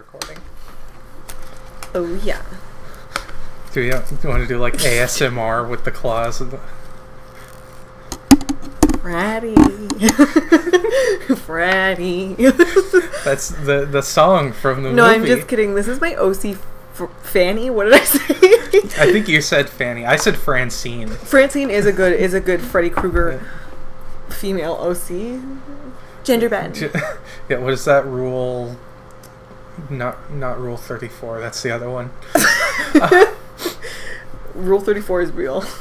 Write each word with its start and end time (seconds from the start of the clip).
recording. 0.00 0.38
Oh 1.94 2.20
yeah. 2.24 2.42
Do 3.72 3.82
you, 3.82 3.92
do 3.92 4.16
you 4.22 4.28
want 4.28 4.42
to 4.42 4.48
do 4.48 4.58
like 4.58 4.74
ASMR 4.74 5.68
with 5.68 5.84
the 5.84 5.90
claws? 5.90 6.40
And 6.40 6.52
the... 6.52 6.60
Fratty. 8.98 9.54
Fratty. 11.44 12.36
That's 13.24 13.50
the 13.50 13.84
the 13.84 14.00
song 14.00 14.52
from 14.52 14.82
the 14.82 14.90
movie. 14.90 14.96
no, 14.96 15.04
I'm 15.04 15.26
just 15.26 15.46
kidding. 15.46 15.74
This 15.74 15.86
is 15.86 16.00
my 16.00 16.14
OC 16.14 16.46
f- 16.46 17.10
Fanny. 17.22 17.68
What 17.68 17.84
did 17.84 17.94
I 17.94 18.04
say? 18.04 18.34
I 19.02 19.12
think 19.12 19.28
you 19.28 19.42
said 19.42 19.68
Fanny. 19.68 20.06
I 20.06 20.16
said 20.16 20.36
Francine. 20.36 21.08
Francine 21.08 21.68
is 21.68 21.84
a 21.84 21.92
good 21.92 22.18
is 22.18 22.32
a 22.32 22.40
good 22.40 22.62
Freddy 22.62 22.90
Krueger 22.90 23.46
female 24.30 24.74
OC. 24.74 25.42
Gender 26.24 26.48
bend. 26.48 26.78
yeah, 27.48 27.58
what 27.58 27.74
is 27.74 27.84
that 27.84 28.06
rule? 28.06 28.76
Not 29.88 30.30
not 30.32 30.58
rule 30.60 30.76
thirty 30.76 31.08
four. 31.08 31.40
That's 31.40 31.62
the 31.62 31.70
other 31.70 31.88
one. 31.90 32.10
Rule 34.54 34.80
34 34.80 35.20
is 35.22 35.32
real. 35.32 35.64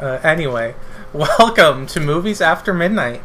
Uh, 0.00 0.18
anyway, 0.24 0.74
welcome 1.12 1.86
to 1.86 2.00
Movies 2.00 2.40
After 2.40 2.74
Midnight. 2.74 3.22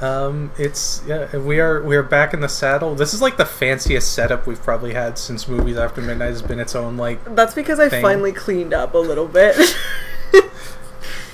Um, 0.00 0.50
it's 0.58 1.04
yeah, 1.06 1.36
we 1.36 1.60
are 1.60 1.80
we 1.84 1.94
are 1.94 2.02
back 2.02 2.34
in 2.34 2.40
the 2.40 2.48
saddle. 2.48 2.96
This 2.96 3.14
is 3.14 3.22
like 3.22 3.36
the 3.36 3.46
fanciest 3.46 4.12
setup 4.12 4.44
we've 4.44 4.60
probably 4.60 4.92
had 4.92 5.18
since 5.18 5.46
Movies 5.46 5.76
After 5.76 6.00
Midnight 6.02 6.30
has 6.30 6.42
been 6.42 6.58
its 6.58 6.74
own 6.74 6.96
like. 6.96 7.24
That's 7.36 7.54
because 7.54 7.78
I 7.78 7.88
Thing. 7.88 8.02
finally 8.02 8.32
cleaned 8.32 8.74
up 8.74 8.92
a 8.94 8.98
little 8.98 9.28
bit. 9.28 9.56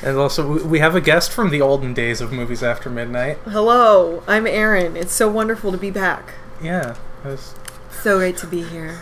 And 0.02 0.18
also 0.18 0.46
we- 0.46 0.62
we 0.62 0.78
have 0.80 0.94
a 0.94 1.00
guest 1.00 1.32
from 1.32 1.48
the 1.48 1.62
olden 1.62 1.94
days 1.94 2.20
of 2.20 2.30
Movies 2.30 2.62
After 2.62 2.90
Midnight. 2.90 3.38
Hello, 3.46 4.22
I'm 4.28 4.46
Aaron. 4.46 4.94
It's 4.94 5.14
so 5.14 5.26
wonderful 5.30 5.72
to 5.72 5.78
be 5.78 5.90
back. 5.90 6.34
Yeah, 6.62 6.96
that's- 7.22 7.54
So 8.02 8.18
great 8.18 8.36
to 8.38 8.46
be 8.46 8.62
here. 8.62 8.98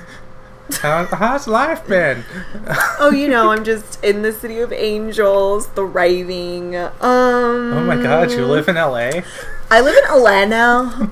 how, 0.83 1.07
how's 1.07 1.47
life 1.49 1.87
been? 1.87 2.25
Oh, 3.01 3.11
you 3.11 3.29
know, 3.29 3.51
I'm 3.53 3.65
just 3.65 4.03
in 4.05 4.23
the 4.23 4.33
city 4.33 4.61
of 4.61 4.73
angels, 4.73 5.67
thriving. 5.69 6.75
Um 6.77 7.73
Oh 7.73 7.85
my 7.87 7.97
god, 7.97 8.31
you 8.33 8.45
live 8.45 8.69
in 8.69 8.75
LA? 8.77 9.23
I 9.71 9.81
live 9.81 9.97
in 9.97 10.23
LA 10.23 10.45
now. 10.45 11.11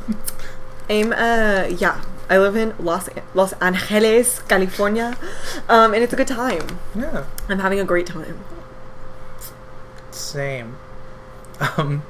I'm 0.91 1.13
uh 1.13 1.67
yeah. 1.79 2.03
I 2.29 2.39
live 2.39 2.57
in 2.57 2.75
Los 2.79 3.09
Los 3.35 3.53
Angeles, 3.63 4.43
California. 4.49 5.17
Um 5.69 5.95
and 5.95 6.03
it's 6.03 6.13
a 6.13 6.17
good 6.17 6.29
time. 6.29 6.79
Yeah, 6.95 7.25
I'm 7.49 7.61
having 7.61 7.79
a 7.81 7.85
great 7.85 8.07
time. 8.07 8.39
same. 10.11 10.77
Um, 11.79 12.03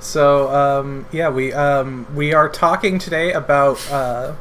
so 0.00 0.48
um, 0.54 1.06
yeah, 1.12 1.28
we 1.28 1.52
um, 1.52 2.06
we 2.14 2.32
are 2.34 2.48
talking 2.48 2.98
today 2.98 3.32
about 3.32 3.78
uh, 3.90 4.34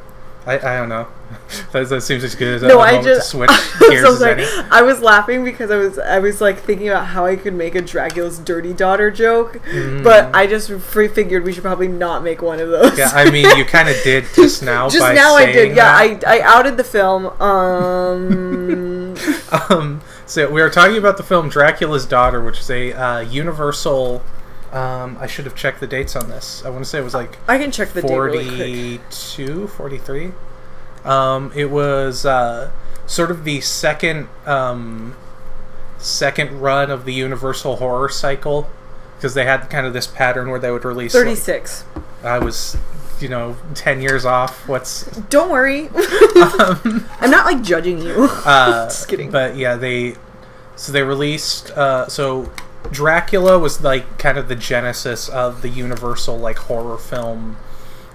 I 0.46 0.56
I 0.58 0.78
don't 0.78 0.90
know. 0.90 1.08
that, 1.74 1.90
that 1.90 2.02
seems 2.02 2.24
as 2.24 2.36
good 2.36 2.56
as 2.56 2.62
No, 2.62 2.80
I 2.80 3.02
just 3.02 3.32
to 3.32 3.38
switch 3.38 3.50
gears 3.90 4.06
so 4.08 4.16
sorry. 4.16 4.46
I 4.72 4.82
was 4.82 5.02
laughing 5.02 5.44
because 5.44 5.70
I 5.72 5.76
was 5.76 6.00
I 6.00 6.20
was 6.20 6.40
like 6.40 6.58
thinking 6.60 6.88
about 6.88 7.08
how 7.08 7.26
I 7.26 7.36
could 7.36 7.54
make 7.54 7.76
a 7.76 7.82
Dracula's 7.82 8.40
dirty 8.40 8.72
daughter 8.74 9.12
joke, 9.12 9.60
Mm. 9.66 10.06
but 10.06 10.34
I 10.34 10.48
just 10.48 10.72
free 10.72 11.10
figured 11.10 11.44
we 11.44 11.52
should 11.52 11.64
probably 11.64 11.90
not 11.90 12.24
make 12.24 12.42
one 12.42 12.62
of 12.62 12.70
those. 12.70 12.98
Yeah, 12.98 13.10
I 13.14 13.30
mean, 13.30 13.58
you 13.58 13.66
kind 13.66 13.90
of 13.90 14.02
did 14.06 14.24
just 14.36 14.64
now. 14.64 14.88
just 14.88 15.02
by 15.02 15.14
now 15.14 15.36
I 15.36 15.48
did. 15.52 15.76
Yeah, 15.76 16.06
that. 16.08 16.26
I 16.26 16.38
I 16.38 16.42
outed 16.44 16.78
the 16.78 16.84
film. 16.86 17.26
Um 17.42 19.16
um, 19.70 20.02
so 20.26 20.50
we 20.50 20.62
are 20.62 20.70
talking 20.70 20.98
about 20.98 21.18
the 21.18 21.24
film 21.24 21.50
Dracula's 21.50 22.06
Daughter, 22.06 22.42
which 22.44 22.60
is 22.60 22.70
a 22.70 22.94
uh, 22.94 23.20
Universal. 23.22 24.22
Um, 24.72 25.18
I 25.20 25.28
should 25.28 25.46
have 25.46 25.56
checked 25.56 25.80
the 25.80 25.88
dates 25.88 26.16
on 26.16 26.30
this. 26.30 26.64
I 26.66 26.70
want 26.70 26.84
to 26.84 26.90
say 26.90 27.00
it 27.00 27.04
was 27.04 27.14
like 27.14 27.38
I 27.48 27.58
can 27.58 27.72
check 27.72 27.94
the 27.94 28.02
date 28.02 28.18
really 28.18 28.98
43. 29.68 30.32
Um, 31.06 31.52
it 31.56 31.70
was 31.72 32.26
uh, 32.26 32.72
sort 33.06 33.32
of 33.32 33.44
the 33.46 33.62
second 33.62 34.28
um, 34.46 35.16
second 35.98 36.60
run 36.62 36.92
of 36.92 37.06
the 37.06 37.14
Universal 37.14 37.78
horror 37.78 38.10
cycle 38.10 38.70
because 39.16 39.34
they 39.34 39.46
had 39.46 39.70
kind 39.70 39.88
of 39.88 39.94
this 39.94 40.06
pattern 40.06 40.50
where 40.50 40.60
they 40.60 40.70
would 40.72 40.86
release. 40.86 41.14
like- 41.14 41.24
36. 41.24 41.86
I 42.24 42.40
was, 42.40 42.76
you 43.20 43.30
know, 43.30 43.56
ten 43.74 44.02
years 44.02 44.26
off. 44.26 44.68
What's 44.68 45.04
Don't 45.30 45.50
worry. 45.50 45.90
I'm 45.96 47.32
not 47.32 47.46
like 47.46 47.62
judging 47.64 48.00
you. 48.02 48.28
Uh, 48.46 48.86
Just 48.88 49.08
kidding. 49.08 49.32
But 49.32 49.56
yeah, 49.56 49.76
they 49.76 50.16
so 50.76 50.92
they 50.92 51.04
released 51.04 51.72
uh, 51.72 52.08
so 52.08 52.52
Dracula 52.92 53.60
was 53.60 53.84
like 53.84 54.18
kind 54.18 54.38
of 54.38 54.48
the 54.48 54.56
genesis 54.56 55.28
of 55.30 55.62
the 55.62 55.70
Universal 55.70 56.38
like 56.38 56.58
horror 56.58 56.98
film 56.98 57.58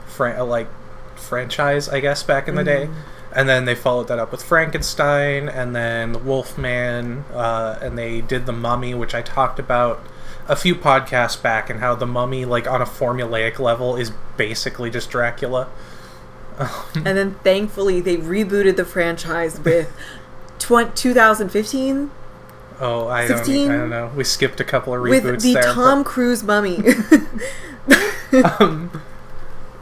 fran- 0.06 0.38
uh, 0.38 0.44
like 0.44 0.68
franchise, 1.16 1.88
I 1.88 2.00
guess, 2.00 2.22
back 2.22 2.48
in 2.48 2.54
the 2.54 2.64
day. 2.64 2.86
Mm. 2.86 2.94
And 3.34 3.48
then 3.48 3.64
they 3.64 3.74
followed 3.74 4.08
that 4.08 4.18
up 4.18 4.30
with 4.30 4.42
Frankenstein, 4.42 5.48
and 5.48 5.74
then 5.74 6.12
the 6.12 6.18
Wolfman, 6.18 7.24
uh, 7.32 7.78
and 7.80 7.96
they 7.96 8.20
did 8.20 8.44
the 8.44 8.52
Mummy, 8.52 8.94
which 8.94 9.14
I 9.14 9.22
talked 9.22 9.58
about 9.58 10.04
a 10.48 10.56
few 10.56 10.74
podcasts 10.74 11.40
back, 11.40 11.70
and 11.70 11.80
how 11.80 11.94
the 11.94 12.04
Mummy, 12.04 12.44
like 12.44 12.68
on 12.68 12.82
a 12.82 12.86
formulaic 12.86 13.58
level, 13.58 13.96
is 13.96 14.12
basically 14.36 14.90
just 14.90 15.08
Dracula. 15.08 15.68
and 16.94 17.06
then 17.06 17.34
thankfully 17.36 18.02
they 18.02 18.18
rebooted 18.18 18.76
the 18.76 18.84
franchise 18.84 19.58
with 19.60 19.90
tw- 20.58 20.94
2015 20.94 22.10
Oh, 22.80 23.08
I 23.08 23.28
don't, 23.28 23.48
I 23.48 23.66
don't 23.76 23.90
know. 23.90 24.10
We 24.14 24.24
skipped 24.24 24.60
a 24.60 24.64
couple 24.64 24.94
of 24.94 25.00
reboots 25.00 25.24
with 25.24 25.42
the 25.42 25.54
there. 25.54 25.62
but- 25.62 25.74
Tom 25.74 26.04
Cruise 26.04 26.42
mummy. 26.42 26.78
um, 28.58 29.02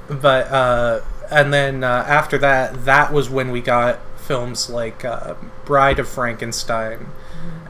but 0.08 0.50
uh, 0.50 1.00
and 1.30 1.52
then 1.52 1.84
uh, 1.84 2.04
after 2.06 2.38
that, 2.38 2.84
that 2.84 3.12
was 3.12 3.30
when 3.30 3.50
we 3.50 3.60
got 3.60 4.00
films 4.18 4.70
like 4.70 5.04
uh, 5.04 5.34
Bride 5.64 5.98
of 5.98 6.08
Frankenstein 6.08 7.08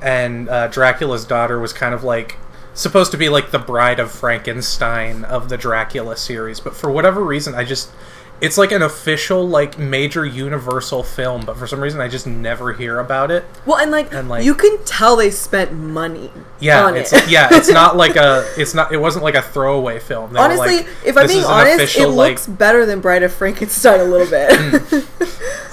and 0.03 0.48
uh, 0.48 0.69
Dracula's 0.69 1.25
Daughter 1.25 1.58
was 1.58 1.72
kind 1.72 1.94
of 1.94 2.02
like 2.04 2.37
supposed 2.75 3.10
to 3.12 3.19
be 3.19 3.28
like 3.28 3.50
the 3.50 3.58
Bride 3.58 4.00
of 4.00 4.10
Frankenstein 4.10 5.25
of 5.25 5.48
the 5.48 5.56
Dracula 5.56 6.16
series, 6.16 6.60
but 6.60 6.75
for 6.75 6.91
whatever 6.91 7.22
reason, 7.22 7.54
I 7.54 7.64
just 7.64 7.91
it's 8.40 8.56
like 8.56 8.72
an 8.72 8.82
official 8.82 9.46
like 9.46 9.78
major 9.78 10.24
Universal 10.24 11.02
film, 11.02 11.44
but 11.44 11.56
for 11.56 11.66
some 11.66 11.80
reason 11.80 12.00
I 12.00 12.08
just 12.08 12.26
never 12.26 12.72
hear 12.72 12.98
about 12.98 13.30
it. 13.30 13.44
well, 13.66 13.78
and 13.78 13.90
like, 13.90 14.12
And, 14.12 14.28
like- 14.28 14.44
you 14.44 14.54
can 14.54 14.82
tell 14.84 15.16
they 15.16 15.30
spent 15.30 15.72
money 15.72 16.30
Yeah, 16.58 16.84
on 16.84 16.96
it's 16.96 17.12
it. 17.12 17.28
yeah, 17.28 17.48
it's 17.50 17.68
not 17.70 17.96
like 17.96 18.16
a 18.16 18.46
it's 18.56 18.74
not 18.74 18.92
it 18.92 18.96
wasn't 18.98 19.24
like 19.24 19.34
a 19.34 19.42
throwaway 19.42 19.98
film. 19.98 20.32
They 20.32 20.38
Honestly, 20.40 20.78
like, 20.78 20.88
if 21.04 21.16
I'm 21.16 21.26
being 21.26 21.44
honest, 21.44 21.74
official, 21.76 22.04
it 22.04 22.14
like, 22.14 22.30
looks 22.30 22.46
better 22.46 22.86
than 22.86 23.00
Bride 23.00 23.22
of 23.22 23.32
Frankenstein 23.32 24.00
a 24.00 24.04
little 24.04 24.26
bit. 24.28 25.04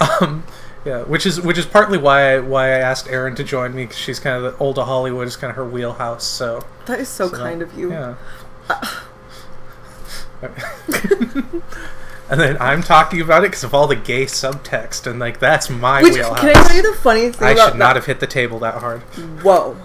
um, 0.20 0.44
yeah, 0.84 1.02
which 1.02 1.26
is 1.26 1.40
which 1.40 1.58
is 1.58 1.66
partly 1.66 1.98
why 1.98 2.34
I, 2.34 2.38
why 2.38 2.66
I 2.68 2.78
asked 2.78 3.08
Erin 3.08 3.34
to 3.36 3.44
join 3.44 3.74
me 3.74 3.84
because 3.84 3.98
she's 3.98 4.20
kind 4.20 4.36
of 4.36 4.52
the 4.52 4.58
old 4.62 4.78
Hollywood 4.78 5.26
is 5.26 5.36
kind 5.36 5.50
of 5.50 5.56
her 5.56 5.64
wheelhouse. 5.64 6.24
So, 6.24 6.64
that 6.86 7.00
is 7.00 7.08
so, 7.08 7.28
so, 7.28 7.36
kind 7.36 7.62
of 7.62 7.76
you. 7.76 7.90
Yeah. 7.90 8.14
And 12.30 12.40
then 12.40 12.56
I'm 12.60 12.82
talking 12.82 13.20
about 13.20 13.44
it 13.44 13.48
because 13.48 13.64
of 13.64 13.74
all 13.74 13.86
the 13.86 13.96
gay 13.96 14.24
subtext, 14.24 15.06
and 15.06 15.18
like 15.18 15.38
that's 15.38 15.70
my 15.70 16.02
Which, 16.02 16.14
wheelhouse. 16.14 16.40
can 16.40 16.50
I 16.50 16.52
tell 16.52 16.76
you 16.76 16.82
the 16.82 16.98
funniest 16.98 17.38
thing 17.38 17.48
I 17.48 17.54
should 17.54 17.76
not 17.76 17.94
that? 17.94 17.96
have 17.96 18.06
hit 18.06 18.20
the 18.20 18.26
table 18.26 18.58
that 18.60 18.74
hard. 18.74 19.00
Whoa. 19.42 19.76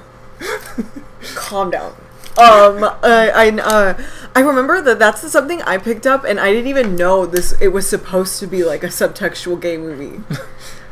Calm 1.36 1.72
down. 1.72 1.96
Um, 2.36 2.84
uh, 2.84 2.98
I 3.04 3.52
uh, 3.64 4.04
I 4.36 4.40
remember 4.40 4.81
that 4.81 4.98
that's 4.98 5.30
something 5.31 5.62
I 5.62 5.78
picked 5.78 6.08
up, 6.08 6.24
and 6.24 6.40
I 6.40 6.52
didn't 6.52 6.68
even 6.68 6.96
know 6.96 7.26
this. 7.26 7.54
It 7.62 7.68
was 7.68 7.88
supposed 7.88 8.40
to 8.40 8.48
be 8.48 8.64
like 8.64 8.84
a 8.84 8.88
subtextual 8.88 9.62
gay 9.62 9.78
movie. 9.78 10.24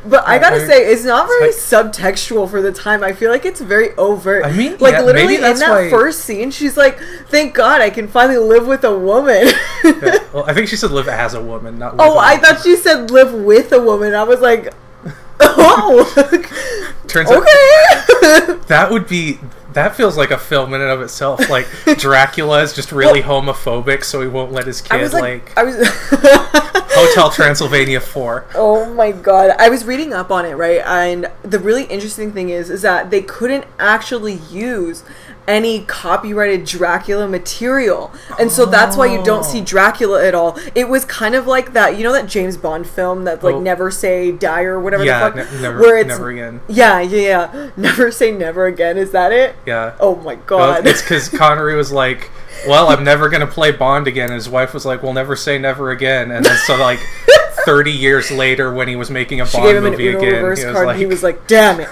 But 0.04 0.26
I 0.26 0.38
gotta 0.38 0.66
say, 0.66 0.86
it's 0.92 1.04
not 1.04 1.26
very 1.28 1.46
like- 1.46 1.50
subtextual 1.54 2.50
for 2.50 2.60
the 2.60 2.72
time. 2.72 3.04
I 3.04 3.12
feel 3.12 3.30
like 3.30 3.44
it's 3.44 3.60
very 3.60 3.94
overt. 3.96 4.44
I 4.44 4.50
mean, 4.52 4.76
like 4.78 4.94
yeah, 4.94 5.02
literally 5.02 5.36
in 5.36 5.42
that 5.42 5.60
why- 5.70 5.90
first 5.90 6.20
scene, 6.24 6.50
she's 6.50 6.76
like, 6.76 6.98
"Thank 7.28 7.54
God, 7.54 7.80
I 7.80 7.90
can 7.90 8.08
finally 8.08 8.38
live 8.38 8.66
with 8.66 8.82
a 8.82 8.98
woman." 8.98 9.46
Yeah, 9.84 10.18
well, 10.32 10.44
I 10.44 10.54
think 10.54 10.66
she 10.68 10.74
said 10.76 10.90
live 10.90 11.06
as 11.08 11.34
a 11.34 11.40
woman, 11.42 11.78
not. 11.78 11.94
Oh, 12.00 12.18
I 12.18 12.34
woman. 12.34 12.44
thought 12.44 12.62
she 12.62 12.74
said 12.76 13.10
live 13.12 13.32
with 13.32 13.70
a 13.72 13.80
woman. 13.80 14.12
I 14.14 14.24
was 14.24 14.40
like, 14.40 14.74
"Oh, 15.40 16.04
Turns 17.06 17.30
out 17.30 17.38
okay." 17.42 18.58
that 18.68 18.88
would 18.90 19.06
be 19.06 19.38
that 19.74 19.94
feels 19.94 20.16
like 20.16 20.30
a 20.30 20.38
film 20.38 20.74
in 20.74 20.80
and 20.80 20.90
of 20.90 21.00
itself. 21.02 21.48
Like 21.48 21.66
Dracula 21.98 22.62
is 22.62 22.72
just 22.72 22.92
really 22.92 23.22
homophobic, 23.22 24.04
so 24.04 24.20
he 24.20 24.28
won't 24.28 24.52
let 24.52 24.66
his 24.66 24.80
kid 24.80 24.92
I 24.92 25.02
was 25.02 25.12
like, 25.12 25.22
like, 25.22 25.58
I 25.58 25.62
was. 25.64 26.72
Hotel 26.94 27.30
Transylvania 27.30 28.00
Four. 28.00 28.46
Oh 28.54 28.92
my 28.92 29.12
god. 29.12 29.56
I 29.58 29.70
was 29.70 29.84
reading 29.84 30.12
up 30.12 30.30
on 30.30 30.44
it, 30.44 30.54
right? 30.54 30.82
And 30.84 31.30
the 31.42 31.58
really 31.58 31.84
interesting 31.84 32.32
thing 32.32 32.50
is 32.50 32.70
is 32.70 32.82
that 32.82 33.10
they 33.10 33.22
couldn't 33.22 33.64
actually 33.78 34.34
use 34.50 35.02
any 35.48 35.80
copyrighted 35.84 36.64
Dracula 36.64 37.26
material. 37.28 38.12
And 38.38 38.50
so 38.50 38.64
that's 38.64 38.96
why 38.96 39.06
you 39.06 39.22
don't 39.24 39.44
see 39.44 39.60
Oh. 39.60 39.64
Dracula 39.64 40.24
at 40.24 40.34
all. 40.34 40.58
It 40.74 40.88
was 40.88 41.04
kind 41.04 41.34
of 41.34 41.46
like 41.46 41.72
that, 41.72 41.96
you 41.96 42.04
know 42.04 42.12
that 42.12 42.26
James 42.26 42.56
Bond 42.56 42.86
film 42.86 43.24
that 43.24 43.42
like 43.42 43.56
Oh. 43.56 43.60
Never 43.60 43.90
Say 43.90 44.30
Die 44.32 44.62
or 44.64 44.78
whatever 44.80 45.04
Yeah, 45.04 45.28
the 45.30 45.42
fuck 45.42 45.52
ne- 45.52 45.60
never, 45.62 45.80
where 45.80 45.98
it's 45.98 46.08
never 46.08 46.30
again. 46.30 46.60
Yeah, 46.68 47.00
yeah, 47.00 47.20
yeah. 47.52 47.70
Never 47.76 48.10
say 48.10 48.30
never 48.30 48.66
again. 48.66 48.96
Is 48.96 49.10
that 49.10 49.32
it? 49.32 49.56
Yeah. 49.66 49.92
Oh 50.00 50.14
my 50.16 50.34
Well, 50.34 50.36
god. 50.46 50.86
it's 50.86 51.02
because 51.02 51.28
Connery 51.28 51.74
was 51.74 51.90
like, 51.92 52.30
"Well, 52.66 52.88
I'm 52.88 53.02
never 53.04 53.28
gonna 53.28 53.46
play 53.46 53.72
Bond 53.72 54.06
again." 54.06 54.26
And 54.26 54.34
his 54.34 54.48
wife 54.48 54.72
was 54.74 54.84
like, 54.86 55.02
"Well, 55.02 55.12
never 55.12 55.34
say 55.36 55.58
never 55.58 55.90
again." 55.90 56.30
And 56.30 56.44
then 56.46 56.56
so 56.66 56.76
like 56.76 57.00
30 57.64 57.90
years 57.92 58.30
later 58.30 58.72
when 58.72 58.88
he 58.88 58.96
was 58.96 59.10
making 59.10 59.40
a 59.40 59.46
she 59.46 59.56
Bond 59.56 59.68
gave 59.68 59.76
him 59.76 59.84
an 59.86 59.90
movie 59.92 60.08
Uno 60.08 60.18
again. 60.18 60.32
reverse 60.34 60.58
he 60.60 60.66
was 60.66 60.74
card 60.74 60.86
like, 60.86 60.94
and 60.94 61.00
he 61.00 61.06
was 61.06 61.22
like, 61.22 61.46
damn 61.46 61.80
it. 61.80 61.88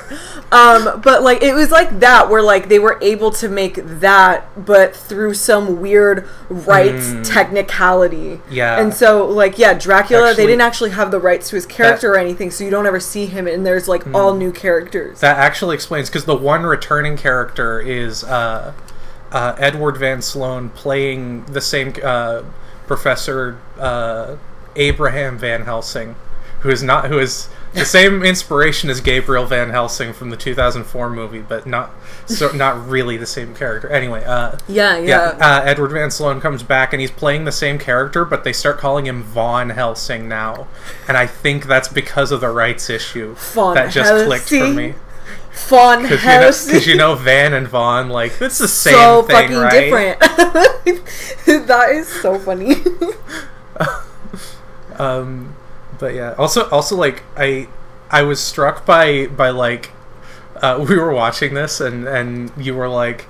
Um, 0.53 1.01
but 1.03 1.23
like 1.23 1.43
it 1.43 1.55
was 1.55 1.71
like 1.71 2.01
that 2.01 2.29
where 2.29 2.43
like 2.43 2.69
they 2.69 2.81
were 2.81 2.99
able 3.01 3.31
to 3.33 3.49
make 3.49 3.75
that 4.01 4.49
but 4.67 4.97
through 4.97 5.35
some 5.35 5.81
weird 5.81 6.27
rights 6.49 7.11
Mm. 7.11 7.25
technicality. 7.33 8.41
Yeah. 8.51 8.81
And 8.81 8.93
so 8.93 9.27
like 9.27 9.59
yeah, 9.59 9.75
Dracula 9.75 10.31
Actually- 10.31 10.43
they 10.45 10.47
didn't 10.51 10.63
actually 10.63 10.91
have 10.91 11.13
the 11.13 11.21
rights 11.21 11.51
to 11.51 11.57
his 11.57 11.67
character 11.67 12.13
or 12.15 12.19
anything, 12.19 12.51
so 12.51 12.65
you 12.65 12.71
don't 12.71 12.87
ever 12.87 12.99
see 13.01 13.27
him 13.27 13.47
and 13.47 13.65
there's 13.65 13.87
like 13.87 14.03
Mm. 14.05 14.15
all 14.17 14.35
new 14.35 14.51
characters. 14.51 15.21
That 15.21 15.39
actually 15.39 15.75
explains 15.77 16.09
because 16.09 16.25
the 16.25 16.35
one 16.37 16.65
returning 16.65 17.17
character 17.17 17.79
is 17.81 18.25
uh, 18.25 18.73
uh, 19.31 19.55
Edward 19.59 19.99
Van 19.99 20.21
Sloan 20.21 20.71
playing 20.71 21.45
the 21.45 21.61
same 21.61 21.95
uh, 22.03 22.43
Professor 22.89 23.57
uh, 23.79 24.35
Abraham 24.75 25.39
Van 25.39 25.63
Helsing, 25.65 26.17
who 26.63 26.71
is 26.71 26.83
not 26.83 27.07
who 27.07 27.19
is 27.21 27.49
the 27.73 27.85
same 27.85 28.23
inspiration 28.23 28.91
as 28.91 29.01
Gabriel 29.01 29.47
Van 29.47 29.71
Helsing 29.71 30.13
from 30.13 30.31
the 30.31 30.37
2004 30.37 31.11
movie, 31.11 31.41
but 31.41 31.67
not 31.67 31.91
so 32.27 32.51
not 32.53 32.89
really 32.89 33.17
the 33.17 33.27
same 33.27 33.55
character. 33.55 33.89
Anyway, 33.89 34.25
uh, 34.25 34.59
yeah, 34.69 34.99
yeah, 34.99 35.37
yeah. 35.37 35.59
uh, 35.59 35.63
Edward 35.65 35.93
Van 35.93 36.11
Sloan 36.11 36.41
comes 36.41 36.63
back 36.63 36.93
and 36.93 37.01
he's 37.01 37.11
playing 37.11 37.45
the 37.45 37.53
same 37.53 37.79
character, 37.79 38.25
but 38.25 38.45
they 38.45 38.53
start 38.53 38.79
calling 38.79 39.07
him 39.07 39.23
Von 39.23 39.71
Helsing 39.71 40.29
now, 40.29 40.67
and 41.07 41.17
I 41.17 41.27
think 41.27 41.67
that's 41.67 41.89
because 41.89 42.33
of 42.33 42.41
the 42.41 42.51
rights 42.51 42.91
issue 42.91 43.35
Von 43.37 43.75
that 43.75 43.93
just 43.93 44.27
clicked 44.27 44.49
for 44.49 44.57
Helsing? 44.57 44.77
me. 44.77 44.95
Fawn 45.53 46.03
Because 46.05 46.69
you, 46.69 46.75
know, 46.75 46.79
you 46.87 46.97
know 46.97 47.15
Van 47.17 47.53
and 47.53 47.67
Vaughn, 47.67 48.09
like 48.09 48.41
it's 48.41 48.59
the 48.59 48.69
same 48.69 48.95
so 48.95 49.23
thing, 49.23 49.49
fucking 49.51 49.57
right? 49.57 50.19
different. 50.19 50.21
that 51.69 51.91
is 51.91 52.09
so 52.09 52.39
funny. 52.39 52.75
Um, 55.01 55.57
but 56.01 56.15
yeah, 56.15 56.35
also, 56.39 56.69
also 56.71 56.97
like 56.97 57.23
I, 57.37 57.69
I 58.11 58.23
was 58.23 58.41
struck 58.41 58.85
by 58.85 59.27
by 59.29 59.51
like, 59.51 59.91
uh, 60.57 60.85
we 60.89 60.97
were 60.97 61.13
watching 61.13 61.55
this 61.55 61.81
and 61.81 62.09
and 62.09 62.51
you 62.57 62.75
were 62.75 62.89
like, 62.89 63.27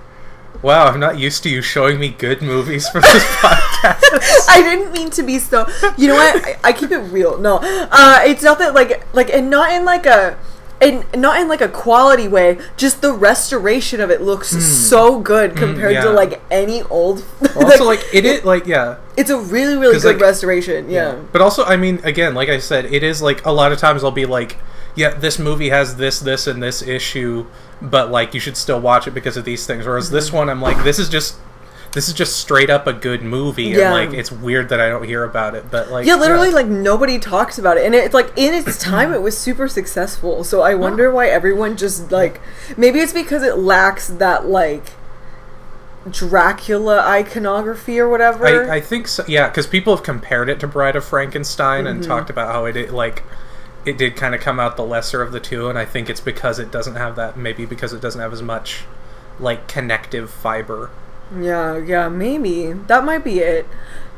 wow, 0.62 0.87
I'm 0.87 1.00
not 1.00 1.19
used 1.19 1.43
to 1.43 1.50
you 1.50 1.62
showing 1.62 1.99
me 1.99 2.11
good 2.11 2.43
movies 2.43 2.88
for 2.88 3.00
this 3.00 3.25
podcast. 3.37 4.49
I 4.49 4.62
didn't 4.62 4.93
mean 4.93 5.11
to 5.11 5.22
be 5.22 5.38
so. 5.38 5.67
You 5.99 6.08
know 6.08 6.14
what? 6.14 6.46
I, 6.46 6.56
I 6.64 6.72
keep 6.72 6.90
it 6.90 6.99
real. 6.99 7.38
No, 7.38 7.58
uh, 7.62 8.20
it's 8.25 8.43
not 8.43 8.58
that 8.58 8.75
like 8.75 9.05
like 9.14 9.31
and 9.31 9.50
not 9.50 9.73
in 9.73 9.84
like 9.84 10.06
a. 10.06 10.38
And 10.82 11.05
not 11.15 11.38
in 11.41 11.47
like 11.49 11.61
a 11.61 11.69
quality 11.69 12.27
way, 12.27 12.59
just 12.79 13.03
the 13.03 13.12
restoration 13.12 14.00
of 14.00 14.11
it 14.11 14.23
looks 14.23 14.49
so 14.49 15.21
good 15.21 15.55
compared 15.55 15.94
to 15.97 16.00
Hmm. 16.00 16.06
yeah. 16.09 16.12
like 16.15 16.41
any 16.50 16.82
old. 16.85 17.23
also, 17.56 17.85
like 17.85 18.03
it 18.15 18.25
is 18.25 18.44
like 18.44 18.67
yeah. 18.67 18.97
it's 19.17 19.29
a 19.29 19.38
really 19.38 19.77
really 19.77 19.99
good 20.00 20.15
like- 20.15 20.21
restoration. 20.23 20.88
Yeah. 20.88 21.21
But 21.32 21.43
also, 21.43 21.65
I 21.65 21.77
mean, 21.77 22.00
again, 22.03 22.35
like 22.35 22.49
I 22.49 22.59
said, 22.59 22.87
it 22.87 23.03
is 23.03 23.21
like 23.21 23.44
a 23.44 23.53
lot 23.53 23.73
of 23.73 23.79
times 23.79 24.03
I'll 24.03 24.11
be 24.11 24.25
like, 24.27 24.56
yeah, 24.94 25.11
this 25.11 25.38
movie 25.38 25.69
has 25.69 25.97
this, 25.97 26.19
this, 26.21 26.47
and 26.47 26.62
this 26.62 26.81
issue, 26.83 27.47
but 27.83 28.11
like 28.11 28.33
you 28.33 28.41
should 28.41 28.56
still 28.56 28.81
watch 28.81 29.06
it 29.06 29.11
because 29.12 29.37
of 29.37 29.44
these 29.44 29.67
things. 29.67 29.85
Whereas 29.87 30.06
Mm-hmm. 30.06 30.15
this 30.15 30.33
one, 30.33 30.49
I'm 30.49 30.62
like, 30.62 30.83
this 30.83 30.99
is 30.99 31.09
just. 31.11 31.37
This 31.92 32.06
is 32.08 32.14
just 32.14 32.37
straight 32.38 32.70
up 32.70 32.87
a 32.87 32.92
good 32.92 33.22
movie, 33.22 33.64
Yeah. 33.64 33.92
and 33.94 34.10
like 34.10 34.19
it's 34.19 34.31
weird 34.31 34.69
that 34.69 34.81
I 34.81 34.88
don't 34.88 35.04
hear 35.04 35.25
about 35.25 35.54
it. 35.56 35.70
But 35.70 35.90
like, 35.90 36.06
Yeah, 36.06 36.14
literally, 36.14 36.50
like 36.50 36.66
nobody 36.66 37.19
talks 37.19 37.58
about 37.58 37.76
it, 37.78 37.84
and 37.87 37.94
it's 37.94 38.14
like 38.14 38.32
in 38.37 38.54
its 38.54 38.78
time, 38.82 39.12
it 39.12 39.22
was 39.22 39.37
super 39.37 39.66
successful. 39.69 40.44
So 40.44 40.62
I 40.62 40.75
wonder 40.75 41.10
why 41.10 41.28
everyone 41.28 41.76
just 41.76 42.12
like 42.12 42.40
maybe 42.76 43.00
it's 43.00 43.12
because 43.12 43.42
it 43.42 43.58
lacks 43.58 44.06
that 44.08 44.46
like 44.46 44.92
Dracula 46.10 47.00
iconography 47.00 48.00
or 48.00 48.08
whatever. 48.08 48.70
I, 48.70 48.76
I 48.76 48.81
think 48.81 49.06
so. 49.06 49.25
Yeah, 49.28 49.48
because 49.48 49.66
people 49.66 49.94
have 49.94 50.04
compared 50.04 50.48
it 50.48 50.58
to 50.60 50.66
Bride 50.66 50.96
of 50.96 51.04
Frankenstein 51.04 51.84
Mm-hmm. 51.84 51.96
and 51.96 52.04
talked 52.04 52.31
about 52.31 52.52
how 52.52 52.64
it 52.64 52.72
did, 52.72 52.90
like 52.90 53.22
it 53.84 53.98
did 53.98 54.16
kind 54.16 54.34
of 54.34 54.40
come 54.40 54.58
out 54.60 54.76
the 54.76 54.84
lesser 54.84 55.20
of 55.22 55.32
the 55.32 55.40
two, 55.40 55.69
and 55.69 55.78
I 55.78 55.84
think 55.84 56.08
it's 56.08 56.20
because 56.20 56.58
it 56.58 56.70
doesn't 56.70 56.96
have 56.96 57.16
that. 57.16 57.37
Maybe 57.37 57.66
because 57.66 57.92
it 57.92 58.00
doesn't 58.00 58.20
have 58.20 58.32
as 58.32 58.42
much 58.42 58.84
like 59.38 59.69
connective 59.69 60.31
fiber. 60.31 60.90
Yeah, 61.38 61.77
yeah, 61.79 62.09
maybe 62.09 62.73
that 62.73 63.05
might 63.05 63.25
be 63.25 63.41
it. 63.41 63.67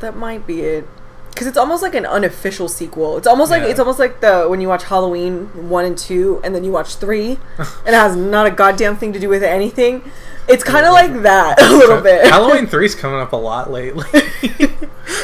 That 0.01 0.17
might 0.17 0.47
be 0.47 0.61
it. 0.63 0.87
Because 1.31 1.47
it's 1.47 1.57
almost 1.57 1.83
like 1.83 1.95
an 1.95 2.05
unofficial 2.05 2.69
sequel. 2.69 3.17
It's 3.17 3.27
almost 3.27 3.51
like 3.51 3.63
Yeah. 3.63 3.69
it's 3.69 3.81
almost 3.81 3.99
like 3.99 4.21
the 4.21 4.45
when 4.49 4.61
you 4.61 4.69
watch 4.69 4.85
Halloween 4.85 5.69
one 5.71 5.85
and 5.87 5.97
two, 5.97 6.41
and 6.45 6.55
then 6.55 6.63
you 6.65 6.71
watch 6.73 6.97
three, 6.97 7.39
and 7.59 7.89
it 7.89 7.95
has 7.95 8.15
not 8.17 8.47
a 8.47 8.51
goddamn 8.51 8.97
thing 8.97 9.13
to 9.15 9.19
do 9.19 9.29
with 9.31 9.43
anything. 9.43 10.03
It's 10.49 10.63
kind 10.65 10.85
of 10.85 10.93
like 10.93 11.23
that 11.23 11.63
a 11.63 11.71
little 11.75 12.01
bit. 12.03 12.27
Halloween 12.27 12.67
three's 12.73 12.95
coming 12.95 13.21
up 13.21 13.33
a 13.33 13.37
lot 13.37 13.71
lately. 13.71 14.05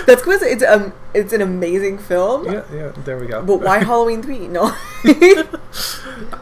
That's 0.06 0.22
because 0.22 0.42
it's 0.42 0.62
um 0.64 0.92
it's 1.12 1.32
an 1.34 1.42
amazing 1.42 1.98
film. 1.98 2.46
yeah, 2.46 2.62
yeah. 2.72 2.92
There 3.04 3.18
we 3.18 3.26
go. 3.26 3.42
But 3.44 3.60
why 3.60 3.78
Halloween 3.84 4.22
three? 4.22 4.48
No. 4.48 4.74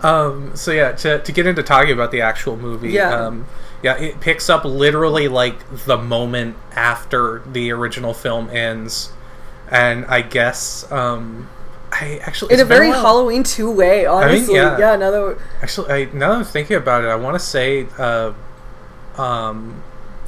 Um, 0.02 0.54
so 0.54 0.70
yeah, 0.72 0.92
to, 0.92 1.18
to 1.20 1.32
get 1.32 1.46
into 1.46 1.62
talking 1.62 1.92
about 1.92 2.10
the 2.12 2.20
actual 2.20 2.56
movie, 2.56 2.90
Yeah. 2.90 3.10
um, 3.26 3.46
yeah, 3.86 3.96
it 3.98 4.20
picks 4.20 4.50
up 4.50 4.64
literally 4.64 5.28
like 5.28 5.56
the 5.86 5.96
moment 5.96 6.56
after 6.72 7.42
the 7.46 7.70
original 7.70 8.12
film 8.14 8.50
ends, 8.50 9.12
and 9.70 10.04
I 10.06 10.22
guess 10.22 10.90
um, 10.90 11.48
I 11.92 12.18
actually 12.22 12.54
In 12.54 12.60
a 12.60 12.64
very. 12.64 12.88
Halloween 12.88 13.42
two 13.44 13.70
way, 13.70 14.04
honestly. 14.06 14.54
yeah. 14.56 14.76
yeah. 14.78 14.96
Now 14.96 15.10
that 15.12 15.38
Actually, 15.62 15.90
I, 15.92 16.04
now 16.12 16.30
that 16.30 16.38
I'm 16.38 16.44
thinking 16.44 16.76
about 16.76 17.04
it, 17.04 17.08
I 17.08 17.16
want 17.16 17.34
to 17.36 17.44
say 17.44 17.86
uh, 17.98 18.32
um, 19.16 19.82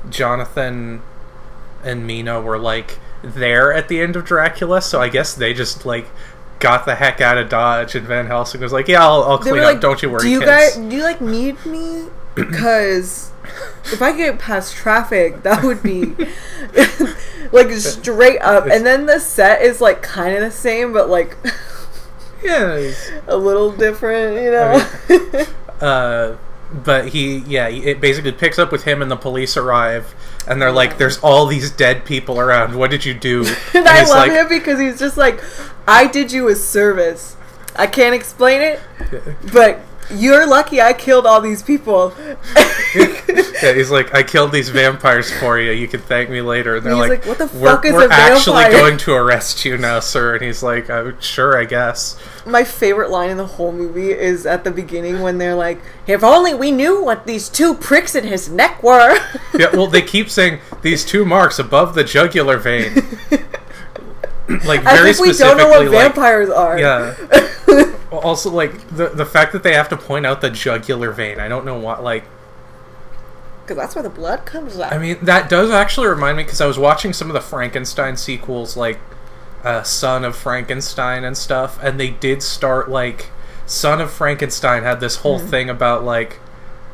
Jonathan 0.08 1.02
and 1.84 2.06
Mina 2.06 2.40
were 2.40 2.58
like 2.58 2.99
there 3.22 3.72
at 3.72 3.88
the 3.88 4.00
end 4.00 4.14
of 4.16 4.25
Dracula, 4.25 4.81
so 4.81 5.00
I 5.00 5.08
guess 5.08 5.34
they 5.34 5.52
just 5.52 5.84
like 5.84 6.06
got 6.61 6.87
the 6.87 6.94
heck 6.96 7.20
out 7.20 7.38
of 7.38 7.49
Dodge, 7.49 7.94
and 7.94 8.06
Van 8.06 8.26
Helsing 8.26 8.61
was 8.61 8.72
like, 8.72 8.88
"Yeah, 8.88 9.02
I'll, 9.04 9.22
I'll 9.25 9.38
clean 9.38 9.58
up. 9.58 9.64
like, 9.64 9.81
Don't 9.81 10.00
you 10.02 10.11
worry, 10.11 10.22
Do 10.22 10.28
you 10.28 10.40
kids." 10.40 10.50
guys 10.50 10.76
do 10.76 10.96
you 10.96 11.02
like 11.02 11.20
need 11.20 11.64
me? 11.66 12.06
Because 12.38 13.32
if 13.85 14.03
I 14.03 14.17
get 14.17 14.39
past 14.39 14.75
traffic, 14.75 15.43
that 15.43 15.62
would 15.65 15.83
be 15.83 16.15
like 17.53 17.71
straight 17.73 18.41
up. 18.41 18.67
And 18.67 18.85
then 18.85 19.06
the 19.06 19.19
set 19.19 19.62
is 19.62 19.81
like 19.81 20.03
kind 20.03 20.35
of 20.35 20.41
the 20.41 20.50
same, 20.50 20.93
but 20.93 21.09
like 21.09 21.37
yeah. 22.43 22.93
a 23.27 23.37
little 23.37 23.73
different, 23.73 24.43
you 24.43 24.50
know. 24.50 25.45
Uh, 25.81 26.37
but 26.73 27.09
he, 27.11 27.39
yeah, 27.47 27.69
it 27.69 28.00
basically 28.00 28.33
picks 28.33 28.59
up 28.59 28.73
with 28.73 28.83
him, 28.83 29.00
and 29.00 29.09
the 29.09 29.17
police 29.17 29.56
arrive, 29.56 30.12
and 30.47 30.61
they're 30.61 30.73
like, 30.73 30.99
"There's 30.99 31.19
all 31.19 31.47
these 31.47 31.71
dead 31.71 32.05
people 32.05 32.41
around. 32.41 32.75
What 32.75 32.91
did 32.91 33.05
you 33.05 33.15
do?" 33.15 33.47
and 33.75 33.87
I 33.89 34.00
love 34.00 34.09
like, 34.09 34.33
him 34.33 34.49
because 34.49 34.81
he's 34.81 34.99
just 34.99 35.17
like, 35.17 35.41
I 35.87 36.09
did 36.09 36.33
you 36.33 36.49
a 36.49 36.56
service. 36.56 37.37
I 37.77 37.87
can't 37.87 38.15
explain 38.15 38.61
it, 38.61 38.81
but 39.52 39.81
you're 40.11 40.47
lucky 40.47 40.81
I 40.81 40.93
killed 40.93 41.27
all 41.27 41.41
these 41.41 41.62
people. 41.62 42.15
Yeah, 43.62 43.75
he's 43.75 43.91
like, 43.91 44.15
I 44.15 44.23
killed 44.23 44.53
these 44.53 44.69
vampires 44.69 45.31
for 45.41 45.59
you. 45.59 45.73
You 45.73 45.88
can 45.88 46.00
thank 46.00 46.31
me 46.31 46.41
later. 46.41 46.77
And 46.77 46.87
they're 46.87 46.95
He's 46.95 47.00
like, 47.00 47.27
like, 47.27 47.27
"What 47.27 47.38
the 47.38 47.59
we're, 47.59 47.75
fuck 47.75 47.85
is 47.85 47.93
we're 47.93 48.09
actually 48.11 48.65
going 48.71 48.99
to 48.99 49.15
arrest 49.15 49.65
you 49.65 49.77
now, 49.77 50.00
sir. 50.00 50.35
And 50.35 50.45
he's 50.45 50.62
like, 50.62 50.88
oh, 50.88 51.15
sure, 51.21 51.59
I 51.59 51.65
guess. 51.65 52.19
My 52.47 52.65
favorite 52.65 53.11
line 53.11 53.31
in 53.31 53.37
the 53.37 53.47
whole 53.47 53.73
movie 53.73 54.12
is 54.12 54.47
at 54.47 54.65
the 54.65 54.71
beginning 54.71 55.21
when 55.21 55.38
they're 55.38 55.55
like, 55.55 55.81
"If 56.07 56.25
only 56.25 56.55
we 56.55 56.71
knew 56.71 57.03
what 57.05 57.27
these 57.27 57.49
two 57.49 57.75
pricks 57.75 58.15
in 58.15 58.25
his 58.25 58.49
neck 58.49 58.83
were." 58.83 59.19
Yeah, 59.59 59.75
well, 59.75 59.88
they 59.88 60.03
keep 60.03 60.31
saying 60.31 60.61
these 60.83 61.05
two 61.05 61.25
marks 61.25 61.59
above 61.59 61.95
the 61.95 62.05
jugular 62.05 62.59
vein. 62.59 63.03
like 64.64 64.85
As 64.87 64.99
very 64.99 65.11
if 65.11 65.21
we 65.21 65.28
specifically, 65.28 65.37
don't 65.37 65.59
know 65.59 65.69
what 65.69 65.81
like 65.81 65.90
vampires 65.90 66.50
are. 66.50 66.78
yeah. 66.78 67.14
also, 68.11 68.50
like 68.50 68.73
the 68.88 69.09
the 69.09 69.26
fact 69.26 69.52
that 69.52 69.62
they 69.62 69.75
have 69.75 69.88
to 69.90 69.97
point 69.97 70.25
out 70.26 70.40
the 70.40 70.50
jugular 70.50 71.12
vein. 71.12 71.38
I 71.38 71.49
don't 71.49 71.64
know 71.67 71.78
what 71.78 72.02
like. 72.02 72.25
because 73.62 73.76
that's 73.76 73.95
where 73.95 74.02
the 74.02 74.09
blood 74.11 74.47
comes 74.47 74.78
out. 74.78 74.93
I 74.93 74.99
mean, 74.99 75.19
that 75.23 75.50
does 75.50 75.71
actually 75.71 76.09
remind 76.09 76.37
me 76.38 76.45
because 76.45 76.61
I 76.61 76.67
was 76.67 76.78
watching 76.78 77.12
some 77.12 77.28
of 77.28 77.35
the 77.35 77.40
Frankenstein 77.43 78.17
sequels, 78.17 78.76
like 78.76 78.99
uh, 79.64 79.83
Son 79.83 80.25
of 80.25 80.35
Frankenstein 80.35 81.25
and 81.25 81.37
stuff, 81.37 81.78
and 81.83 82.00
they 82.00 82.11
did 82.11 82.43
start 82.43 82.88
like 82.88 83.31
Son 83.67 84.00
of 84.00 84.11
Frankenstein 84.11 84.83
had 84.83 85.00
this 85.00 85.17
whole 85.17 85.38
thing 85.38 85.69
about 85.69 86.02
like, 86.05 86.40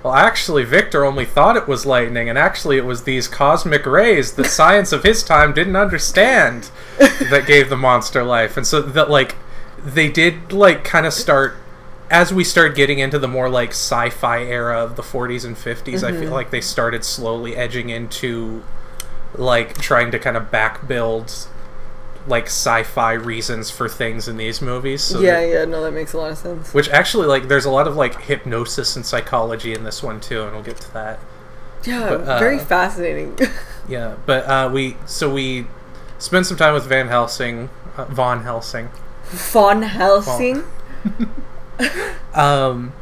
well, 0.05 0.13
actually, 0.13 0.65
Victor 0.65 1.03
only 1.03 1.25
thought 1.25 1.57
it 1.57 1.67
was 1.67 1.87
lightning, 1.87 2.29
and 2.29 2.37
actually, 2.37 2.77
it 2.77 2.85
was 2.85 3.05
these 3.05 3.27
cosmic 3.27 3.87
rays 3.87 4.35
that 4.35 4.45
science 4.51 4.93
of 4.93 5.03
his 5.03 5.23
time 5.23 5.55
didn't 5.55 5.77
understand 5.77 6.71
that 6.99 7.47
gave 7.47 7.71
the 7.71 7.77
monster 7.77 8.23
life, 8.23 8.59
and 8.59 8.67
so 8.67 8.83
that 8.83 9.09
like 9.09 9.35
they 9.83 10.11
did 10.11 10.53
like 10.53 10.85
kind 10.85 11.07
of 11.07 11.15
start 11.15 11.57
as 12.11 12.35
we 12.35 12.45
start 12.45 12.77
getting 12.77 12.99
into 12.99 13.19
the 13.19 13.27
more 13.27 13.49
like 13.49 13.71
sci-fi 13.71 14.43
era 14.43 14.79
of 14.79 14.97
the 14.97 15.03
40s 15.03 15.45
and 15.45 15.57
50s 15.57 16.03
i 16.03 16.13
feel 16.13 16.25
mm-hmm. 16.25 16.33
like 16.33 16.51
they 16.51 16.61
started 16.61 17.05
slowly 17.05 17.57
edging 17.57 17.89
into 17.89 18.63
like 19.35 19.75
trying 19.79 20.11
to 20.11 20.19
kind 20.19 20.37
of 20.37 20.51
back 20.51 20.87
build 20.87 21.49
like 22.27 22.47
sci-fi 22.47 23.13
reasons 23.13 23.71
for 23.71 23.89
things 23.89 24.29
in 24.29 24.37
these 24.37 24.63
movies. 24.63 25.03
So 25.03 25.21
yeah, 25.21 25.41
that, 25.41 25.49
yeah, 25.49 25.65
no, 25.65 25.83
that 25.83 25.93
makes 25.93 26.13
a 26.13 26.19
lot 26.19 26.33
of 26.33 26.39
sense. 26.39 26.73
Which 26.73 26.89
actually, 26.89 27.27
like, 27.27 27.49
there's 27.49 27.65
a 27.65 27.71
lot 27.71 27.87
of 27.87 27.97
like 27.97 28.23
hypnosis 28.23 28.97
and 28.97 29.05
psychology 29.05 29.73
in 29.73 29.85
this 29.85 30.03
one 30.03 30.21
too, 30.21 30.43
and 30.43 30.53
we'll 30.53 30.63
get 30.63 30.79
to 30.79 30.93
that. 30.95 31.21
Yeah, 31.85 32.09
but, 32.09 32.21
uh, 32.23 32.39
very 32.39 32.59
fascinating. 32.59 33.39
yeah, 33.89 34.17
but 34.27 34.47
uh, 34.47 34.71
we 34.73 34.97
so 35.07 35.33
we 35.33 35.67
spend 36.19 36.47
some 36.47 36.57
time 36.57 36.75
with 36.75 36.85
Van 36.85 37.09
Helsing, 37.09 37.69
uh, 37.97 38.07
Von 38.07 38.43
Helsing, 38.43 38.89
Von 39.25 39.83
Helsing. 39.83 40.65
Von. 41.05 41.31
um, 42.35 42.93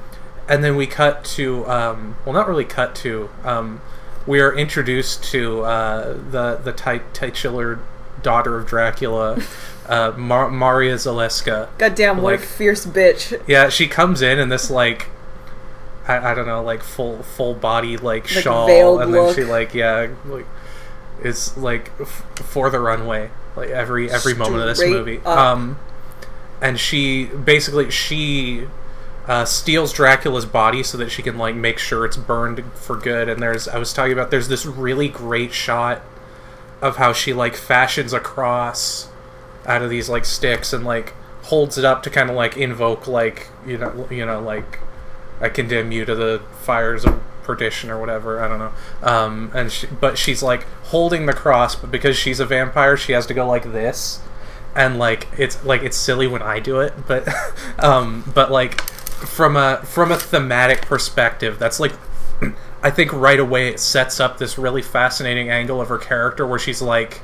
and 0.48 0.64
then 0.64 0.76
we 0.76 0.86
cut 0.86 1.24
to 1.24 1.64
um, 1.66 2.16
well, 2.24 2.34
not 2.34 2.48
really 2.48 2.64
cut 2.64 2.94
to 2.96 3.30
um, 3.44 3.80
we 4.26 4.40
are 4.40 4.52
introduced 4.56 5.22
to 5.24 5.62
uh, 5.62 6.14
the 6.30 6.56
the 6.56 7.00
titular 7.12 7.78
daughter 8.22 8.56
of 8.56 8.66
Dracula, 8.66 9.42
uh, 9.88 10.12
Mar- 10.16 10.50
Maria 10.50 10.94
Zaleska. 10.94 11.68
Goddamn, 11.78 12.22
what 12.22 12.32
like, 12.34 12.40
a 12.40 12.46
fierce 12.46 12.86
bitch! 12.86 13.40
Yeah, 13.46 13.68
she 13.68 13.88
comes 13.88 14.22
in 14.22 14.38
in 14.38 14.48
this 14.48 14.70
like, 14.70 15.08
I, 16.06 16.32
I 16.32 16.34
don't 16.34 16.46
know, 16.46 16.62
like 16.62 16.82
full 16.82 17.22
full 17.22 17.54
body 17.54 17.96
like, 17.96 18.04
like 18.04 18.26
shawl, 18.28 19.00
and 19.00 19.12
look. 19.12 19.34
then 19.36 19.44
she 19.44 19.50
like 19.50 19.74
yeah 19.74 20.08
like 20.24 20.46
is 21.22 21.56
like 21.56 21.92
f- 22.00 22.24
for 22.36 22.68
the 22.68 22.80
runway 22.80 23.30
like 23.56 23.70
every 23.70 24.10
every 24.10 24.32
Straight 24.32 24.38
moment 24.38 24.62
of 24.62 24.68
this 24.68 24.80
movie. 24.80 25.18
Up. 25.18 25.26
Um, 25.26 25.78
and 26.60 26.78
she 26.78 27.26
basically 27.26 27.90
she 27.90 28.66
uh, 29.26 29.44
steals 29.44 29.92
Dracula's 29.92 30.46
body 30.46 30.82
so 30.82 30.98
that 30.98 31.10
she 31.10 31.22
can 31.22 31.38
like 31.38 31.54
make 31.54 31.78
sure 31.78 32.04
it's 32.04 32.16
burned 32.16 32.64
for 32.74 32.96
good. 32.96 33.28
And 33.28 33.42
there's 33.42 33.68
I 33.68 33.78
was 33.78 33.92
talking 33.92 34.12
about 34.12 34.30
there's 34.30 34.48
this 34.48 34.64
really 34.64 35.08
great 35.08 35.52
shot 35.52 36.02
of 36.82 36.96
how 36.96 37.12
she 37.12 37.32
like 37.32 37.54
fashions 37.54 38.12
a 38.12 38.20
cross 38.20 39.08
out 39.64 39.82
of 39.82 39.88
these 39.88 40.08
like 40.08 40.24
sticks 40.24 40.72
and 40.72 40.84
like 40.84 41.14
holds 41.44 41.78
it 41.78 41.84
up 41.84 42.02
to 42.02 42.10
kind 42.10 42.28
of 42.28 42.36
like 42.36 42.56
invoke 42.56 43.06
like 43.06 43.48
you 43.64 43.78
know 43.78 44.06
you 44.10 44.26
know 44.26 44.40
like 44.40 44.80
I 45.40 45.48
condemn 45.48 45.92
you 45.92 46.04
to 46.04 46.14
the 46.14 46.42
fires 46.60 47.04
of 47.04 47.20
perdition 47.44 47.90
or 47.90 47.98
whatever 47.98 48.42
I 48.42 48.48
don't 48.48 48.58
know. 48.58 48.72
Um, 49.02 49.50
and 49.54 49.70
she, 49.72 49.86
but 49.86 50.18
she's 50.18 50.42
like 50.42 50.64
holding 50.84 51.26
the 51.26 51.32
cross 51.32 51.74
but 51.74 51.90
because 51.90 52.16
she's 52.16 52.40
a 52.40 52.46
vampire 52.46 52.96
she 52.96 53.12
has 53.12 53.26
to 53.26 53.34
go 53.34 53.46
like 53.46 53.72
this. 53.72 54.20
And 54.74 54.98
like 54.98 55.28
it's 55.38 55.64
like 55.64 55.82
it's 55.82 55.96
silly 55.96 56.26
when 56.26 56.42
I 56.42 56.58
do 56.58 56.80
it 56.80 56.92
but 57.06 57.28
um, 57.78 58.24
but 58.34 58.50
like 58.50 58.80
from 58.80 59.56
a 59.56 59.78
from 59.84 60.10
a 60.10 60.16
thematic 60.16 60.82
perspective 60.82 61.58
that's 61.58 61.78
like 61.78 61.92
I 62.82 62.90
think 62.90 63.12
right 63.12 63.38
away 63.38 63.68
it 63.68 63.78
sets 63.78 64.18
up 64.18 64.38
this 64.38 64.58
really 64.58 64.82
fascinating 64.82 65.50
angle 65.50 65.80
of 65.80 65.88
her 65.88 65.98
character 65.98 66.46
where 66.46 66.58
she's 66.58 66.82
like 66.82 67.20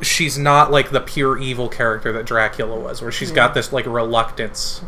she's 0.00 0.38
not 0.38 0.70
like 0.70 0.90
the 0.90 1.00
pure 1.00 1.38
evil 1.38 1.68
character 1.68 2.12
that 2.12 2.24
Dracula 2.24 2.78
was 2.78 3.02
where 3.02 3.10
she's 3.10 3.30
yeah. 3.30 3.36
got 3.36 3.54
this 3.54 3.72
like 3.72 3.86
reluctance 3.86 4.80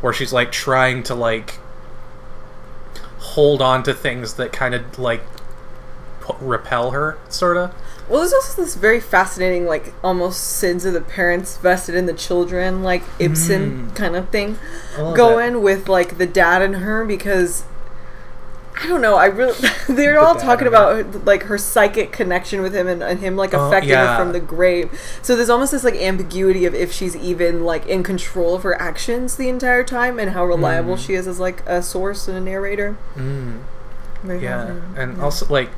where 0.00 0.12
she's 0.12 0.32
like 0.32 0.52
trying 0.52 1.02
to 1.04 1.14
like 1.14 1.58
hold 3.18 3.62
on 3.62 3.82
to 3.84 3.94
things 3.94 4.34
that 4.34 4.52
kind 4.52 4.74
of 4.74 4.98
like 4.98 5.22
p- 6.26 6.34
repel 6.40 6.90
her 6.90 7.16
sort 7.30 7.56
of 7.56 7.74
well 8.08 8.20
there's 8.20 8.34
also 8.34 8.60
this 8.60 8.74
very 8.74 9.00
fascinating 9.00 9.64
like 9.64 9.94
almost 10.04 10.42
sins 10.42 10.84
of 10.84 10.92
the 10.92 11.00
parents 11.00 11.56
vested 11.56 11.94
in 11.94 12.04
the 12.04 12.12
children 12.12 12.82
like 12.82 13.02
ibsen 13.18 13.88
mm. 13.88 13.96
kind 13.96 14.14
of 14.14 14.28
thing 14.28 14.58
going 14.96 15.62
with 15.62 15.88
like 15.88 16.18
the 16.18 16.26
dad 16.26 16.60
and 16.60 16.76
her 16.76 17.02
because 17.04 17.64
I 18.76 18.88
don't 18.88 19.00
know. 19.00 19.14
I 19.14 19.26
really 19.26 19.56
they're 19.88 20.18
all 20.18 20.34
talking 20.34 20.66
about 20.66 21.24
like 21.24 21.44
her 21.44 21.58
psychic 21.58 22.12
connection 22.12 22.60
with 22.60 22.74
him 22.74 22.88
and, 22.88 23.02
and 23.02 23.20
him 23.20 23.36
like 23.36 23.54
oh, 23.54 23.68
affecting 23.68 23.90
yeah. 23.90 24.16
her 24.16 24.22
from 24.22 24.32
the 24.32 24.40
grave. 24.40 25.18
So 25.22 25.36
there's 25.36 25.50
almost 25.50 25.72
this 25.72 25.84
like 25.84 25.94
ambiguity 25.94 26.64
of 26.64 26.74
if 26.74 26.92
she's 26.92 27.16
even 27.16 27.64
like 27.64 27.86
in 27.86 28.02
control 28.02 28.54
of 28.54 28.62
her 28.62 28.80
actions 28.80 29.36
the 29.36 29.48
entire 29.48 29.84
time 29.84 30.18
and 30.18 30.32
how 30.32 30.44
reliable 30.44 30.96
mm. 30.96 31.06
she 31.06 31.14
is 31.14 31.26
as 31.26 31.38
like 31.38 31.64
a 31.66 31.82
source 31.82 32.26
and 32.28 32.36
a 32.36 32.40
narrator. 32.40 32.96
Mm. 33.14 33.62
Yeah, 34.26 34.80
and 34.96 35.16
yeah. 35.16 35.22
also 35.22 35.46
like 35.46 35.70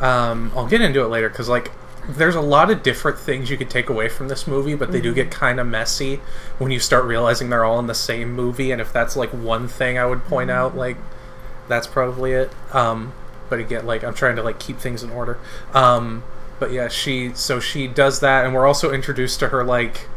um, 0.00 0.50
I'll 0.56 0.66
get 0.66 0.80
into 0.80 1.02
it 1.02 1.08
later 1.08 1.28
because 1.28 1.48
like 1.48 1.70
there's 2.08 2.34
a 2.34 2.40
lot 2.40 2.70
of 2.70 2.82
different 2.82 3.18
things 3.18 3.50
you 3.50 3.56
could 3.56 3.70
take 3.70 3.88
away 3.88 4.08
from 4.08 4.28
this 4.28 4.46
movie, 4.46 4.74
but 4.74 4.92
they 4.92 4.98
mm-hmm. 4.98 5.08
do 5.08 5.14
get 5.14 5.30
mm-hmm. 5.30 5.38
kind 5.38 5.60
of 5.60 5.66
messy 5.66 6.20
when 6.58 6.70
you 6.70 6.78
start 6.78 7.04
realizing 7.04 7.50
they're 7.50 7.64
all 7.64 7.78
in 7.78 7.86
the 7.86 7.94
same 7.94 8.32
movie. 8.32 8.70
And 8.70 8.80
if 8.80 8.92
that's 8.92 9.16
like 9.16 9.30
one 9.30 9.68
thing 9.68 9.98
I 9.98 10.06
would 10.06 10.24
point 10.24 10.50
mm-hmm. 10.50 10.58
out, 10.58 10.76
like 10.76 10.96
that's 11.68 11.86
probably 11.86 12.32
it. 12.32 12.50
Um, 12.72 13.12
but 13.48 13.60
again, 13.60 13.86
like 13.86 14.04
I'm 14.04 14.14
trying 14.14 14.36
to 14.36 14.42
like 14.42 14.58
keep 14.58 14.78
things 14.78 15.02
in 15.02 15.10
order. 15.10 15.38
Um, 15.72 16.24
but 16.58 16.72
yeah, 16.72 16.88
she 16.88 17.32
so 17.34 17.60
she 17.60 17.86
does 17.86 18.20
that, 18.20 18.44
and 18.44 18.54
we're 18.54 18.66
also 18.66 18.92
introduced 18.92 19.40
to 19.40 19.48
her 19.48 19.64
like 19.64 20.08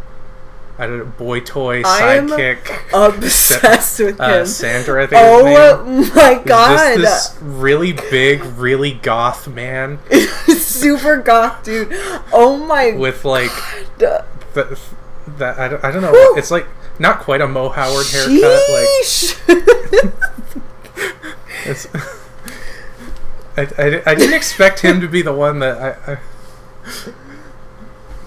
I 0.78 0.88
don't 0.88 0.98
know, 0.98 1.06
boy 1.06 1.42
toy 1.42 1.84
sidekick. 1.84 2.90
obsessed 2.94 4.00
with 4.00 4.20
uh, 4.20 4.28
him. 4.28 4.42
Uh, 4.44 4.46
Sandor, 4.46 5.00
I 5.00 5.08
think. 5.08 5.22
Oh 5.22 6.12
my 6.16 6.42
god! 6.46 6.98
This, 6.98 7.30
this, 7.30 7.42
really 7.42 7.92
big, 7.92 8.44
really 8.44 8.94
goth 8.94 9.48
man. 9.48 10.00
Super 10.48 11.18
goth 11.18 11.64
dude. 11.64 11.90
Oh 12.32 12.64
my. 12.66 12.92
With 12.92 13.26
like. 13.26 13.52
The, 13.98 14.26
that 15.38 15.60
I 15.60 15.68
don't, 15.68 15.84
I 15.84 15.92
don't 15.92 16.02
know. 16.02 16.12
It's 16.14 16.50
like 16.50 16.66
not 16.98 17.20
quite 17.20 17.42
a 17.42 17.48
Moe 17.48 17.70
Howard 17.70 18.08
haircut. 18.08 18.62
Sheesh. 19.04 19.38
Like 19.48 21.36
It's, 21.66 21.88
I, 23.58 23.62
I, 23.78 24.02
I, 24.06 24.16
didn't 24.16 24.34
expect 24.34 24.80
him 24.80 25.02
to 25.02 25.08
be 25.08 25.22
the 25.22 25.34
one 25.34 25.60
that 25.60 26.00
I, 26.08 26.14
I 26.14 26.18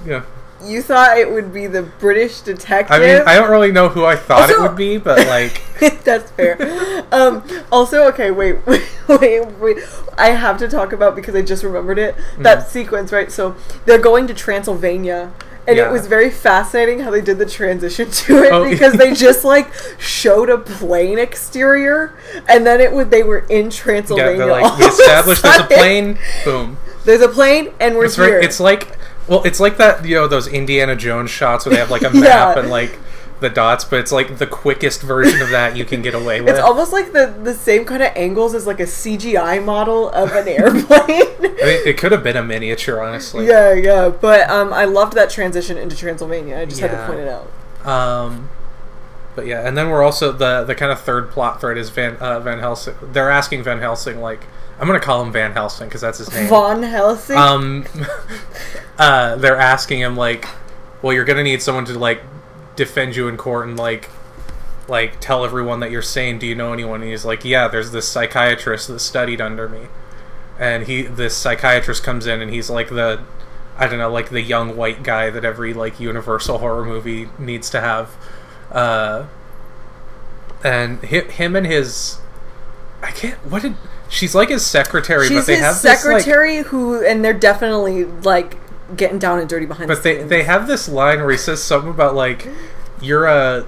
yeah. 0.05 0.25
You 0.65 0.81
thought 0.81 1.19
it 1.19 1.31
would 1.31 1.53
be 1.53 1.67
the 1.67 1.83
British 1.83 2.41
detective. 2.41 2.95
I 2.95 2.99
mean, 3.01 3.23
I 3.27 3.35
don't 3.35 3.51
really 3.51 3.73
know 3.73 3.89
who 3.89 4.05
I 4.05 4.15
thought 4.15 4.43
also, 4.43 4.55
it 4.55 4.61
would 4.61 4.77
be, 4.77 4.97
but 4.97 5.27
like 5.27 5.61
that's 6.05 6.31
fair. 6.33 7.05
Um, 7.11 7.43
also, 7.73 8.07
okay, 8.09 8.31
wait, 8.31 8.65
wait, 8.67 9.47
wait, 9.59 9.79
I 10.17 10.29
have 10.29 10.59
to 10.59 10.69
talk 10.69 10.93
about 10.93 11.17
because 11.17 11.35
I 11.35 11.43
just 11.43 11.65
remembered 11.65 11.99
it. 11.99 12.15
That 12.39 12.59
mm. 12.59 12.67
sequence, 12.67 13.13
right? 13.13 13.33
So 13.33 13.57
they're 13.87 13.99
going 13.99 14.29
to 14.29 14.35
Transylvania, 14.35 15.33
and 15.67 15.77
yeah. 15.77 15.89
it 15.89 15.93
was 15.93 16.07
very 16.07 16.31
fascinating 16.31 17.01
how 17.01 17.11
they 17.11 17.21
did 17.21 17.39
the 17.39 17.47
transition 17.47 18.11
to 18.11 18.43
it 18.43 18.53
oh. 18.53 18.65
because 18.71 18.95
they 18.95 19.15
just 19.15 19.45
like 19.45 19.73
showed 19.99 20.51
a 20.51 20.59
plane 20.59 21.19
exterior 21.19 22.15
and 22.49 22.67
then 22.67 22.81
it 22.81 22.93
would 22.93 23.11
they 23.11 23.23
were 23.23 23.47
in 23.51 23.71
Transylvania. 23.71 24.47
Yeah, 24.47 24.53
like, 24.53 24.79
we 24.79 24.85
established 24.87 25.43
there's 25.43 25.61
a 25.61 25.65
plane, 25.65 26.19
boom. 26.45 26.79
There's 27.05 27.21
a 27.21 27.29
plane 27.29 27.73
and 27.81 27.97
we're 27.97 28.07
it's 28.07 28.17
here. 28.17 28.27
Very, 28.27 28.45
it's 28.45 28.61
like 28.61 28.99
well, 29.29 29.43
it's 29.45 29.61
like 29.61 29.77
that 29.77 30.05
you 30.05 30.17
know 30.17 30.27
those 30.27 30.49
Indiana 30.49 30.97
Jones 30.97 31.31
shots 31.31 31.65
where 31.65 31.75
they 31.75 31.81
have 31.81 31.91
like 31.91 32.03
a 32.03 32.11
map 32.15 32.57
yeah. 32.57 32.59
and 32.59 32.71
like 32.71 32.99
the 33.43 33.51
dots, 33.51 33.85
but 33.85 34.01
it's 34.01 34.11
like 34.13 34.39
the 34.39 34.47
quickest 34.47 35.03
version 35.03 35.43
of 35.43 35.51
that 35.51 35.77
you 35.77 35.85
can 35.85 36.01
get 36.01 36.15
away 36.15 36.41
with. 36.41 36.51
It's 36.51 36.61
almost 36.61 36.93
like 36.93 37.13
the, 37.13 37.27
the 37.43 37.53
same 37.53 37.85
kind 37.85 38.03
of 38.03 38.11
angles 38.17 38.55
as 38.55 38.67
like 38.67 38.81
a 38.81 38.85
CGI 38.85 39.63
model 39.63 40.09
of 40.11 40.33
an 40.33 40.49
airplane. 40.49 40.81
I 41.43 41.65
mean, 41.65 41.87
it 41.87 41.99
could 41.99 42.13
have 42.13 42.23
been 42.23 42.37
a 42.37 42.43
miniature, 42.43 43.03
honestly. 43.03 43.47
Yeah, 43.47 43.73
yeah. 43.75 44.09
But 44.09 44.49
um, 44.49 44.73
I 44.73 44.87
loved 44.87 45.13
that 45.15 45.29
transition 45.29 45.77
into 45.77 45.95
Transylvania. 45.95 46.59
I 46.59 46.65
just 46.65 46.81
yeah. 46.81 46.89
had 46.89 47.01
to 47.01 47.07
point 47.07 47.21
it 47.21 47.29
out. 47.29 47.87
Um, 47.87 48.49
but 49.35 49.47
yeah, 49.47 49.67
and 49.67 49.77
then 49.77 49.91
we're 49.91 50.03
also 50.03 50.33
the 50.33 50.65
the 50.65 50.75
kind 50.75 50.93
of 50.93 51.01
third 51.01 51.31
plot 51.31 51.61
thread 51.61 51.79
is 51.79 51.91
Van 51.91 52.17
uh, 52.17 52.41
Van 52.41 52.59
Helsing. 52.59 52.95
They're 53.03 53.31
asking 53.31 53.63
Van 53.65 53.79
Helsing 53.79 54.21
like. 54.21 54.47
I'm 54.79 54.89
gonna 54.89 55.01
call 55.01 55.23
him 55.23 55.31
Van 55.31 55.53
Helsing 55.53 55.87
because 55.87 56.01
that's 56.01 56.19
his 56.19 56.33
name. 56.33 56.49
Van 56.49 56.83
Helsing. 56.83 57.37
Um, 57.37 57.85
uh, 58.99 59.37
they're 59.37 59.57
asking 59.57 60.01
him 60.01 60.17
like, 60.17 60.47
well, 61.03 61.13
you're 61.13 61.25
gonna 61.25 61.45
need 61.45 61.63
someone 61.63 61.85
to 61.85 61.97
like 61.97 62.21
defend 62.77 63.17
you 63.17 63.29
in 63.29 63.37
court 63.37 63.69
and 63.69 63.79
like 63.79 64.11
like 64.89 65.21
tell 65.21 65.45
everyone 65.45 65.81
that 65.81 65.91
you're 65.91 66.03
sane. 66.03 66.39
Do 66.39 66.47
you 66.47 66.55
know 66.55 66.73
anyone? 66.73 67.03
And 67.03 67.11
he's 67.11 67.25
like 67.25 67.45
yeah 67.45 67.69
there's 67.69 67.91
this 67.91 68.09
psychiatrist 68.09 68.89
that 68.89 69.01
studied 69.01 69.41
under 69.41 69.69
me. 69.69 69.89
And 70.59 70.87
he 70.87 71.03
this 71.03 71.37
psychiatrist 71.37 72.03
comes 72.03 72.27
in 72.27 72.41
and 72.41 72.53
he's 72.53 72.71
like 72.71 72.89
the 72.89 73.23
i 73.79 73.87
don't 73.87 73.99
know 73.99 74.11
like 74.11 74.29
the 74.31 74.43
young 74.43 74.77
white 74.77 75.03
guy 75.03 75.31
that 75.31 75.45
every 75.45 75.73
like 75.73 75.99
universal 75.99 76.59
horror 76.59 76.85
movie 76.85 77.29
needs 77.39 77.71
to 77.71 77.81
have. 77.81 78.11
Uh 78.71 79.27
and 80.65 81.03
him 81.03 81.57
and 81.57 81.67
his 81.67 82.19
i 83.03 83.11
can't 83.11 83.37
what 83.51 83.63
did 83.63 83.75
she's 84.09 84.35
like 84.35 84.49
his 84.49 84.65
secretary 84.65 85.27
she's 85.27 85.39
but 85.39 85.47
they 85.47 85.55
his 85.55 85.63
have 85.63 85.75
secretary 85.75 86.59
this, 86.59 86.65
like, 86.65 86.71
who 86.71 87.05
and 87.05 87.25
they're 87.25 87.33
definitely 87.33 88.05
like 88.05 88.57
getting 88.97 89.19
down 89.19 89.39
and 89.39 89.49
dirty 89.49 89.67
behind. 89.67 89.89
But 89.89 89.97
the 89.97 90.03
they 90.03 90.17
scenes. 90.19 90.31
they 90.31 90.43
have 90.45 90.67
this 90.67 90.89
line 90.89 91.21
where 91.21 91.31
he 91.31 91.39
says 91.39 91.63
something 91.63 91.91
about 91.91 92.15
like 92.15 92.49
you're 93.01 93.27
a 93.27 93.67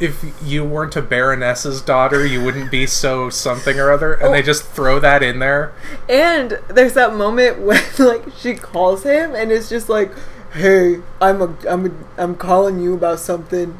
if 0.00 0.24
you 0.42 0.64
weren't 0.64 0.96
a 0.96 1.02
baroness's 1.02 1.82
daughter, 1.82 2.24
you 2.24 2.42
wouldn't 2.42 2.70
be 2.70 2.86
so 2.86 3.28
something 3.28 3.78
or 3.78 3.90
other. 3.90 4.14
And 4.14 4.28
oh. 4.28 4.32
they 4.32 4.42
just 4.42 4.64
throw 4.64 4.98
that 4.98 5.22
in 5.22 5.38
there. 5.38 5.72
And 6.08 6.58
there's 6.68 6.94
that 6.94 7.14
moment 7.14 7.60
when 7.60 7.82
like 7.98 8.24
she 8.36 8.54
calls 8.54 9.02
him 9.02 9.34
and 9.34 9.52
it's 9.52 9.68
just 9.68 9.88
like, 9.88 10.12
"Hey, 10.52 11.00
I'm 11.20 11.42
a 11.42 11.54
I'm 11.68 11.86
a, 11.86 11.90
I'm 12.22 12.34
calling 12.34 12.80
you 12.80 12.94
about 12.94 13.20
something." 13.20 13.78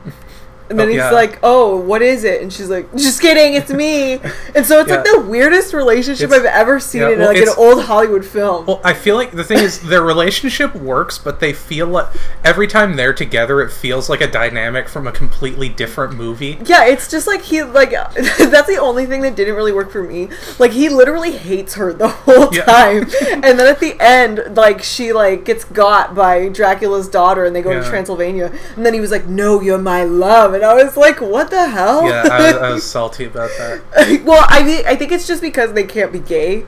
And 0.71 0.79
then 0.79 0.87
oh, 0.87 0.91
he's 0.91 0.99
yeah. 0.99 1.11
like, 1.11 1.39
"Oh, 1.43 1.77
what 1.77 2.01
is 2.01 2.25
it?" 2.25 2.43
And 2.43 2.53
she's 2.53 2.71
like, 2.71 2.91
"Just 2.97 3.21
kidding, 3.21 3.55
it's 3.55 3.71
me." 3.73 4.21
And 4.55 4.65
so 4.67 4.81
it's 4.81 4.91
like 4.91 5.05
the 5.05 5.25
weirdest 5.29 5.73
relationship 5.75 6.25
It's- 6.31 6.41
I've 6.41 6.47
ever 6.47 6.81
seen 6.81 7.03
yeah, 7.03 7.11
in 7.11 7.19
well, 7.19 7.29
like 7.29 7.39
an 7.43 7.49
old 7.57 7.85
Hollywood 7.85 8.25
film. 8.25 8.67
Well, 8.67 8.81
I 8.85 8.95
feel 8.95 9.17
like 9.17 9.33
the 9.33 9.45
thing 9.45 9.59
is 9.59 9.81
their 9.81 10.03
relationship 10.03 10.75
works, 10.75 11.19
but 11.19 11.41
they 11.41 11.53
feel 11.53 11.87
like 11.87 12.07
every 12.45 12.67
time 12.67 12.97
they're 12.97 13.13
together, 13.13 13.61
it 13.61 13.71
feels 13.71 14.09
like 14.09 14.21
a 14.21 14.27
dynamic 14.31 14.89
from 14.89 15.07
a 15.07 15.13
completely 15.13 15.69
different 15.69 16.15
movie. 16.15 16.59
yeah, 16.65 16.85
it's 16.87 17.09
just 17.09 17.27
like 17.27 17.43
he 17.43 17.63
like 17.63 17.91
that's 18.15 18.69
the 18.69 18.79
only 18.81 19.07
thing 19.07 19.23
that 19.23 19.35
didn't 19.37 19.55
really 19.55 19.73
work 19.73 19.91
for 19.91 20.03
me. 20.03 20.29
Like 20.59 20.73
he 20.73 20.89
literally 20.89 21.33
hates 21.33 21.75
her 21.75 21.93
the 21.93 22.09
whole 22.25 22.55
Yeah. 22.55 22.65
time, 22.65 23.03
and 23.33 23.59
then 23.59 23.67
at 23.67 23.81
the 23.81 23.97
end, 24.01 24.57
like 24.57 24.83
she 24.83 25.13
like 25.13 25.45
gets 25.45 25.65
got 25.65 26.15
by 26.15 26.49
Dracula's 26.49 27.09
daughter, 27.09 27.45
and 27.45 27.55
they 27.57 27.63
go 27.63 27.73
to 27.73 27.89
Transylvania, 27.89 28.53
and 28.77 28.85
then 28.87 28.95
he 28.95 29.01
was 29.01 29.11
like, 29.11 29.27
"No, 29.27 29.61
you're 29.61 29.79
my 29.79 30.05
love," 30.05 30.55
and 30.55 30.60
I 30.65 30.75
was 30.75 30.97
like, 30.97 31.21
"What 31.21 31.51
the 31.51 31.69
hell?" 31.69 32.05
Yeah, 32.07 32.29
I 32.31 32.43
was, 32.53 32.57
I 32.57 32.71
was 32.71 32.91
salty 32.91 33.25
about 33.25 33.51
that. 33.59 34.23
well, 34.25 34.45
I 34.49 34.63
mean, 34.63 34.83
I 34.87 34.97
think 34.97 35.13
it's 35.13 35.27
just 35.27 35.43
because 35.43 35.73
they 35.73 35.85
can't 35.85 36.13
be 36.13 36.19
gay. 36.21 36.67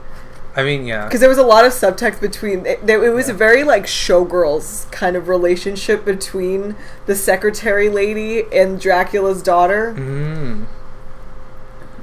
I 0.54 0.62
mean, 0.64 0.84
yeah, 0.86 1.06
because 1.06 1.20
there 1.20 1.30
was 1.30 1.38
a 1.38 1.42
lot 1.46 1.64
of 1.64 1.72
subtext 1.72 2.20
between 2.20 2.66
it, 2.66 2.80
it 2.86 2.98
was 2.98 3.28
Yeah. 3.28 3.34
a 3.34 3.36
very 3.36 3.64
like 3.64 3.84
showgirls 3.86 4.90
kind 4.92 5.16
of 5.16 5.26
relationship 5.28 6.04
between 6.04 6.76
the 7.06 7.14
secretary 7.14 7.88
lady 7.88 8.44
and 8.52 8.78
dracula's 8.78 9.42
daughter 9.42 9.94
mm. 9.96 10.66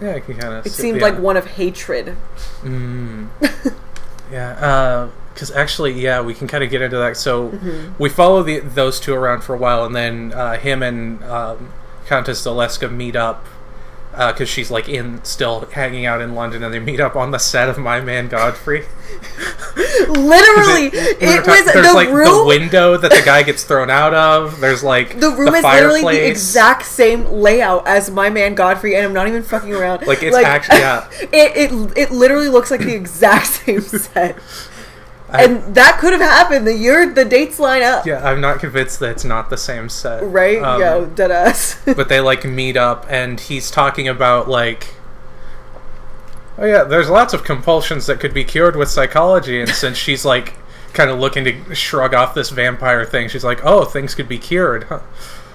yeah, 0.01 0.15
I 0.15 0.19
can 0.21 0.35
kind 0.35 0.53
of. 0.55 0.65
it 0.65 0.71
seemed 0.71 0.99
like 0.99 1.19
one 1.19 1.37
of 1.37 1.45
hatred 1.45 2.15
Mm. 2.63 3.27
yeah, 4.31 5.09
because 5.33 5.51
actually, 5.51 5.93
yeah, 5.93 6.19
we 6.21 6.33
can 6.33 6.47
kind 6.47 6.63
of 6.63 6.69
get 6.69 6.81
into 6.81 6.97
that. 6.97 7.17
So 7.17 7.49
Mm-hmm. 7.51 7.93
we 8.01 8.09
follow 8.09 8.43
the, 8.43 8.59
those 8.59 8.99
two 8.99 9.13
around 9.13 9.41
for 9.41 9.53
a 9.55 9.57
while, 9.57 9.85
and 9.85 9.95
then 9.95 10.33
uh, 10.33 10.57
him 10.57 10.83
and 10.83 11.23
um, 11.23 11.71
Countess 12.09 12.43
Zaleska 12.43 12.91
meet 12.91 13.15
up 13.15 13.45
uh, 14.15 14.31
because 14.33 14.49
she's 14.49 14.71
like 14.71 14.89
in 14.89 15.23
still 15.23 15.61
hanging 15.67 16.05
out 16.07 16.19
in 16.21 16.33
London, 16.35 16.63
and 16.63 16.73
they 16.73 16.79
meet 16.79 16.99
up 16.99 17.15
on 17.15 17.29
the 17.31 17.37
set 17.37 17.69
of 17.69 17.77
My 17.77 18.01
Man 18.01 18.27
Godfrey. 18.27 18.85
literally 20.07 20.87
It- 20.87 20.93
it, 20.93 21.21
we 21.21 21.27
were 21.27 21.35
talking- 21.43 21.65
was 21.65 21.73
there's 21.73 21.87
the 21.87 21.93
like 21.93 22.09
the 22.09 22.43
window 22.45 22.97
that 22.97 23.11
the 23.11 23.21
guy 23.23 23.43
gets 23.43 23.63
thrown 23.63 23.89
out 23.89 24.13
of. 24.13 24.59
There's 24.59 24.83
like 24.83 25.19
the 25.19 25.29
room 25.31 25.53
is 25.55 25.61
fireplace. 25.61 26.03
literally 26.03 26.19
the 26.19 26.27
exact 26.29 26.85
same 26.85 27.25
layout 27.25 27.87
as 27.87 28.09
my 28.09 28.29
man 28.29 28.55
Godfrey, 28.55 28.95
and 28.95 29.05
I'm 29.05 29.13
not 29.13 29.27
even 29.27 29.43
fucking 29.43 29.73
around. 29.73 30.05
Like, 30.07 30.23
it's 30.23 30.35
actually- 30.35 30.79
yeah. 30.79 31.07
It, 31.31 31.71
it 31.71 31.97
it 31.97 32.11
literally 32.11 32.49
looks 32.49 32.71
like 32.71 32.81
the 32.81 32.95
exact 32.95 33.45
same 33.65 33.81
set, 33.81 34.37
I- 35.31 35.43
and 35.43 35.75
that 35.75 35.97
could 35.99 36.11
have 36.13 36.21
happened. 36.21 36.65
The 36.65 36.73
year 36.75 37.11
the 37.13 37.25
dates 37.25 37.59
line 37.59 37.83
up, 37.83 38.05
yeah, 38.05 38.23
I'm 38.27 38.41
not 38.41 38.59
convinced 38.59 38.99
that 38.99 39.11
it's 39.11 39.23
not 39.25 39.49
the 39.49 39.57
same 39.57 39.87
set. 39.89 40.23
right? 40.23 40.61
Um, 40.61 40.81
Yo, 40.81 41.05
dead 41.05 41.31
ass. 41.31 41.79
but 41.85 42.09
they 42.09 42.19
like 42.19 42.45
meet 42.45 42.75
up 42.77 43.05
and 43.09 43.39
he's 43.39 43.69
talking 43.71 44.07
about 44.07 44.49
like 44.49 44.95
oh 46.57 46.65
yeah 46.65 46.83
there's 46.83 47.09
lots 47.09 47.33
of 47.33 47.43
compulsions 47.43 48.05
that 48.07 48.19
could 48.19 48.33
be 48.33 48.43
cured 48.43 48.75
with 48.75 48.89
psychology 48.89 49.61
and 49.61 49.69
since 49.69 49.97
she's 50.05 50.25
like 50.25 50.55
kind 50.93 51.09
of 51.09 51.19
looking 51.19 51.43
to 51.45 51.75
shrug 51.75 52.13
off 52.13 52.33
this 52.33 52.49
vampire 52.49 53.05
thing 53.05 53.29
she's 53.29 53.43
like 53.43 53.61
oh 53.63 53.85
things 53.85 54.15
could 54.15 54.27
be 54.27 54.37
cured 54.37 54.83
huh 54.85 54.99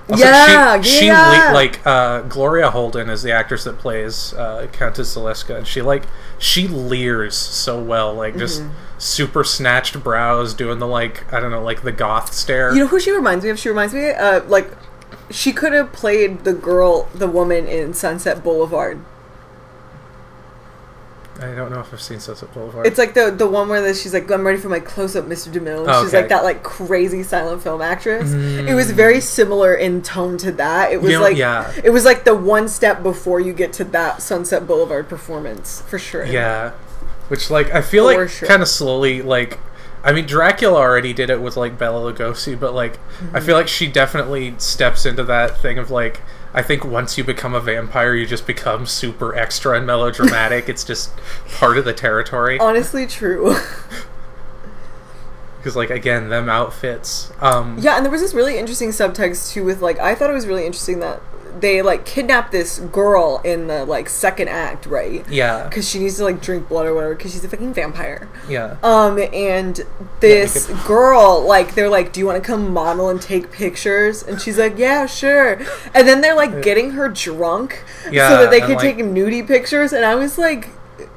Also, 0.09 0.23
Yeah, 0.25 0.81
she, 0.83 0.99
she 1.01 1.07
yeah. 1.07 1.51
le- 1.51 1.55
like 1.55 1.81
uh, 1.87 2.21
Gloria 2.23 2.71
Holden 2.71 3.09
is 3.09 3.23
the 3.23 3.33
actress 3.33 3.65
that 3.65 3.79
plays 3.79 4.35
uh, 4.35 4.67
Countess 4.71 5.17
Zaleska, 5.17 5.57
and 5.57 5.67
she 5.67 5.81
like 5.81 6.03
she 6.39 6.69
leers 6.69 7.35
so 7.35 7.83
well, 7.83 8.13
like 8.15 8.37
just 8.37 8.61
Mm-hmm. 8.61 8.94
Super 9.05 9.45
snatched 9.45 10.03
brows, 10.03 10.55
doing 10.55 10.79
the 10.79 10.87
like 10.87 11.31
I 11.33 11.39
don't 11.39 11.51
know, 11.51 11.63
like 11.63 11.83
the 11.83 11.93
goth 11.93 12.33
stare. 12.33 12.73
You 12.73 12.81
know 12.81 12.87
who 12.87 12.99
she 12.99 13.13
reminds 13.13 13.45
me 13.45 13.51
of? 13.51 13.59
She 13.59 13.69
reminds 13.69 13.93
me, 13.95 14.11
uh, 14.11 14.43
like, 14.45 14.71
she 15.31 15.53
could 15.53 15.73
have 15.73 15.93
played 15.93 16.45
the 16.45 16.55
girl, 16.55 17.09
the 17.15 17.29
woman 17.29 17.67
in 17.67 17.93
Sunset 17.95 18.43
Boulevard. 18.43 19.01
I 21.41 21.47
don't 21.53 21.73
know 21.73 21.81
if 21.81 21.93
I've 21.93 22.01
seen 22.01 22.21
Sunset 22.21 22.55
Boulevard. 22.55 22.87
It's 22.87 22.97
like 22.97 23.15
the 23.15 23.31
the 23.31 23.47
one 23.47 23.69
where 23.69 23.83
the, 23.83 23.93
she's 23.93 24.15
like, 24.15 24.31
"I'm 24.31 24.47
ready 24.47 24.59
for 24.59 24.69
my 24.69 24.79
close 24.79 25.17
up, 25.17 25.25
Mr. 25.25 25.53
DeMille." 25.53 25.85
Oh, 25.89 26.05
She's 26.05 26.15
okay. 26.15 26.21
like 26.23 26.29
that 26.29 26.45
like 26.45 26.63
crazy 26.63 27.25
silent 27.25 27.61
film 27.63 27.83
actress. 27.83 28.33
It 28.33 28.73
was 28.75 28.91
very 28.93 29.21
similar 29.21 29.75
in 29.75 30.01
tone 30.01 30.39
to 30.39 30.53
that. 30.53 30.93
It 30.93 31.03
was 31.03 31.11
You 31.11 31.19
know, 31.19 31.25
like 31.25 31.37
yeah. 31.37 31.73
it 31.83 31.91
was 31.91 32.05
like 32.05 32.25
the 32.25 32.37
one 32.37 32.69
step 32.69 33.03
before 33.03 33.41
you 33.41 33.53
get 33.53 33.73
to 33.75 33.85
that 33.85 34.23
Sunset 34.23 34.67
Boulevard 34.67 35.09
performance 35.09 35.83
for 35.83 35.99
sure. 35.99 36.25
Yeah, 36.25 36.73
which 37.29 37.51
like 37.51 37.73
I 37.73 37.83
feel 37.83 38.11
For 38.11 38.21
like 38.23 38.29
sure. 38.31 38.49
kind 38.49 38.63
of 38.63 38.69
slowly 38.69 39.23
like. 39.23 39.59
I 40.07 40.13
mean, 40.13 40.27
Dracula 40.27 40.79
already 40.79 41.15
did 41.15 41.31
it 41.31 41.41
with 41.41 41.57
like 41.57 41.79
Bela 41.79 42.13
Lugosi, 42.13 42.59
but 42.61 42.75
like 42.75 42.97
I 43.33 43.39
Mm-hmm. 43.39 43.47
feel 43.47 43.57
like 43.57 43.69
she 43.69 43.87
definitely 43.87 44.55
steps 44.59 45.07
into 45.07 45.25
that 45.25 45.57
thing 45.63 45.79
of 45.79 45.91
like 45.91 46.21
I 46.53 46.63
think 46.63 46.85
once 46.85 47.17
you 47.17 47.25
become 47.25 47.55
a 47.55 47.61
vampire, 47.61 48.15
you 48.15 48.27
just 48.27 48.47
become 48.47 48.85
super 48.87 49.35
extra 49.35 49.77
and 49.79 49.87
melodramatic. 49.87 50.69
it's 50.69 50.85
just 50.85 51.11
part 51.57 51.79
of 51.79 51.85
the 51.87 51.95
territory 51.95 52.59
Honestly, 52.61 53.07
true. 53.07 53.57
because 55.59 55.75
like 55.77 55.91
again, 55.91 56.29
them 56.29 56.49
outfits. 56.51 57.33
Um, 57.41 57.79
Yeah, 57.81 57.97
and 57.97 58.05
there 58.05 58.13
was 58.13 58.21
this 58.21 58.35
really 58.35 58.59
interesting 58.59 58.91
subtext 58.91 59.53
too 59.53 59.65
with 59.65 59.81
like 59.81 59.99
I 59.99 60.15
thought 60.15 60.29
it 60.31 60.35
was 60.35 60.47
really 60.47 60.67
interesting 60.67 61.01
that 61.01 61.23
they 61.61 61.83
like 61.83 62.05
kidnapped 62.05 62.53
this 62.53 62.79
girl 62.81 63.41
in 63.45 63.67
the 63.69 63.85
like 63.85 64.09
second 64.09 64.49
act, 64.49 64.87
right? 64.87 65.25
yeah, 65.29 65.65
Because 65.69 65.89
she 65.89 65.99
needs 65.99 66.17
to 66.19 66.25
like 66.25 66.41
drink 66.41 66.69
blood 66.69 66.87
or 66.87 66.95
whatever 66.95 67.15
because 67.15 67.33
she's 67.33 67.45
a 67.45 67.49
fucking 67.49 67.73
vampire. 67.75 68.29
yeah. 68.49 68.77
Um, 68.83 69.19
and 69.33 69.81
this 70.21 70.69
Yeah, 70.69 70.85
girl, 70.87 71.41
like, 71.47 71.75
they're 71.75 71.89
like, 71.89 72.13
"Do 72.13 72.21
you 72.21 72.27
want 72.27 72.43
to 72.43 72.47
come 72.47 72.73
model 72.73 73.09
and 73.09 73.21
take 73.21 73.51
pictures?" 73.53 74.23
And 74.23 74.41
she's 74.41 74.59
like, 74.59 74.79
"Yeah, 74.79 75.07
sure." 75.07 75.61
And 75.95 76.07
then 76.09 76.21
they're 76.21 76.35
like 76.35 76.63
getting 76.63 76.91
her 76.93 77.09
drunk 77.09 77.83
Yeah, 78.11 78.29
so 78.29 78.37
that 78.43 78.51
they 78.51 78.61
could 78.61 78.77
like- 78.77 78.97
take 78.97 78.97
nudie 78.99 79.47
pictures. 79.47 79.93
And 79.93 80.05
I 80.05 80.15
was 80.15 80.39
like, 80.39 80.69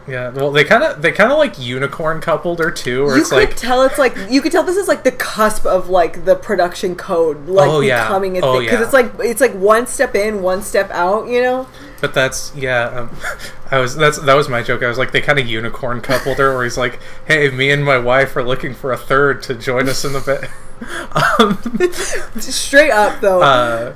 Yeah, 0.07 0.29
well, 0.29 0.51
they 0.53 0.63
kind 0.63 0.83
of 0.83 1.01
they 1.01 1.11
kind 1.11 1.31
of 1.33 1.37
like 1.37 1.59
unicorn 1.59 2.21
coupled 2.21 2.59
her 2.59 2.71
too, 2.71 3.03
where 3.05 3.15
you 3.15 3.21
it's 3.21 3.29
could 3.29 3.35
like 3.49 3.55
tell 3.57 3.81
it's 3.83 3.97
like 3.97 4.15
you 4.29 4.41
could 4.41 4.53
tell 4.53 4.63
this 4.63 4.77
is 4.77 4.87
like 4.87 5.03
the 5.03 5.11
cusp 5.11 5.65
of 5.65 5.89
like 5.89 6.23
the 6.23 6.35
production 6.35 6.95
code, 6.95 7.47
like 7.49 7.69
Oh, 7.69 7.81
yeah. 7.81 8.03
becoming 8.05 8.37
a 8.37 8.41
Oh, 8.41 8.53
thing 8.53 8.61
because 8.67 8.79
yeah. 8.79 8.85
it's 8.85 8.93
like 8.93 9.11
it's 9.19 9.41
like 9.41 9.53
one 9.53 9.85
step 9.85 10.15
in, 10.15 10.41
one 10.41 10.61
step 10.61 10.89
out. 10.91 11.27
You 11.27 11.41
know? 11.41 11.67
But 11.99 12.13
that's 12.13 12.55
yeah. 12.55 12.85
Um, 12.87 13.17
I 13.71 13.79
was 13.79 13.97
that's 13.97 14.17
that 14.19 14.35
was 14.35 14.47
my 14.47 14.63
joke. 14.63 14.81
I 14.81 14.87
was 14.87 14.97
like 14.97 15.11
they 15.11 15.19
kind 15.19 15.39
of 15.39 15.47
unicorn 15.47 15.99
coupled 15.99 16.37
her, 16.37 16.53
where 16.55 16.63
he's 16.63 16.77
like, 16.77 16.99
"Hey, 17.25 17.49
me 17.49 17.69
and 17.71 17.83
my 17.83 17.97
wife 17.97 18.33
are 18.37 18.43
looking 18.43 18.73
for 18.73 18.93
a 18.93 18.97
third 18.97 19.43
to 19.43 19.55
join 19.55 19.89
us 19.89 20.05
in 20.05 20.13
the 20.13 20.21
bed." 20.21 20.49
um, 21.39 22.39
Straight 22.39 22.91
up 22.91 23.19
though. 23.19 23.41
uh, 23.41 23.93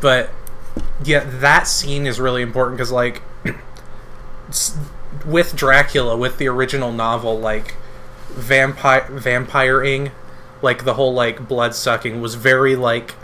but 0.00 0.30
yeah, 1.04 1.24
that 1.40 1.64
scene 1.66 2.06
is 2.06 2.18
really 2.18 2.40
important 2.40 2.78
because 2.78 2.90
like 2.92 3.20
with 5.24 5.54
Dracula, 5.54 6.16
with 6.16 6.38
the 6.38 6.48
original 6.48 6.92
novel, 6.92 7.38
like 7.38 7.76
vampire 8.30 9.06
vampiring, 9.10 10.12
like 10.62 10.84
the 10.84 10.94
whole 10.94 11.12
like 11.12 11.46
blood 11.48 11.74
sucking 11.74 12.20
was 12.20 12.34
very 12.34 12.76
like 12.76 13.14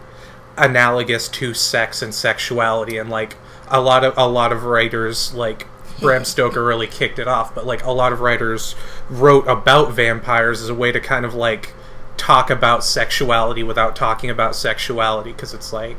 analogous 0.56 1.28
to 1.28 1.54
sex 1.54 2.02
and 2.02 2.14
sexuality 2.14 2.98
and 2.98 3.08
like 3.08 3.36
a 3.68 3.80
lot 3.80 4.04
of 4.04 4.12
a 4.16 4.26
lot 4.26 4.52
of 4.52 4.64
writers 4.64 5.32
like 5.34 5.66
Bram 6.00 6.24
Stoker 6.24 6.64
really 6.64 6.88
kicked 6.88 7.18
it 7.18 7.28
off 7.28 7.54
but 7.54 7.64
like 7.64 7.84
a 7.84 7.92
lot 7.92 8.12
of 8.12 8.20
writers 8.20 8.74
wrote 9.08 9.46
about 9.46 9.92
vampires 9.92 10.60
as 10.60 10.68
a 10.68 10.74
way 10.74 10.90
to 10.90 11.00
kind 11.00 11.24
of 11.24 11.34
like 11.34 11.72
talk 12.16 12.50
about 12.50 12.82
sexuality 12.82 13.62
without 13.62 13.94
talking 13.94 14.30
about 14.30 14.56
sexuality 14.56 15.30
because 15.30 15.54
it's 15.54 15.72
like 15.72 15.96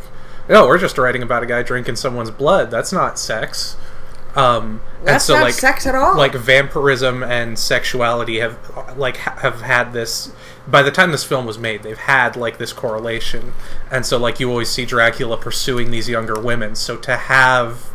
no 0.50 0.68
we're 0.68 0.78
just 0.78 0.98
writing 0.98 1.24
about 1.24 1.42
a 1.42 1.46
guy 1.46 1.64
drinking 1.64 1.96
someone's 1.96 2.32
blood. 2.32 2.70
That's 2.70 2.92
not 2.92 3.18
sex 3.18 3.78
um 4.36 4.82
That's 5.04 5.12
and 5.12 5.22
so 5.22 5.34
not 5.36 5.44
like 5.44 5.54
sex 5.54 5.88
at 5.88 5.96
all. 5.96 6.16
like 6.16 6.34
vampirism 6.34 7.24
and 7.24 7.58
sexuality 7.58 8.40
have 8.40 8.58
like 8.98 9.18
have 9.18 9.62
had 9.62 9.92
this 9.94 10.32
by 10.68 10.84
the 10.84 10.92
time 10.92 11.12
this 11.12 11.24
film 11.24 11.46
was 11.46 11.58
made 11.58 11.82
they've 11.82 11.98
had 11.98 12.36
like 12.36 12.58
this 12.58 12.72
correlation. 12.74 13.54
And 13.90 14.06
so 14.06 14.18
like 14.18 14.40
you 14.40 14.50
always 14.50 14.70
see 14.70 14.86
dracula 14.86 15.38
pursuing 15.38 15.90
these 15.92 16.08
younger 16.08 16.40
women. 16.40 16.76
So 16.76 16.96
to 16.98 17.18
have 17.18 17.92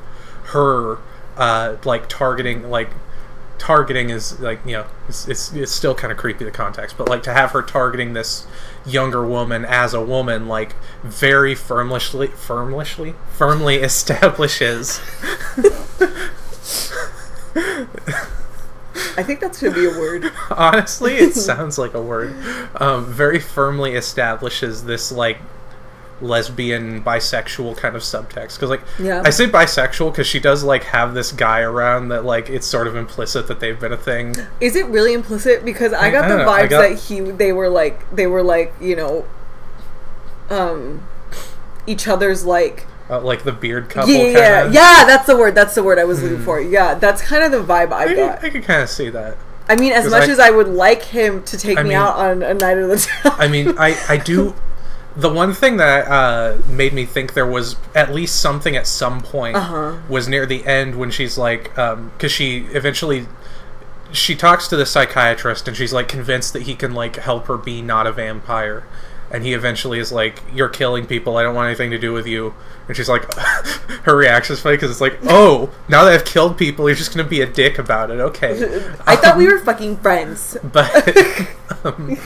her 0.46 0.98
uh 1.36 1.76
like 1.84 2.08
targeting 2.08 2.68
like 2.68 2.90
targeting 3.58 4.10
is 4.10 4.40
like 4.40 4.60
you 4.66 4.72
know 4.72 4.86
it's 5.08 5.28
it's, 5.28 5.52
it's 5.52 5.72
still 5.72 5.94
kind 5.94 6.10
of 6.12 6.18
creepy 6.18 6.44
the 6.44 6.50
context. 6.50 6.98
But 6.98 7.08
like 7.08 7.22
to 7.24 7.32
have 7.32 7.52
her 7.52 7.62
targeting 7.62 8.12
this 8.12 8.46
younger 8.86 9.24
woman 9.24 9.64
as 9.64 9.94
a 9.94 10.00
woman 10.00 10.46
like 10.46 10.74
very 11.02 11.54
firmly 11.54 11.98
firmly 12.28 13.14
firmly 13.32 13.76
establishes 13.76 15.00
I 19.16 19.22
think 19.22 19.40
that's 19.40 19.60
gonna 19.60 19.74
be 19.74 19.86
a 19.86 19.90
word. 19.90 20.32
Honestly, 20.50 21.14
it 21.14 21.34
sounds 21.34 21.78
like 21.78 21.94
a 21.94 22.02
word. 22.02 22.34
Um, 22.76 23.06
very 23.06 23.38
firmly 23.38 23.94
establishes 23.94 24.84
this 24.84 25.12
like 25.12 25.38
lesbian, 26.20 27.02
bisexual 27.02 27.76
kind 27.76 27.96
of 27.96 28.02
subtext. 28.02 28.54
Because 28.54 28.70
like, 28.70 28.82
Yeah. 28.98 29.22
I 29.24 29.30
say 29.30 29.46
bisexual 29.46 30.12
because 30.12 30.26
she 30.26 30.40
does 30.40 30.62
like 30.64 30.84
have 30.84 31.12
this 31.14 31.32
guy 31.32 31.60
around 31.60 32.08
that 32.08 32.24
like 32.24 32.48
it's 32.48 32.66
sort 32.66 32.86
of 32.86 32.96
implicit 32.96 33.48
that 33.48 33.60
they've 33.60 33.78
been 33.78 33.92
a 33.92 33.96
thing. 33.96 34.34
Is 34.60 34.76
it 34.76 34.86
really 34.86 35.12
implicit? 35.12 35.64
Because 35.64 35.92
I 35.92 36.06
I 36.06 36.10
got 36.10 36.28
the 36.28 36.34
vibes 36.44 36.70
got- 36.70 36.88
that 36.88 36.98
he 36.98 37.20
they 37.20 37.52
were 37.52 37.68
like 37.68 38.08
they 38.14 38.26
were 38.26 38.42
like 38.42 38.72
you 38.80 38.96
know, 38.96 39.24
um, 40.50 41.06
each 41.86 42.06
other's 42.08 42.44
like 42.44 42.86
Uh, 43.10 43.20
like 43.20 43.44
the 43.44 43.52
beard 43.52 43.88
couple. 43.90 44.12
yeah, 44.12 44.22
yeah, 44.28 44.64
yeah. 44.70 45.04
That's 45.06 45.26
the 45.26 45.36
word. 45.36 45.54
That's 45.54 45.74
the 45.74 45.82
word 45.82 45.98
I 45.98 46.04
was 46.04 46.22
looking 46.22 46.42
for. 46.42 46.60
Yeah, 46.60 46.94
that's 46.94 47.20
kind 47.22 47.42
of 47.44 47.52
the 47.52 47.62
vibe 47.72 47.92
I, 47.92 48.02
I 48.02 48.06
can, 48.06 48.16
got. 48.16 48.44
I 48.44 48.50
can 48.50 48.62
kind 48.62 48.82
of 48.82 48.88
see 48.88 49.10
that. 49.10 49.36
I 49.68 49.76
mean, 49.76 49.92
as 49.92 50.10
much 50.10 50.28
I- 50.28 50.32
as 50.32 50.38
I 50.38 50.50
would 50.50 50.68
like 50.68 51.02
him 51.02 51.42
to 51.44 51.56
take 51.58 51.78
I 51.78 51.82
me 51.82 51.90
mean- 51.90 51.98
out 51.98 52.16
on 52.16 52.42
a 52.42 52.54
night 52.54 52.78
of 52.78 52.88
the 52.88 52.96
town. 52.96 53.32
I 53.38 53.48
mean, 53.48 53.74
I 53.78 53.96
I 54.08 54.16
do. 54.16 54.54
The 55.16 55.28
one 55.28 55.52
thing 55.54 55.76
that 55.76 56.08
uh, 56.08 56.58
made 56.68 56.92
me 56.92 57.04
think 57.06 57.34
there 57.34 57.46
was 57.46 57.76
at 57.94 58.12
least 58.12 58.40
something 58.40 58.74
at 58.76 58.86
some 58.86 59.20
point 59.22 59.56
Uh-huh. 59.56 59.96
was 60.08 60.26
near 60.28 60.44
the 60.44 60.66
end 60.66 60.96
when 60.96 61.10
she's 61.12 61.38
like, 61.38 61.64
because 61.74 62.32
she 62.32 62.66
eventually 62.72 63.26
she 64.10 64.34
talks 64.36 64.68
to 64.68 64.76
the 64.76 64.86
psychiatrist 64.86 65.66
and 65.68 65.76
she's 65.76 65.92
like 65.92 66.06
convinced 66.08 66.52
that 66.52 66.62
he 66.62 66.74
can 66.76 66.94
like 66.94 67.16
help 67.16 67.46
her 67.46 67.56
be 67.56 67.80
not 67.82 68.06
a 68.06 68.12
vampire, 68.12 68.84
and 69.34 69.44
he 69.44 69.52
eventually 69.52 69.98
is 69.98 70.12
like, 70.12 70.40
"You're 70.54 70.68
killing 70.68 71.06
people. 71.06 71.36
I 71.36 71.42
don't 71.42 71.54
want 71.54 71.66
anything 71.66 71.90
to 71.90 71.98
do 71.98 72.12
with 72.12 72.26
you." 72.26 72.54
And 72.86 72.96
she's 72.96 73.08
like, 73.08 73.24
her 74.04 74.16
reaction 74.16 74.54
is 74.54 74.60
funny 74.60 74.76
because 74.76 74.90
it's 74.90 75.00
like, 75.00 75.18
"Oh, 75.24 75.70
now 75.88 76.04
that 76.04 76.12
I've 76.14 76.24
killed 76.24 76.56
people, 76.56 76.88
you're 76.88 76.96
just 76.96 77.14
gonna 77.14 77.28
be 77.28 77.40
a 77.40 77.46
dick 77.46 77.78
about 77.78 78.10
it." 78.10 78.20
Okay. 78.20 78.52
I 79.06 79.16
thought 79.16 79.36
we 79.36 79.46
were 79.48 79.58
fucking 79.58 79.96
friends. 79.98 80.56
but 80.64 81.48
um, 81.84 82.16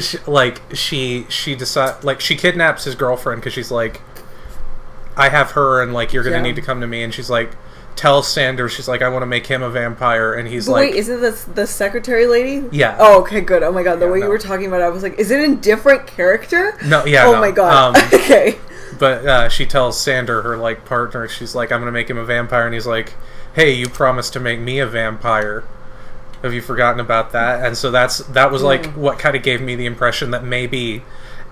she, 0.00 0.18
like 0.26 0.62
she 0.72 1.26
she 1.28 1.54
decide 1.54 2.02
like 2.02 2.20
she 2.20 2.36
kidnaps 2.36 2.84
his 2.84 2.94
girlfriend 2.94 3.40
because 3.40 3.52
she's 3.52 3.70
like 3.70 4.00
i 5.16 5.28
have 5.28 5.52
her 5.52 5.80
and 5.82 5.92
like 5.94 6.12
you're 6.12 6.22
gonna 6.24 6.36
Yeah. 6.36 6.42
need 6.42 6.56
to 6.56 6.62
come 6.62 6.80
to 6.80 6.86
me 6.86 7.02
and 7.02 7.12
she's 7.14 7.30
like 7.30 7.52
tells 7.96 8.28
sanders 8.28 8.72
she's 8.72 8.86
like 8.86 9.00
i 9.02 9.08
want 9.08 9.22
to 9.22 9.26
make 9.26 9.46
him 9.46 9.62
a 9.62 9.70
vampire 9.70 10.34
and 10.34 10.46
he's 10.46 10.66
But 10.66 10.72
like 10.72 10.90
wait, 10.92 10.94
isn't 10.96 11.20
this 11.22 11.44
the 11.44 11.66
secretary 11.66 12.26
lady? 12.26 12.68
Yeah. 12.70 12.96
Oh, 13.00 13.20
okay, 13.22 13.40
good. 13.40 13.62
Oh 13.62 13.72
my 13.72 13.82
god, 13.82 13.96
the 14.00 14.06
Yeah, 14.06 14.12
way 14.12 14.18
no. 14.20 14.26
you 14.26 14.30
were 14.30 14.38
talking 14.38 14.66
about 14.66 14.80
it, 14.82 14.84
I 14.84 14.88
was 14.90 15.02
like, 15.02 15.18
is 15.18 15.30
it 15.30 15.48
a 15.48 15.56
different 15.56 16.06
character? 16.06 16.78
no 16.84 17.04
yeah 17.06 17.24
oh 17.26 17.32
no. 17.32 17.40
my 17.40 17.50
god. 17.50 17.96
um, 17.96 18.04
okay. 18.20 18.58
but 18.98 19.26
uh, 19.26 19.48
she 19.48 19.64
tells 19.66 20.00
Sandor 20.00 20.42
her 20.42 20.56
like 20.56 20.84
partner 20.84 21.26
she's 21.28 21.54
like 21.54 21.72
i'm 21.72 21.80
gonna 21.80 21.90
make 21.92 22.08
him 22.10 22.18
a 22.18 22.24
vampire 22.24 22.64
and 22.66 22.74
he's 22.74 22.86
like 22.86 23.14
hey 23.54 23.72
you 23.72 23.88
promised 23.88 24.32
to 24.34 24.40
make 24.40 24.60
me 24.60 24.78
a 24.78 24.86
vampire 24.86 25.64
have 26.42 26.52
you 26.52 26.60
forgotten 26.60 27.00
about 27.00 27.32
that 27.32 27.64
and 27.66 27.76
so 27.76 27.90
that's 27.90 28.18
that 28.18 28.50
was 28.52 28.62
like 28.62 28.82
Mm. 28.84 28.96
what 28.96 29.18
kind 29.18 29.34
of 29.34 29.42
gave 29.42 29.60
me 29.60 29.74
the 29.74 29.86
impression 29.86 30.30
that 30.32 30.44
maybe 30.44 31.02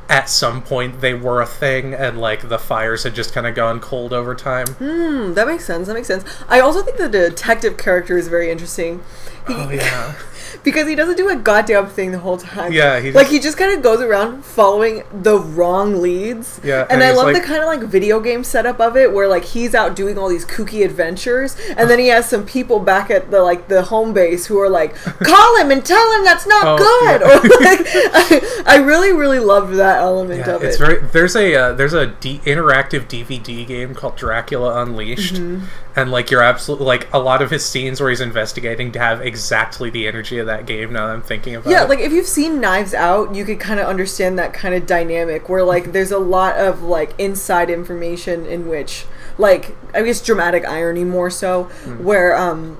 at 0.08 0.28
some 0.28 0.60
point 0.62 1.00
they 1.00 1.14
were 1.14 1.40
a 1.40 1.46
thing 1.46 1.94
and 1.94 2.20
like 2.20 2.48
the 2.48 2.58
fires 2.58 3.04
had 3.04 3.14
just 3.14 3.32
kind 3.32 3.46
of 3.46 3.54
gone 3.54 3.80
cold 3.80 4.12
over 4.12 4.34
time 4.34 4.66
Hmm, 4.74 5.32
that 5.34 5.46
makes 5.46 5.64
sense. 5.64 5.86
That 5.86 5.94
makes 5.94 6.08
sense. 6.08 6.24
I 6.48 6.60
also 6.60 6.82
think 6.82 6.96
the 6.98 7.08
detective 7.08 7.76
character 7.76 8.18
is 8.18 8.28
very 8.28 8.50
interesting. 8.50 9.02
He- 9.46 9.54
oh 9.54 9.70
yeah 9.70 10.14
because 10.62 10.86
he 10.88 10.94
doesn't 10.94 11.16
do 11.16 11.28
a 11.28 11.36
goddamn 11.36 11.86
thing 11.88 12.12
the 12.12 12.18
whole 12.18 12.36
time. 12.38 12.72
Yeah, 12.72 13.00
he 13.00 13.10
like 13.12 13.26
he 13.28 13.38
just 13.38 13.56
kind 13.56 13.72
of 13.76 13.82
goes 13.82 14.00
around 14.00 14.44
following 14.44 15.02
the 15.12 15.38
wrong 15.38 16.00
leads. 16.00 16.60
Yeah, 16.62 16.82
and, 16.82 16.92
and 16.92 17.02
I 17.02 17.12
love 17.12 17.26
like- 17.26 17.34
the 17.36 17.40
kind 17.42 17.60
of 17.60 17.66
like 17.66 17.80
video 17.82 18.20
game 18.20 18.44
setup 18.44 18.80
of 18.80 18.96
it, 18.96 19.12
where 19.12 19.26
like 19.28 19.44
he's 19.44 19.74
out 19.74 19.96
doing 19.96 20.18
all 20.18 20.28
these 20.28 20.44
kooky 20.44 20.84
adventures, 20.84 21.56
and 21.76 21.90
then 21.90 21.98
he 21.98 22.08
has 22.08 22.28
some 22.28 22.44
people 22.46 22.78
back 22.78 23.10
at 23.10 23.30
the 23.30 23.42
like 23.42 23.68
the 23.68 23.82
home 23.82 24.12
base 24.12 24.46
who 24.46 24.58
are 24.60 24.68
like, 24.68 24.94
"Call 25.20 25.56
him 25.58 25.70
and 25.70 25.84
tell 25.84 26.12
him 26.18 26.24
that's 26.24 26.46
not 26.46 26.62
Oh, 26.64 26.76
good." 26.78 27.20
yeah. 27.20 27.24
Or 27.34 27.40
like, 27.64 27.80
I, 27.84 28.62
I 28.66 28.76
really 28.76 29.12
really 29.12 29.38
loved 29.40 29.74
that 29.74 29.98
element 30.00 30.46
Yeah, 30.46 30.54
of 30.56 30.62
it's 30.62 30.76
it. 30.76 30.78
very. 30.78 30.98
There's 31.08 31.34
a 31.36 31.54
uh, 31.54 31.72
there's 31.72 31.92
a 31.94 32.06
D- 32.06 32.40
interactive 32.44 33.06
DVD 33.08 33.66
game 33.66 33.94
called 33.94 34.16
Dracula 34.16 34.82
Unleashed, 34.82 35.34
Mm-hmm. 35.34 35.64
And 35.96 36.10
like 36.10 36.30
you're 36.30 36.42
absolutely 36.42 36.86
like 36.86 37.08
a 37.12 37.18
lot 37.18 37.40
of 37.42 37.50
his 37.50 37.64
scenes 37.64 38.00
where 38.00 38.10
he's 38.10 38.20
investigating 38.20 38.90
to 38.92 38.98
have 38.98 39.20
exactly 39.20 39.90
the 39.90 40.06
energy 40.08 40.38
of 40.38 40.46
that 40.46 40.66
game. 40.66 40.92
Now 40.92 41.06
that 41.06 41.12
I'm 41.14 41.22
thinking 41.22 41.54
about 41.54 41.70
Yeah, 41.70 41.84
it. 41.84 41.88
like 41.88 42.00
if 42.00 42.12
you've 42.12 42.26
seen 42.26 42.60
Knives 42.60 42.94
Out, 42.94 43.34
you 43.34 43.44
could 43.44 43.60
kind 43.60 43.78
of 43.80 43.86
understand 43.86 44.38
that 44.38 44.52
kind 44.52 44.74
of 44.74 44.86
dynamic 44.86 45.48
where 45.48 45.62
like 45.62 45.92
there's 45.92 46.10
a 46.12 46.18
lot 46.18 46.56
of 46.56 46.82
like 46.82 47.14
inside 47.18 47.70
information 47.70 48.44
in 48.46 48.68
which 48.68 49.06
like 49.38 49.76
I 49.94 50.02
guess 50.02 50.20
dramatic 50.20 50.64
irony 50.66 51.04
more 51.04 51.30
so 51.30 51.64
Hmm. 51.84 52.02
where 52.04 52.36
um 52.36 52.78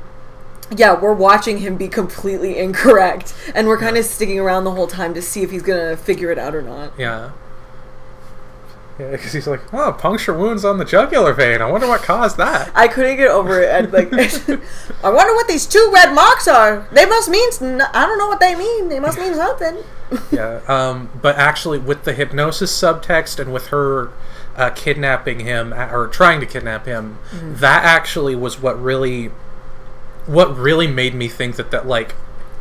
yeah, 0.74 0.98
we're 0.98 1.12
watching 1.12 1.58
him 1.58 1.76
be 1.76 1.88
completely 1.88 2.58
incorrect 2.66 3.34
and 3.54 3.68
we're 3.68 3.78
kind 3.78 3.96
of 3.96 4.04
sticking 4.04 4.40
around 4.40 4.64
the 4.64 4.70
whole 4.72 4.86
time 4.86 5.12
to 5.14 5.22
see 5.22 5.42
if 5.42 5.50
he's 5.50 5.62
going 5.62 5.78
to 5.90 5.96
figure 5.96 6.30
it 6.32 6.38
out 6.38 6.54
or 6.54 6.62
not. 6.62 6.92
yeah. 6.98 7.30
Yeah, 8.98 9.10
because 9.10 9.32
he's 9.32 9.48
like, 9.48 9.74
oh, 9.74 9.92
puncture 9.92 10.32
wounds 10.32 10.64
on 10.64 10.78
the 10.78 10.84
jugular 10.84 11.32
vein. 11.32 11.60
I 11.60 11.68
wonder 11.68 11.88
what 11.88 12.02
caused 12.02 12.36
that. 12.36 12.70
I 12.76 12.86
couldn't 12.86 13.16
get 13.16 13.28
over 13.28 13.60
it. 13.60 13.68
And 13.70 13.92
like, 13.92 14.12
I 15.04 15.10
wonder 15.10 15.34
what 15.34 15.48
these 15.48 15.66
two 15.66 15.90
red 15.92 16.14
marks 16.14 16.46
are. 16.46 16.86
They 16.92 17.04
must 17.04 17.28
mean. 17.28 17.50
I 17.80 18.06
don't 18.06 18.18
know 18.18 18.28
what 18.28 18.38
they 18.38 18.54
mean. 18.54 18.88
They 18.88 19.00
must 19.00 19.18
mean 19.18 19.34
something. 19.34 19.78
yeah. 20.30 20.60
Um, 20.68 21.10
but 21.20 21.36
actually, 21.36 21.78
with 21.78 22.04
the 22.04 22.12
hypnosis 22.12 22.70
subtext 22.72 23.40
and 23.40 23.52
with 23.52 23.68
her 23.68 24.12
uh, 24.54 24.70
kidnapping 24.70 25.40
him 25.40 25.74
or 25.74 26.06
trying 26.06 26.38
to 26.38 26.46
kidnap 26.46 26.86
him, 26.86 27.18
that 27.32 27.82
actually 27.82 28.36
was 28.36 28.60
what 28.60 28.80
really, 28.80 29.32
what 30.26 30.56
really 30.56 30.86
made 30.86 31.14
me 31.14 31.26
think 31.26 31.56
that 31.56 31.72
that 31.72 31.84
like, 31.84 32.14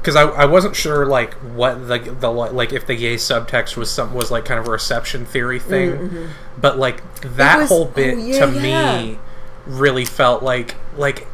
because 0.04 0.18
I, 0.18 0.24
I 0.24 0.46
wasn't 0.46 0.76
sure 0.76 1.06
like 1.06 1.34
what 1.36 1.88
the 1.88 1.98
the 1.98 2.30
like 2.30 2.74
if 2.74 2.86
the 2.86 2.96
gay 2.96 3.16
subtext 3.16 3.78
was 3.78 3.90
some 3.90 4.14
was 4.14 4.30
like 4.30 4.44
kind 4.44 4.60
of 4.60 4.68
a 4.68 4.72
reception 4.72 5.26
theory 5.26 5.60
thing, 5.60 5.92
mm, 5.92 6.10
mm-hmm. 6.10 6.26
but 6.60 6.78
like 6.78 7.02
that 7.22 7.60
was- 7.60 7.70
whole 7.70 7.86
oh, 7.86 7.96
bit 7.96 8.20
yeah, 8.20 8.46
to 8.46 8.52
yeah. 8.52 9.02
me 9.02 9.20
really 9.66 10.04
felt 10.04 10.44
like 10.44 10.76
like 10.98 11.26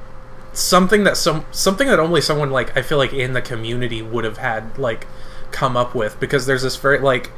something 0.53 1.03
that 1.03 1.17
some 1.17 1.45
something 1.51 1.87
that 1.87 1.99
only 1.99 2.21
someone 2.21 2.51
like 2.51 2.77
I 2.77 2.83
feel 2.83 2.99
like 2.99 3.11
in 3.11 3.33
the 3.33 3.41
community 3.41 4.03
would 4.03 4.23
have 4.23 4.37
had 4.37 4.77
like 4.77 5.07
come 5.49 5.75
up 5.75 5.95
with. 5.95 6.19
Because 6.19 6.45
there's 6.45 6.61
this 6.61 6.75
very 6.75 6.99
like 6.99 7.31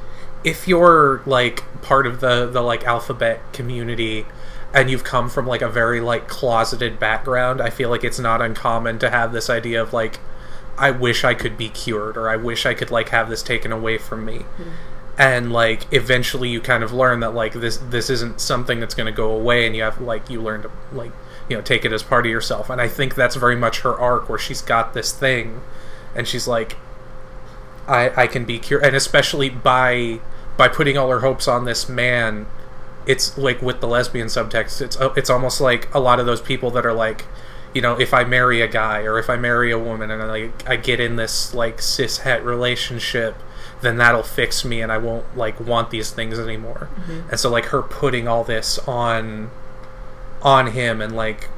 if 0.43 0.67
you're 0.67 1.21
like 1.25 1.63
part 1.81 2.05
of 2.05 2.19
the 2.19 2.45
the 2.45 2.61
like 2.61 2.83
alphabet 2.83 3.39
community 3.53 4.25
and 4.73 4.89
you've 4.89 5.05
come 5.05 5.29
from 5.29 5.47
like 5.47 5.61
a 5.61 5.69
very 5.69 6.01
like 6.01 6.27
closeted 6.27 6.99
background 6.99 7.61
I 7.61 7.69
feel 7.69 7.89
like 7.89 8.03
it's 8.03 8.19
not 8.19 8.41
uncommon 8.41 8.99
to 8.99 9.09
have 9.09 9.33
this 9.33 9.49
idea 9.49 9.81
of 9.81 9.93
like 9.93 10.19
I 10.77 10.91
wish 10.91 11.23
I 11.23 11.33
could 11.33 11.57
be 11.57 11.69
cured 11.69 12.17
or 12.17 12.29
I 12.29 12.35
wish 12.35 12.65
I 12.65 12.73
could 12.73 12.91
like 12.91 13.09
have 13.09 13.29
this 13.29 13.43
taken 13.43 13.71
away 13.71 13.97
from 13.97 14.25
me. 14.25 14.39
Hmm. 14.39 14.69
And 15.17 15.53
like 15.53 15.91
eventually 15.91 16.49
you 16.49 16.61
kind 16.61 16.83
of 16.83 16.91
learn 16.91 17.19
that 17.19 17.33
like 17.33 17.53
this 17.53 17.77
this 17.77 18.09
isn't 18.09 18.41
something 18.41 18.79
that's 18.79 18.95
going 18.95 19.05
to 19.05 19.15
go 19.15 19.31
away 19.31 19.67
and 19.67 19.75
you 19.75 19.83
have 19.83 20.01
like 20.01 20.29
you 20.29 20.41
learn 20.41 20.63
to 20.63 20.71
like 20.91 21.11
you 21.49 21.55
know 21.55 21.61
take 21.61 21.85
it 21.85 21.91
as 21.93 22.01
part 22.01 22.25
of 22.25 22.31
yourself. 22.31 22.69
And 22.69 22.81
i 22.81 22.87
think 22.87 23.15
that's 23.15 23.35
very 23.35 23.55
much 23.55 23.81
her 23.81 23.93
arc 23.93 24.29
where 24.29 24.39
she's 24.39 24.61
got 24.61 24.93
this 24.93 25.11
thing 25.11 25.61
and 26.15 26.27
she's 26.27 26.47
like 26.47 26.77
i 27.87 28.23
i 28.23 28.27
can 28.27 28.45
be 28.45 28.57
cured. 28.57 28.83
And 28.83 28.95
especially 28.95 29.49
by 29.49 30.19
by 30.57 30.67
putting 30.67 30.97
all 30.97 31.09
her 31.09 31.19
hopes 31.19 31.47
on 31.47 31.65
this 31.65 31.87
man 31.89 32.47
it's 33.05 33.37
like 33.37 33.61
with 33.61 33.81
the 33.81 33.87
lesbian 33.87 34.27
subtext 34.27 34.81
it's 34.81 34.99
uh, 34.99 35.13
it's 35.15 35.29
almost 35.29 35.59
like 35.59 35.93
a 35.93 35.99
lot 35.99 36.19
of 36.19 36.25
those 36.25 36.41
people 36.41 36.71
that 36.71 36.85
are 36.85 36.93
like 36.93 37.25
you 37.73 37.81
know 37.81 37.99
if 37.99 38.13
i 38.13 38.23
marry 38.23 38.61
a 38.61 38.67
guy 38.67 39.01
or 39.01 39.17
if 39.17 39.29
i 39.29 39.35
marry 39.35 39.71
a 39.71 39.79
woman 39.79 40.11
and 40.11 40.21
i 40.21 40.25
like 40.25 40.69
i 40.69 40.75
get 40.75 40.99
in 40.99 41.15
this 41.15 41.53
like 41.53 41.81
cis 41.81 42.19
het 42.19 42.43
relationship 42.43 43.35
then 43.81 43.97
that'll 43.97 44.23
fix 44.23 44.63
me 44.63 44.81
and 44.81 44.91
i 44.91 44.97
won't 44.97 45.35
like 45.35 45.59
want 45.59 45.89
these 45.89 46.11
things 46.11 46.39
anymore. 46.39 46.89
Mm-hmm. 46.95 47.29
And 47.31 47.39
so 47.39 47.49
like 47.49 47.65
her 47.65 47.81
putting 47.81 48.27
all 48.27 48.43
this 48.43 48.79
on 48.87 49.51
on 50.41 50.67
him 50.67 51.01
and 51.01 51.15
like 51.15 51.49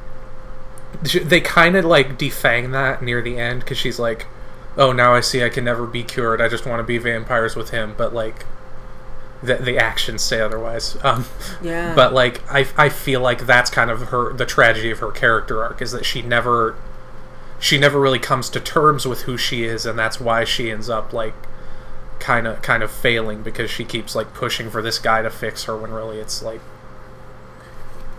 they 1.01 1.41
kind 1.41 1.75
of 1.75 1.85
like 1.85 2.17
defang 2.17 2.71
that 2.71 3.01
near 3.01 3.21
the 3.21 3.37
end 3.37 3.61
because 3.61 3.77
she's 3.77 3.99
like 3.99 4.25
oh 4.77 4.91
now 4.91 5.13
i 5.13 5.19
see 5.19 5.43
i 5.43 5.49
can 5.49 5.63
never 5.63 5.85
be 5.85 6.03
cured. 6.03 6.41
I 6.41 6.47
just 6.47 6.65
want 6.65 6.79
to 6.79 6.83
be 6.83 6.97
vampires 6.97 7.55
with 7.55 7.69
him. 7.69 7.93
But 7.97 8.13
like 8.13 8.45
the, 9.43 9.55
the 9.55 9.77
actions 9.77 10.21
say 10.21 10.39
otherwise 10.39 10.97
um, 11.03 11.25
Yeah. 11.61 11.93
but 11.95 12.13
like 12.13 12.41
I, 12.51 12.67
I 12.77 12.89
feel 12.89 13.21
like 13.21 13.45
that's 13.45 13.69
kind 13.69 13.91
of 13.91 13.99
her 14.09 14.33
the 14.33 14.45
tragedy 14.45 14.89
of 14.91 14.99
her 14.99 15.11
character 15.11 15.61
arc 15.63 15.81
is 15.81 15.91
that 15.91 16.05
she 16.05 16.21
never 16.21 16.75
she 17.59 17.77
never 17.77 17.99
really 17.99 18.19
comes 18.19 18.49
to 18.51 18.59
terms 18.59 19.05
with 19.05 19.21
who 19.23 19.37
she 19.37 19.63
is 19.63 19.85
and 19.85 19.97
that's 19.99 20.19
why 20.19 20.43
she 20.43 20.71
ends 20.71 20.89
up 20.89 21.13
like 21.13 21.33
kind 22.19 22.47
of 22.47 22.61
kind 22.61 22.81
of 22.83 22.89
failing 22.91 23.41
because 23.43 23.69
she 23.69 23.83
keeps 23.83 24.15
like 24.15 24.33
pushing 24.33 24.69
for 24.69 24.81
this 24.81 24.97
guy 24.99 25.21
to 25.21 25.29
fix 25.29 25.65
her 25.65 25.75
when 25.77 25.91
really 25.91 26.19
it's 26.19 26.41
like 26.41 26.61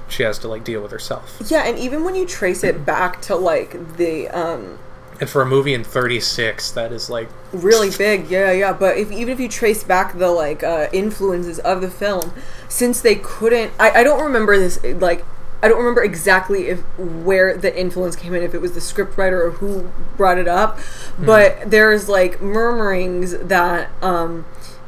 she 0.09 0.23
has 0.23 0.39
to 0.39 0.49
like 0.49 0.63
deal 0.65 0.83
with 0.83 0.91
herself 0.91 1.41
Yeah, 1.47 1.67
and 1.67 1.79
even 1.79 2.05
when 2.05 2.15
you 2.15 2.27
trace 2.27 2.63
it 2.63 2.85
back 2.85 3.23
to 3.23 3.35
like 3.37 3.97
the 3.97 4.29
um 4.29 4.79
and 5.25 5.31
for 5.31 5.41
a 5.41 5.47
movie 5.47 5.73
in 5.73 5.83
36 5.83 6.73
that 6.73 6.93
is 6.93 7.09
like 7.09 7.29
really 7.53 7.91
big, 7.91 8.31
yeah, 8.31 8.53
yeah. 8.53 8.75
But 8.75 8.99
if 8.99 9.11
even 9.11 9.31
if 9.31 9.41
you 9.41 9.49
trace 9.49 9.83
back 9.83 10.19
the 10.19 10.31
like 10.31 10.63
uh, 10.63 10.89
influences 10.93 11.59
of 11.61 11.81
the 11.81 11.91
film, 11.91 12.33
since 12.69 13.01
they 13.01 13.17
couldn't, 13.17 13.73
I, 13.81 13.91
I 13.91 14.05
don't 14.05 14.23
remember 14.23 14.57
this 14.59 14.79
like. 14.85 15.25
I 15.63 15.69
don't 15.69 15.79
remember 15.79 16.05
exactly 16.05 16.69
if 16.69 16.81
where 16.99 17.57
the 17.57 17.75
influence 17.75 18.17
came 18.17 18.35
in, 18.35 18.43
if 18.43 18.53
it 18.53 18.61
was 18.61 18.73
the 18.73 18.81
scriptwriter 18.81 19.47
or 19.47 19.51
who 19.53 19.91
brought 20.15 20.37
it 20.37 20.47
up, 20.47 20.79
but 21.19 21.71
there's 21.71 22.07
like 22.07 22.43
murmurings 22.43 23.35
that 23.39 23.91
um, 24.03 24.45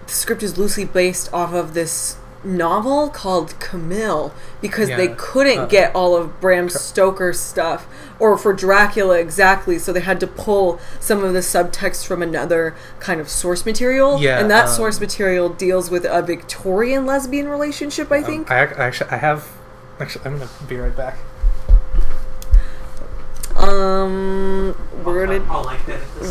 the 0.07 0.13
script 0.13 0.43
is 0.43 0.59
loosely 0.59 0.85
based 0.85 1.33
off 1.33 1.55
of 1.55 1.73
this 1.73 2.19
novel 2.47 3.09
called 3.11 3.59
Camille 3.59 4.33
because 4.61 4.89
they 4.89 5.09
couldn't 5.09 5.59
Uh, 5.59 5.67
get 5.67 5.95
all 5.95 6.17
of 6.17 6.41
Bram 6.41 6.69
Stoker's 6.69 7.41
stuff 7.41 7.87
or 8.19 8.39
for 8.39 8.53
Dracula 8.53 9.19
exactly 9.19 9.79
so 9.79 9.93
they 9.93 10.01
had 10.01 10.21
to 10.21 10.27
pull 10.27 10.79
some 11.01 11.25
of 11.25 11.33
the 11.33 11.41
subtext 11.41 12.07
from 12.07 12.23
another 12.23 12.75
kind 13.01 13.21
of 13.21 13.29
source 13.29 13.67
material 13.67 14.19
Yeah, 14.21 14.39
and 14.39 14.51
that 14.51 14.67
um, 14.69 14.71
source 14.75 15.01
material 15.01 15.49
deals 15.49 15.91
with 15.91 16.05
a 16.05 16.23
Victorian 16.23 17.05
lesbian 17.05 17.49
relationship 17.49 18.11
I 18.13 18.23
think 18.23 18.51
I 18.51 18.65
ac- 18.65 18.75
actually 18.79 19.11
I 19.11 19.17
have 19.17 19.49
Actually, 19.99 20.27
I'm 20.27 20.39
gonna 20.39 20.51
be 20.69 20.77
right 20.77 20.95
back. 20.95 21.17
Um, 23.57 24.77
we're 25.03 25.27
gonna 25.27 25.43
I'll 25.49 25.65
like 25.65 25.81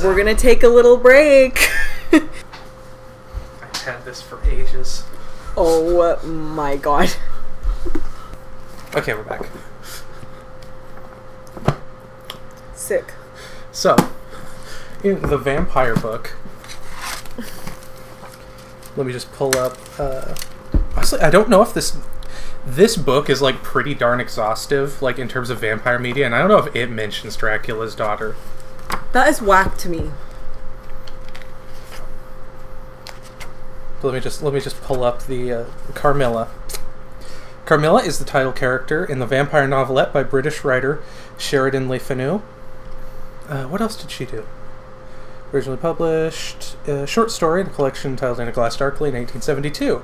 we're 0.03 0.15
gonna 0.15 0.35
take 0.35 0.61
a 0.61 0.67
little 0.67 0.97
break. 0.97 1.57
I've 2.13 2.21
had 3.83 4.05
this 4.05 4.21
for 4.21 4.39
ages. 4.47 5.03
Oh 5.57 6.19
my 6.25 6.75
god. 6.77 7.11
Okay, 8.95 9.13
we're 9.13 9.23
back. 9.23 9.49
Sick. 12.73 13.13
So, 13.71 13.95
in 15.03 15.21
the 15.21 15.37
vampire 15.37 15.95
book, 15.95 16.35
let 18.95 19.05
me 19.05 19.11
just 19.11 19.31
pull 19.33 19.57
up. 19.57 19.77
Uh, 19.99 20.35
honestly, 20.95 21.19
I 21.19 21.29
don't 21.29 21.49
know 21.49 21.61
if 21.61 21.73
this 21.73 21.97
this 22.65 22.95
book 22.97 23.29
is 23.29 23.41
like 23.41 23.61
pretty 23.61 23.93
darn 23.93 24.19
exhaustive, 24.19 25.01
like 25.01 25.19
in 25.19 25.27
terms 25.27 25.49
of 25.49 25.59
vampire 25.59 25.99
media, 25.99 26.25
and 26.25 26.33
I 26.33 26.39
don't 26.39 26.47
know 26.47 26.57
if 26.57 26.75
it 26.75 26.89
mentions 26.89 27.35
Dracula's 27.35 27.95
daughter. 27.95 28.35
That 29.11 29.27
is 29.27 29.41
whack 29.41 29.77
to 29.79 29.89
me. 29.89 30.11
Let 34.05 34.13
me 34.13 34.19
just 34.19 34.41
let 34.41 34.53
me 34.53 34.59
just 34.59 34.79
pull 34.81 35.03
up 35.03 35.23
the 35.25 35.51
uh, 35.51 35.65
Carmilla. 35.93 36.47
Carmilla 37.65 38.03
is 38.03 38.19
the 38.19 38.25
title 38.25 38.51
character 38.51 39.03
in 39.03 39.19
the 39.19 39.25
vampire 39.25 39.67
novelette 39.67 40.13
by 40.13 40.21
British 40.23 40.63
writer 40.63 41.01
Sheridan 41.37 41.89
Le 41.89 41.97
Fanu. 41.99 42.41
Uh, 43.49 43.63
what 43.65 43.81
else 43.81 43.95
did 43.99 44.11
she 44.11 44.25
do? 44.25 44.45
Originally 45.53 45.77
published 45.77 46.75
a 46.87 47.07
short 47.07 47.31
story 47.31 47.61
in 47.61 47.67
a 47.67 47.69
collection 47.71 48.15
titled 48.15 48.39
In 48.39 48.47
a 48.47 48.51
Glass 48.51 48.77
Darkly 48.77 49.09
in 49.09 49.15
1872. 49.15 50.03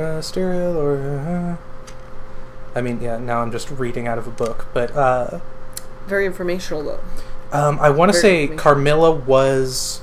Uh, 0.00 0.20
stereo 0.20 0.76
or. 0.78 0.96
Uh, 1.18 1.56
I 2.76 2.80
mean, 2.80 3.00
yeah, 3.00 3.18
now 3.18 3.40
I'm 3.40 3.52
just 3.52 3.70
reading 3.70 4.06
out 4.08 4.18
of 4.18 4.26
a 4.26 4.30
book, 4.32 4.66
but 4.74 4.90
uh, 4.96 5.38
Very 6.06 6.26
informational 6.26 6.82
though. 6.82 7.00
um, 7.52 7.78
I 7.80 7.88
want 7.90 8.12
to 8.12 8.18
say. 8.18 8.48
Carmilla 8.48 9.10
was. 9.12 10.02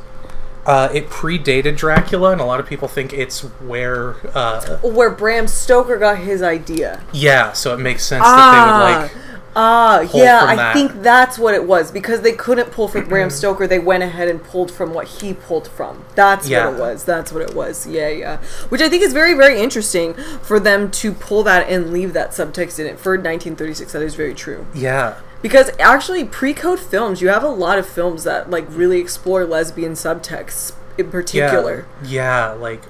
Uh, 0.66 0.90
it 0.94 1.10
predated 1.10 1.76
Dracula, 1.78 2.32
and 2.32 2.42
a 2.42 2.46
lot 2.46 2.60
of 2.60 2.68
people 2.68 2.88
think 2.88 3.14
it's 3.14 3.42
where. 3.42 4.16
Uh, 4.36 4.78
Where 4.80 5.10
Bram 5.10 5.48
Stoker 5.48 5.98
got 5.98 6.20
his 6.20 6.42
idea. 6.42 7.02
yeah, 7.12 7.52
so 7.54 7.74
it 7.74 7.80
makes 7.80 8.06
sense 8.06 8.24
that 8.24 8.52
they 8.52 8.60
would 8.72 9.02
like. 9.02 9.12
Ah, 9.54 10.00
yeah, 10.14 10.46
I 10.46 10.56
that. 10.56 10.74
think 10.74 11.02
that's 11.02 11.38
what 11.38 11.54
it 11.54 11.66
was. 11.66 11.92
Because 11.92 12.22
they 12.22 12.32
couldn't 12.32 12.72
pull 12.72 12.88
from 12.88 13.10
Bram 13.10 13.30
Stoker, 13.40 13.68
they 13.68 13.80
went 13.80 14.02
ahead 14.02 14.30
and 14.30 14.42
pulled 14.42 14.72
from 14.72 14.94
what 14.94 15.08
he 15.08 15.34
pulled 15.34 15.68
from. 15.68 16.06
That's 16.16 16.48
Yeah. 16.48 16.68
what 16.68 16.76
it 16.76 16.80
was. 16.80 17.04
That's 17.04 17.34
what 17.34 17.42
it 17.42 17.54
was. 17.54 17.86
Yeah, 17.86 18.08
yeah. 18.08 18.38
Which 18.70 18.80
I 18.82 18.88
think 18.88 19.04
is 19.04 19.12
very, 19.12 19.34
very 19.34 19.60
interesting 19.60 20.14
for 20.42 20.58
them 20.58 20.90
to 20.92 21.12
pull 21.12 21.44
that 21.44 21.68
and 21.68 21.92
leave 21.92 22.14
that 22.14 22.32
subtext 22.32 22.80
in 22.80 22.86
it 22.86 22.98
for 22.98 23.18
1936. 23.18 23.92
That 23.92 24.02
is 24.04 24.16
very 24.16 24.34
true. 24.34 24.66
Yeah, 24.74 25.16
Because 25.42 25.72
actually, 25.80 26.24
pre-code 26.26 26.80
films, 26.80 27.22
you 27.22 27.30
have 27.30 27.44
a 27.44 27.50
lot 27.50 27.80
of 27.80 27.88
films 27.88 28.24
that 28.26 28.50
like 28.50 28.66
really 28.70 29.00
explore 29.00 29.46
lesbian 29.46 29.94
subtexts 29.94 30.74
in 30.98 31.10
particular. 31.10 31.86
yeah, 32.04 32.52
like, 32.52 32.84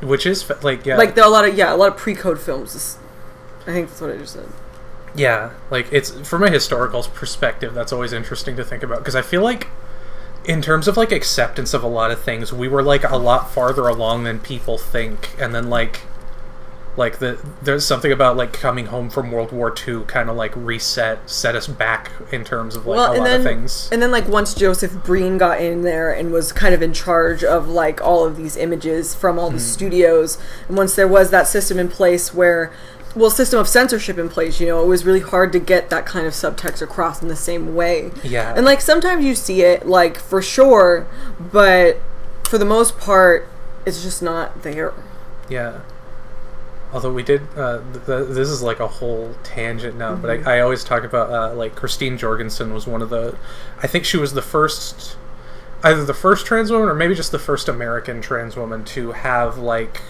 which 0.00 0.26
is 0.26 0.48
like 0.62 0.86
yeah, 0.86 0.96
Like 0.96 1.14
there 1.14 1.24
are 1.24 1.28
a 1.28 1.30
lot 1.30 1.48
of 1.48 1.56
yeah, 1.56 1.72
a 1.72 1.76
lot 1.76 1.88
of 1.92 1.96
pre-code 1.96 2.40
films. 2.40 2.98
I 3.62 3.72
think 3.72 3.88
that's 3.88 4.00
what 4.00 4.10
I 4.10 4.16
just 4.16 4.34
said. 4.34 4.48
yeah, 5.14 5.50
like 5.70 5.86
it's 5.92 6.10
from 6.28 6.42
a 6.42 6.50
historical 6.50 7.02
perspective. 7.02 7.74
That's 7.74 7.92
always 7.92 8.12
interesting 8.12 8.56
to 8.56 8.64
think 8.64 8.82
about 8.82 8.98
because 8.98 9.16
I 9.16 9.22
feel 9.22 9.42
like. 9.42 9.68
In 10.44 10.60
terms 10.60 10.88
of 10.88 10.96
like 10.96 11.12
acceptance 11.12 11.72
of 11.72 11.84
a 11.84 11.86
lot 11.86 12.10
of 12.10 12.20
things, 12.20 12.52
we 12.52 12.66
were 12.66 12.82
like 12.82 13.04
a 13.08 13.16
lot 13.16 13.52
farther 13.52 13.86
along 13.86 14.24
than 14.24 14.40
people 14.40 14.76
think, 14.76 15.36
and 15.38 15.54
then 15.54 15.70
like, 15.70 16.00
like 16.96 17.18
the 17.20 17.38
there's 17.62 17.86
something 17.86 18.12
about 18.12 18.36
like 18.36 18.52
coming 18.52 18.86
home 18.86 19.08
from 19.08 19.30
World 19.32 19.50
War 19.50 19.74
II 19.88 20.02
kind 20.06 20.28
of 20.28 20.36
like 20.36 20.52
reset 20.54 21.30
set 21.30 21.54
us 21.56 21.66
back 21.66 22.12
in 22.30 22.44
terms 22.44 22.76
of 22.76 22.86
like 22.86 22.96
a 22.96 23.00
lot 23.18 23.24
then 23.24 23.40
of 23.40 23.46
things. 23.46 23.88
and 23.90 24.02
then 24.02 24.10
like 24.10 24.28
once 24.28 24.52
Joseph 24.54 24.92
Breen 25.02 25.38
got 25.38 25.60
in 25.60 25.82
there 25.82 26.12
and 26.12 26.32
was 26.32 26.52
kind 26.52 26.74
of 26.74 26.82
in 26.82 26.92
charge 26.92 27.42
of 27.42 27.66
like 27.68 28.02
all 28.02 28.26
of 28.26 28.36
these 28.36 28.56
images 28.56 29.14
from 29.14 29.38
all 29.38 29.48
the 29.48 29.56
Mm-hmm. 29.56 29.64
studios, 29.64 30.38
and 30.68 30.76
once 30.76 30.94
there 30.94 31.08
was 31.08 31.30
that 31.30 31.46
system 31.48 31.78
in 31.78 31.88
place 31.88 32.34
where 32.34 32.70
well 33.14 33.30
system 33.30 33.58
of 33.60 33.68
censorship 33.68 34.16
in 34.18 34.28
place 34.28 34.58
you 34.60 34.66
know 34.66 34.82
it 34.82 34.86
was 34.86 35.04
really 35.04 35.20
hard 35.20 35.52
to 35.52 35.58
get 35.58 35.90
that 35.90 36.06
kind 36.06 36.26
of 36.26 36.32
subtext 36.32 36.80
across 36.80 37.20
in 37.20 37.28
the 37.28 37.36
same 37.36 37.74
way 37.74 38.10
Yeah. 38.24 38.54
and 38.56 38.64
like 38.64 38.80
sometimes 38.80 39.22
you 39.24 39.34
see 39.34 39.60
it 39.62 39.86
like 39.86 40.16
for 40.18 40.40
sure 40.40 41.06
but 41.38 41.98
for 42.48 42.56
the 42.56 42.64
most 42.64 42.98
part 42.98 43.46
it's 43.84 44.02
just 44.02 44.22
not 44.22 44.62
there 44.62 44.94
Yeah. 45.50 45.80
Although 46.92 47.12
we 47.14 47.22
did, 47.22 47.40
uh, 47.56 47.80
th- 47.92 48.04
th- 48.04 48.28
this 48.28 48.48
is 48.48 48.62
like 48.62 48.78
a 48.78 48.86
whole 48.86 49.34
tangent 49.42 49.96
now, 49.96 50.14
but 50.14 50.46
I, 50.46 50.56
I 50.56 50.60
always 50.60 50.84
talk 50.84 51.04
about 51.04 51.30
uh, 51.30 51.54
like 51.54 51.74
Christine 51.74 52.18
Jorgensen 52.18 52.74
was 52.74 52.86
one 52.86 53.00
of 53.00 53.08
the, 53.08 53.34
I 53.82 53.86
think 53.86 54.04
she 54.04 54.18
was 54.18 54.34
the 54.34 54.42
first, 54.42 55.16
either 55.82 56.04
the 56.04 56.12
first 56.12 56.44
trans 56.44 56.70
woman 56.70 56.88
or 56.90 56.94
maybe 56.94 57.14
just 57.14 57.32
the 57.32 57.38
first 57.38 57.66
American 57.66 58.20
trans 58.20 58.56
woman 58.56 58.84
to 58.84 59.12
have 59.12 59.56
like, 59.56 60.02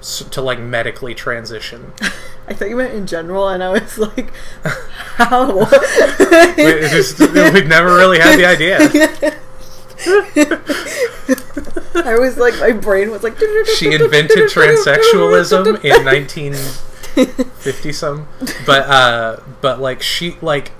s- 0.00 0.24
to 0.32 0.42
like 0.42 0.58
medically 0.58 1.14
transition. 1.14 1.92
I 2.48 2.54
thought 2.54 2.68
you 2.68 2.74
meant 2.76 2.92
in 2.94 3.06
general 3.06 3.46
and 3.48 3.62
I 3.62 3.68
was 3.68 3.96
like 3.96 4.32
how 4.64 5.58
we, 6.56 6.80
just, 6.88 7.20
we've 7.20 7.68
never 7.68 7.94
really 7.94 8.18
had 8.18 8.36
the 8.36 8.46
idea. 8.46 9.36
I 11.94 12.18
was 12.18 12.36
like 12.36 12.58
my 12.60 12.72
brain 12.72 13.10
was 13.10 13.22
like 13.22 13.38
She 13.76 13.92
invented 13.92 14.48
transsexualism 14.50 15.84
in 15.84 16.04
1950 16.04 17.92
some, 17.92 18.28
but 18.66 18.88
uh, 18.88 19.40
but 19.60 19.80
like 19.80 20.02
she 20.02 20.36
like 20.40 20.72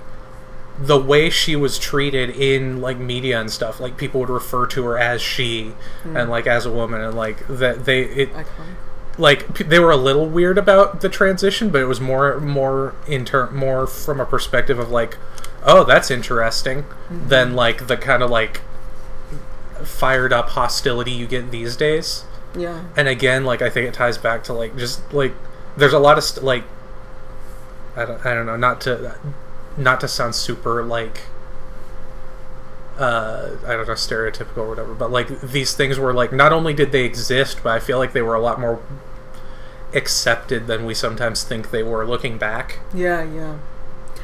the 0.79 0.97
way 0.97 1.29
she 1.29 1.55
was 1.55 1.77
treated 1.77 2.29
in 2.31 2.81
like 2.81 2.97
media 2.97 3.39
and 3.39 3.51
stuff, 3.51 3.79
like 3.79 3.97
people 3.97 4.21
would 4.21 4.29
refer 4.29 4.65
to 4.67 4.85
her 4.85 4.97
as 4.97 5.21
she 5.21 5.73
and 6.03 6.29
like 6.29 6.47
as 6.47 6.65
a 6.65 6.71
woman, 6.71 7.01
and 7.01 7.15
like 7.15 7.45
that 7.47 7.85
they 7.85 8.03
it 8.03 8.29
like 9.17 9.57
they 9.57 9.79
were 9.79 9.91
a 9.91 9.97
little 9.97 10.25
weird 10.27 10.57
about 10.57 11.01
the 11.01 11.09
transition, 11.09 11.69
but 11.69 11.81
it 11.81 11.85
was 11.85 11.99
more 11.99 12.39
more 12.39 12.95
in 13.07 13.25
ter- 13.25 13.51
more 13.51 13.85
from 13.85 14.19
a 14.19 14.25
perspective 14.25 14.79
of 14.79 14.89
like, 14.89 15.17
oh, 15.63 15.83
that's 15.83 16.09
interesting, 16.09 16.85
than 17.09 17.53
like 17.53 17.87
the 17.87 17.97
kind 17.97 18.23
of 18.23 18.29
like 18.31 18.61
fired 19.85 20.33
up 20.33 20.49
hostility 20.49 21.11
you 21.11 21.27
get 21.27 21.51
these 21.51 21.75
days. 21.75 22.25
Yeah. 22.55 22.83
And 22.97 23.07
again, 23.07 23.45
like 23.45 23.61
I 23.61 23.69
think 23.69 23.87
it 23.87 23.93
ties 23.93 24.17
back 24.17 24.43
to 24.45 24.53
like 24.53 24.77
just 24.77 25.13
like 25.13 25.33
there's 25.77 25.93
a 25.93 25.99
lot 25.99 26.17
of 26.17 26.23
st- 26.23 26.43
like 26.43 26.63
I 27.95 28.05
don't 28.05 28.25
I 28.25 28.33
don't 28.33 28.45
know 28.45 28.57
not 28.57 28.81
to 28.81 29.15
not 29.77 29.99
to 30.01 30.07
sound 30.07 30.35
super 30.35 30.83
like 30.83 31.21
uh 32.97 33.51
I 33.65 33.73
don't 33.73 33.87
know 33.87 33.93
stereotypical 33.93 34.57
or 34.57 34.69
whatever, 34.69 34.93
but 34.93 35.11
like 35.11 35.41
these 35.41 35.73
things 35.73 35.97
were 35.97 36.13
like 36.13 36.31
not 36.31 36.51
only 36.51 36.73
did 36.73 36.91
they 36.91 37.05
exist, 37.05 37.61
but 37.63 37.71
I 37.71 37.79
feel 37.79 37.97
like 37.97 38.13
they 38.13 38.21
were 38.21 38.35
a 38.35 38.41
lot 38.41 38.59
more 38.59 38.81
accepted 39.93 40.67
than 40.67 40.85
we 40.85 40.93
sometimes 40.93 41.43
think 41.43 41.71
they 41.71 41.83
were 41.83 42.05
looking 42.05 42.37
back. 42.37 42.79
Yeah, 42.93 43.23
yeah. 43.23 43.57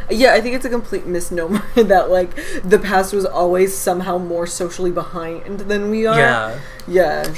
Yeah, 0.10 0.34
I 0.34 0.41
think 0.41 0.56
it's 0.56 0.65
a 0.65 0.70
complete 0.70 1.06
misnomer 1.06 1.63
that 1.76 2.10
like 2.10 2.36
the 2.63 2.80
past 2.80 3.13
was 3.13 3.26
always 3.26 3.78
somehow 3.78 4.17
more 4.17 4.48
socially 4.48 4.91
behind 4.91 5.62
than 5.62 5.89
we 5.89 6.06
are. 6.06 6.17
Yeah. 6.17 6.60
Yeah. 6.88 7.36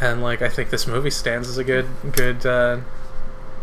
And 0.00 0.22
like 0.22 0.42
I 0.42 0.48
think 0.48 0.70
this 0.70 0.86
movie 0.86 1.10
stands 1.10 1.48
as 1.48 1.58
a 1.58 1.64
good 1.64 1.86
good 2.12 2.44
uh 2.44 2.80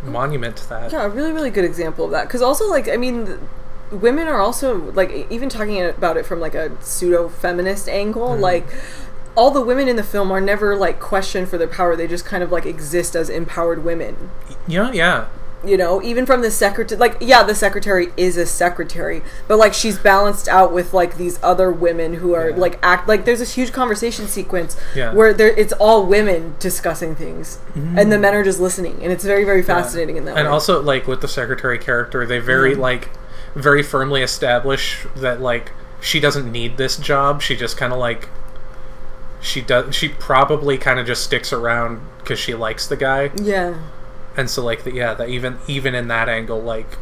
monument 0.04 0.58
to 0.58 0.70
that. 0.70 0.92
Yeah, 0.92 1.06
a 1.06 1.10
really, 1.10 1.32
really 1.32 1.50
good 1.50 1.66
example 1.66 2.06
of 2.06 2.12
that. 2.12 2.28
Because 2.28 2.42
also, 2.42 2.70
like, 2.70 2.88
I 2.88 2.98
mean, 2.98 3.26
th- 3.26 3.40
women 3.92 4.28
are 4.28 4.40
also 4.40 4.92
like 4.92 5.28
even 5.30 5.50
talking 5.50 5.82
about 5.82 6.18
it 6.18 6.26
from 6.26 6.40
like 6.40 6.56
a 6.56 6.72
pseudo 6.82 7.30
feminist 7.30 7.88
angle. 7.90 8.30
Mm-hmm. 8.30 8.42
Like, 8.42 8.68
all 9.36 9.52
the 9.52 9.62
women 9.62 9.88
in 9.88 9.96
the 9.96 10.04
film 10.04 10.32
are 10.32 10.42
never 10.42 10.76
like 10.76 11.00
questioned 11.00 11.50
for 11.50 11.58
their 11.58 11.68
power. 11.68 11.96
They 11.96 12.08
just 12.08 12.26
kind 12.26 12.44
of 12.44 12.52
like 12.52 12.66
exist 12.66 13.16
as 13.16 13.30
empowered 13.30 13.84
women. 13.84 14.32
Yeah, 14.68 14.92
yeah. 14.92 15.28
You 15.66 15.76
know, 15.76 16.02
even 16.04 16.28
from 16.28 16.42
the 16.44 16.52
secretary, 16.52 17.00
like, 17.00 17.18
yeah, 17.20 17.42
the 17.42 17.56
secretary 17.56 18.10
is 18.16 18.38
a 18.38 18.46
secretary, 18.46 19.24
but 19.48 19.58
like 19.58 19.74
she's 19.74 19.98
balanced 19.98 20.48
out 20.48 20.72
with 20.72 20.94
like 20.94 21.18
these 21.18 21.40
other 21.42 21.72
women 21.72 22.14
who 22.16 22.36
are 22.36 22.52
Yeah. 22.52 22.56
like 22.58 22.78
act 22.84 23.08
like 23.08 23.26
there's 23.26 23.40
this 23.40 23.56
huge 23.56 23.72
conversation 23.72 24.28
sequence 24.28 24.78
Yeah. 24.94 25.14
where 25.14 25.34
there 25.34 25.50
it's 25.50 25.74
all 25.74 26.06
women 26.06 26.54
discussing 26.60 27.16
things, 27.16 27.58
and 27.76 28.12
the 28.12 28.20
men 28.20 28.36
are 28.36 28.44
just 28.44 28.60
listening, 28.60 29.00
and 29.02 29.12
it's 29.12 29.24
very, 29.24 29.44
very 29.46 29.64
fascinating 29.64 30.16
in 30.16 30.26
that 30.26 30.38
and 30.38 30.46
way. 30.48 30.52
also 30.54 30.80
like 30.82 31.08
with 31.08 31.22
the 31.22 31.28
secretary 31.28 31.80
character 31.80 32.24
they 32.26 32.38
very 32.40 32.76
Mhm. 32.76 32.80
like 32.80 33.10
very 33.56 33.82
firmly 33.82 34.22
establish 34.22 35.08
that 35.16 35.42
like 35.42 35.72
she 36.00 36.20
doesn't 36.20 36.52
need 36.52 36.78
this 36.78 36.98
job 36.98 37.42
she 37.42 37.56
just 37.56 37.76
kind 37.78 37.92
of 37.92 37.98
like 37.98 38.30
she 39.42 39.62
does 39.62 39.96
she 39.96 40.10
probably 40.10 40.78
kind 40.78 41.00
of 41.00 41.08
just 41.08 41.24
sticks 41.24 41.52
around 41.52 42.00
because 42.20 42.38
she 42.38 42.54
likes 42.54 42.86
the 42.86 42.96
guy 42.96 43.32
yeah. 43.42 43.74
And 44.38 44.50
so 44.50 44.64
like 44.64 44.84
the, 44.84 44.94
yeah 44.94 45.14
that 45.14 45.28
even 45.28 45.58
even 45.68 45.94
in 45.94 46.08
that 46.08 46.30
angle 46.30 46.62
like 46.62 46.96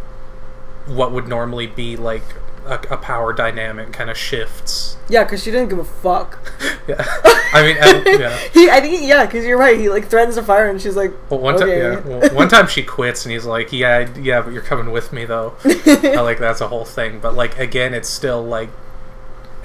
what 0.88 1.12
would 1.12 1.28
normally 1.28 1.68
be 1.68 1.96
like 1.96 2.24
a, 2.66 2.80
a 2.92 2.98
power 2.98 3.32
dynamic 3.34 3.92
kind 3.94 4.10
of 4.10 4.18
shifts. 4.18 4.98
Yeah, 5.08 5.24
because 5.24 5.44
she 5.44 5.52
didn't 5.52 5.70
give 5.70 5.80
a 5.80 5.86
fuck. 5.86 6.40
Yeah, 6.88 6.98
I 7.52 7.64
mean, 7.64 7.78
I, 7.82 8.04
yeah. 8.20 8.38
He, 8.54 8.70
I 8.70 8.80
think, 8.80 9.08
yeah, 9.08 9.26
because 9.26 9.44
you're 9.44 9.58
right. 9.58 9.76
He 9.80 9.90
like 9.90 10.08
threatens 10.08 10.36
to 10.36 10.44
fire, 10.44 10.70
and 10.70 10.80
she's 10.80 10.96
like, 10.96 11.12
Well, 11.32 11.40
one 11.40 11.56
okay. 11.56 11.82
time, 11.82 12.08
yeah, 12.08 12.20
well, 12.20 12.36
one 12.36 12.48
time 12.48 12.68
she 12.68 12.84
quits, 12.84 13.26
and 13.26 13.32
he's 13.32 13.44
like, 13.44 13.74
"Yeah, 13.74 14.08
yeah, 14.20 14.42
but 14.42 14.54
you're 14.54 14.62
coming 14.62 14.92
with 14.92 15.12
me, 15.12 15.26
though." 15.26 15.56
I 15.66 16.22
like 16.22 16.38
that's 16.38 16.62
a 16.62 16.68
whole 16.68 16.86
thing, 16.86 17.20
but 17.20 17.34
like 17.34 17.58
again, 17.58 17.96
it's 17.96 18.08
still 18.08 18.44
like, 18.46 18.70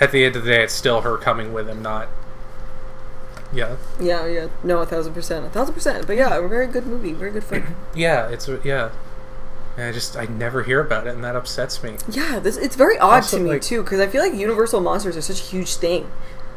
at 0.00 0.12
the 0.12 0.24
end 0.24 0.34
of 0.34 0.44
the 0.44 0.50
day, 0.50 0.62
it's 0.62 0.72
still 0.72 1.02
her 1.02 1.18
coming 1.18 1.52
with 1.52 1.68
him, 1.68 1.82
not. 1.82 2.08
Yeah, 3.52 3.76
yeah, 4.00 4.26
yeah, 4.26 4.48
no, 4.62 4.78
a 4.78 4.86
thousand 4.86 5.12
percent, 5.14 5.44
a 5.46 5.50
thousand 5.50 5.74
percent. 5.74 6.06
But 6.06 6.16
yeah, 6.16 6.36
a 6.36 6.46
very 6.46 6.66
good 6.66 6.86
movie, 6.86 7.12
very 7.12 7.30
good 7.32 7.44
film. 7.44 7.74
yeah, 7.94 8.28
it's 8.28 8.48
yeah. 8.64 8.90
And 9.76 9.86
I 9.86 9.92
just 9.92 10.16
I 10.16 10.26
never 10.26 10.62
hear 10.62 10.80
about 10.80 11.06
it, 11.06 11.14
and 11.14 11.24
that 11.24 11.34
upsets 11.36 11.82
me. 11.82 11.96
yeah, 12.08 12.38
this 12.38 12.56
it's 12.56 12.76
very 12.76 12.98
odd 12.98 13.16
Also, 13.16 13.38
to 13.38 13.42
me 13.44 13.50
like- 13.50 13.62
too, 13.62 13.82
because 13.82 14.00
I 14.00 14.06
feel 14.06 14.22
like 14.22 14.34
Universal 14.34 14.80
monsters 14.80 15.16
are 15.16 15.20
such 15.22 15.40
a 15.40 15.44
huge 15.44 15.74
thing. 15.76 16.10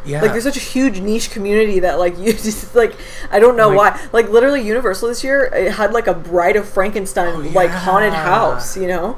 Yeah, 0.06 0.22
Like 0.22 0.32
there's 0.34 0.44
such 0.44 0.58
a 0.58 0.60
huge 0.60 1.00
niche 1.00 1.32
community 1.32 1.80
that 1.80 1.98
like 1.98 2.18
you 2.20 2.34
just 2.34 2.76
like 2.76 2.94
I 3.32 3.40
don't 3.40 3.56
know 3.56 3.70
Like- 3.70 3.94
why. 3.96 4.08
Like 4.12 4.30
literally 4.30 4.62
Universal 4.62 5.08
this 5.10 5.24
year 5.24 5.46
it 5.46 5.72
had 5.74 5.94
like 5.94 6.08
a 6.08 6.14
Bride 6.14 6.58
of 6.58 6.68
Frankenstein 6.68 7.34
Oh, 7.36 7.50
like 7.54 7.70
haunted 7.72 8.14
house, 8.14 8.76
you 8.78 8.88
know? 8.88 9.14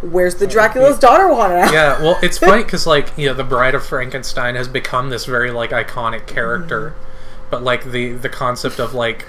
Where's 0.00 0.36
the 0.36 0.46
Dracula's 0.46 0.98
daughter 0.98 1.28
haunted 1.28 1.58
house? 1.64 1.72
yeah, 1.74 2.00
well, 2.00 2.18
it's 2.22 2.38
funny 2.48 2.62
because 2.62 2.86
like 2.86 3.16
you 3.18 3.26
know, 3.26 3.34
the 3.34 3.44
Bride 3.44 3.74
of 3.74 3.84
Frankenstein 3.84 4.54
has 4.54 4.66
become 4.66 5.10
this 5.10 5.26
very 5.26 5.50
like 5.50 5.70
iconic 5.72 6.26
character, 6.26 6.90
mm-hmm. 6.96 7.09
But 7.50 7.62
like 7.62 7.84
the 7.90 8.12
the 8.12 8.28
concept 8.28 8.78
of 8.78 8.94
like 8.94 9.26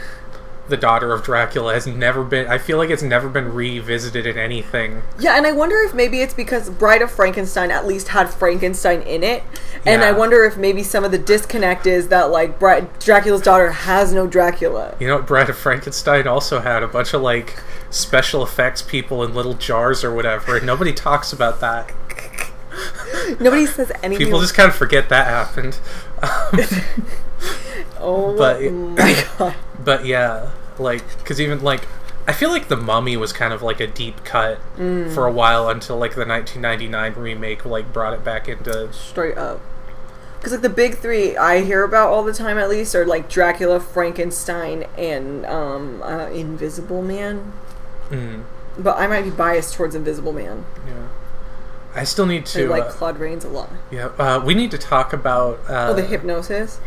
the 0.72 0.78
daughter 0.78 1.12
of 1.12 1.24
Dracula 1.24 1.74
has 1.74 1.86
never 1.86 2.24
been. 2.24 2.48
I 2.48 2.58
feel 2.58 2.78
like 2.78 2.90
it's 2.90 3.04
never 3.04 3.30
been 3.30 3.54
revisited 3.54 4.26
in 4.26 4.38
anything. 4.38 5.04
Yeah, 5.20 5.38
and 5.38 5.46
I 5.46 5.52
wonder 5.52 5.78
if 5.82 5.94
maybe 5.94 6.22
it's 6.22 6.34
because 6.34 6.70
Bride 6.70 7.02
of 7.02 7.12
Frankenstein 7.12 7.70
at 7.70 7.86
least 7.86 8.08
had 8.08 8.30
Frankenstein 8.30 9.02
in 9.02 9.24
it, 9.24 9.44
and 9.86 10.02
I 10.02 10.12
wonder 10.12 10.44
if 10.44 10.58
maybe 10.58 10.82
some 10.82 11.04
of 11.04 11.12
the 11.12 11.18
disconnect 11.20 11.86
is 11.86 12.08
that 12.08 12.32
like 12.32 12.58
Bride, 12.58 12.88
Dracula's 13.00 13.42
daughter 13.42 13.72
has 13.72 14.14
no 14.14 14.26
Dracula. 14.26 14.96
You 15.00 15.08
know, 15.08 15.18
what 15.18 15.28
Bride 15.28 15.50
of 15.50 15.58
Frankenstein 15.58 16.28
also 16.28 16.60
had 16.62 16.82
a 16.82 16.88
bunch 16.88 17.14
of 17.14 17.22
like 17.22 17.60
special 17.90 18.44
effects 18.44 18.82
people 18.82 19.24
in 19.24 19.36
little 19.36 19.54
jars 19.54 20.04
or 20.04 20.14
whatever, 20.14 20.58
and 20.58 20.66
nobody 20.66 20.94
talks 20.94 21.32
about 21.34 21.60
that. 21.60 21.92
Nobody 23.40 23.66
says 23.66 23.92
anything. 24.02 24.26
People 24.26 24.40
just 24.40 24.54
kind 24.54 24.70
of 24.70 24.76
forget 24.76 25.10
that 25.10 25.28
happened. 25.28 25.78
oh 28.02 28.36
but- 28.38 28.62
my 28.62 29.26
god. 29.38 29.56
But 29.84 30.06
yeah, 30.06 30.50
like 30.80 31.04
because 31.20 31.40
even 31.42 31.62
like 31.64 31.88
I 32.28 32.34
feel 32.34 32.50
like 32.50 32.68
the 32.68 32.78
Mummy 32.78 33.18
was 33.18 33.34
kind 33.34 33.52
of 33.54 33.62
like 33.64 33.80
a 33.80 33.88
deep 33.88 34.24
cut 34.24 34.60
Mm. 34.78 35.12
for 35.14 35.26
a 35.26 35.32
while 35.32 35.70
until 35.70 35.98
like 35.98 36.14
the 36.16 36.26
1999 36.26 37.14
remake 37.16 37.66
like 37.66 37.92
brought 37.92 38.14
it 38.14 38.24
back 38.24 38.48
into. 38.48 38.92
straight 38.94 39.38
up. 39.38 39.60
Because 40.38 40.52
like 40.54 40.62
the 40.62 40.70
big 40.70 40.98
three 40.98 41.36
I 41.38 41.62
hear 41.62 41.84
about 41.84 42.10
all 42.12 42.24
the 42.24 42.34
time, 42.34 42.58
at 42.58 42.70
least, 42.70 42.96
are 42.96 43.06
like 43.06 43.30
Dracula, 43.30 43.80
Frankenstein, 43.80 44.84
and 44.98 45.46
um, 45.46 46.02
uh, 46.04 46.28
Invisible 46.28 47.02
Man. 47.04 47.54
Mm, 48.10 48.44
But 48.78 48.98
I 48.98 49.06
might 49.08 49.24
be 49.24 49.30
biased 49.30 49.74
towards 49.76 49.94
Invisible 49.96 50.34
Man. 50.34 50.66
yeah, 50.88 51.08
I 51.96 52.04
still 52.06 52.26
need 52.26 52.42
I 52.44 52.46
to. 52.46 52.68
like 52.70 52.84
uh, 52.86 52.92
Claude 52.92 53.20
Rains 53.20 53.46
a 53.46 53.50
lot. 53.50 53.70
yeah, 53.92 54.08
uh, 54.18 54.42
we 54.44 54.54
need 54.56 54.72
to 54.72 54.78
talk 54.80 55.14
about. 55.14 55.60
Uh, 55.70 55.90
oh, 55.90 55.94
the 55.94 56.02
hypnosis. 56.06 56.80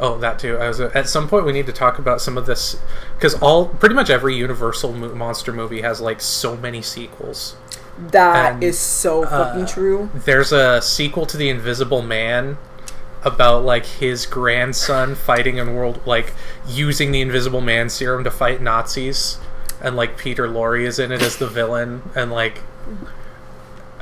Oh, 0.00 0.18
that 0.18 0.38
too. 0.38 0.58
I 0.58 0.68
was 0.68 0.80
at 0.80 1.08
some 1.08 1.28
point 1.28 1.46
we 1.46 1.52
need 1.52 1.66
to 1.66 1.72
talk 1.72 1.98
about 1.98 2.20
some 2.20 2.36
of 2.36 2.46
this 2.46 2.76
because 3.14 3.34
all 3.34 3.66
pretty 3.68 3.94
much 3.94 4.10
every 4.10 4.34
Universal 4.36 4.92
mo- 4.92 5.14
monster 5.14 5.52
movie 5.52 5.82
has 5.82 6.00
like 6.00 6.20
so 6.20 6.56
many 6.56 6.82
sequels. 6.82 7.56
That 7.96 8.54
And, 8.54 8.64
is 8.64 8.78
so 8.78 9.24
fucking 9.24 9.62
uh, 9.62 9.66
true. 9.66 10.10
There's 10.12 10.52
a 10.52 10.82
sequel 10.82 11.26
to 11.26 11.36
the 11.36 11.48
Invisible 11.48 12.02
Man 12.02 12.58
about 13.22 13.64
like 13.64 13.86
his 13.86 14.26
grandson 14.26 15.14
fighting 15.14 15.58
in 15.58 15.74
world 15.74 16.00
like 16.06 16.34
using 16.66 17.12
the 17.12 17.20
Invisible 17.20 17.60
Man 17.60 17.88
serum 17.88 18.24
to 18.24 18.30
fight 18.30 18.60
Nazis, 18.60 19.38
and 19.80 19.94
like 19.96 20.18
Peter 20.18 20.48
Lorre 20.48 20.82
is 20.82 20.98
in 20.98 21.12
it 21.12 21.22
as 21.22 21.36
the 21.36 21.46
villain, 21.46 22.02
and 22.16 22.32
like 22.32 22.62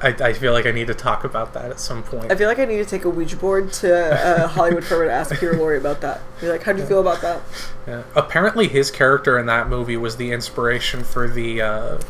I, 0.03 0.09
I 0.09 0.33
feel 0.33 0.53
like 0.53 0.67
I 0.67 0.73
need 0.73 0.89
to 0.89 0.95
talk 0.95 1.25
about 1.25 1.55
that 1.55 1.71
at 1.71 1.79
some 1.79 2.03
point. 2.03 2.33
I 2.33 2.35
feel 2.35 2.49
like 2.49 2.59
I 2.59 2.65
need 2.65 2.79
to 2.79 2.85
take 2.85 3.05
a 3.05 3.11
Ouija 3.11 3.37
board 3.37 3.73
to 3.75 3.95
uh, 3.95 4.49
Hollywood 4.49 4.85
Forever 4.85 5.05
to 5.07 5.13
ask 5.13 5.31
Peter 5.39 5.55
Lorre 5.55 5.79
about 5.79 6.01
that. 6.01 6.21
Be 6.41 6.49
like, 6.49 6.63
how 6.65 6.73
do 6.73 6.81
you 6.81 6.87
feel 6.87 7.01
about 7.01 7.21
that? 7.21 7.41
Yeah. 7.87 8.03
Apparently, 8.17 8.69
his 8.69 8.91
character 8.91 9.39
in 9.39 9.47
that 9.47 9.69
movie 9.69 9.97
was 9.97 10.17
the 10.17 10.33
inspiration 10.33 11.05
for 11.05 11.29
the 11.29 11.63
uh, 11.63 12.01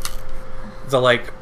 the 0.89 1.01
like 1.01 1.33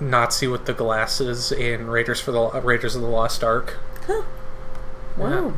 Nazi 0.00 0.46
with 0.46 0.66
the 0.66 0.74
glasses 0.74 1.52
in 1.52 1.86
Raiders 1.86 2.20
for 2.20 2.32
the 2.32 2.60
Raiders 2.60 2.96
of 2.96 3.02
the 3.02 3.08
Lost 3.08 3.44
Ark. 3.44 3.78
Huh. 4.06 4.22
Wow. 5.16 5.54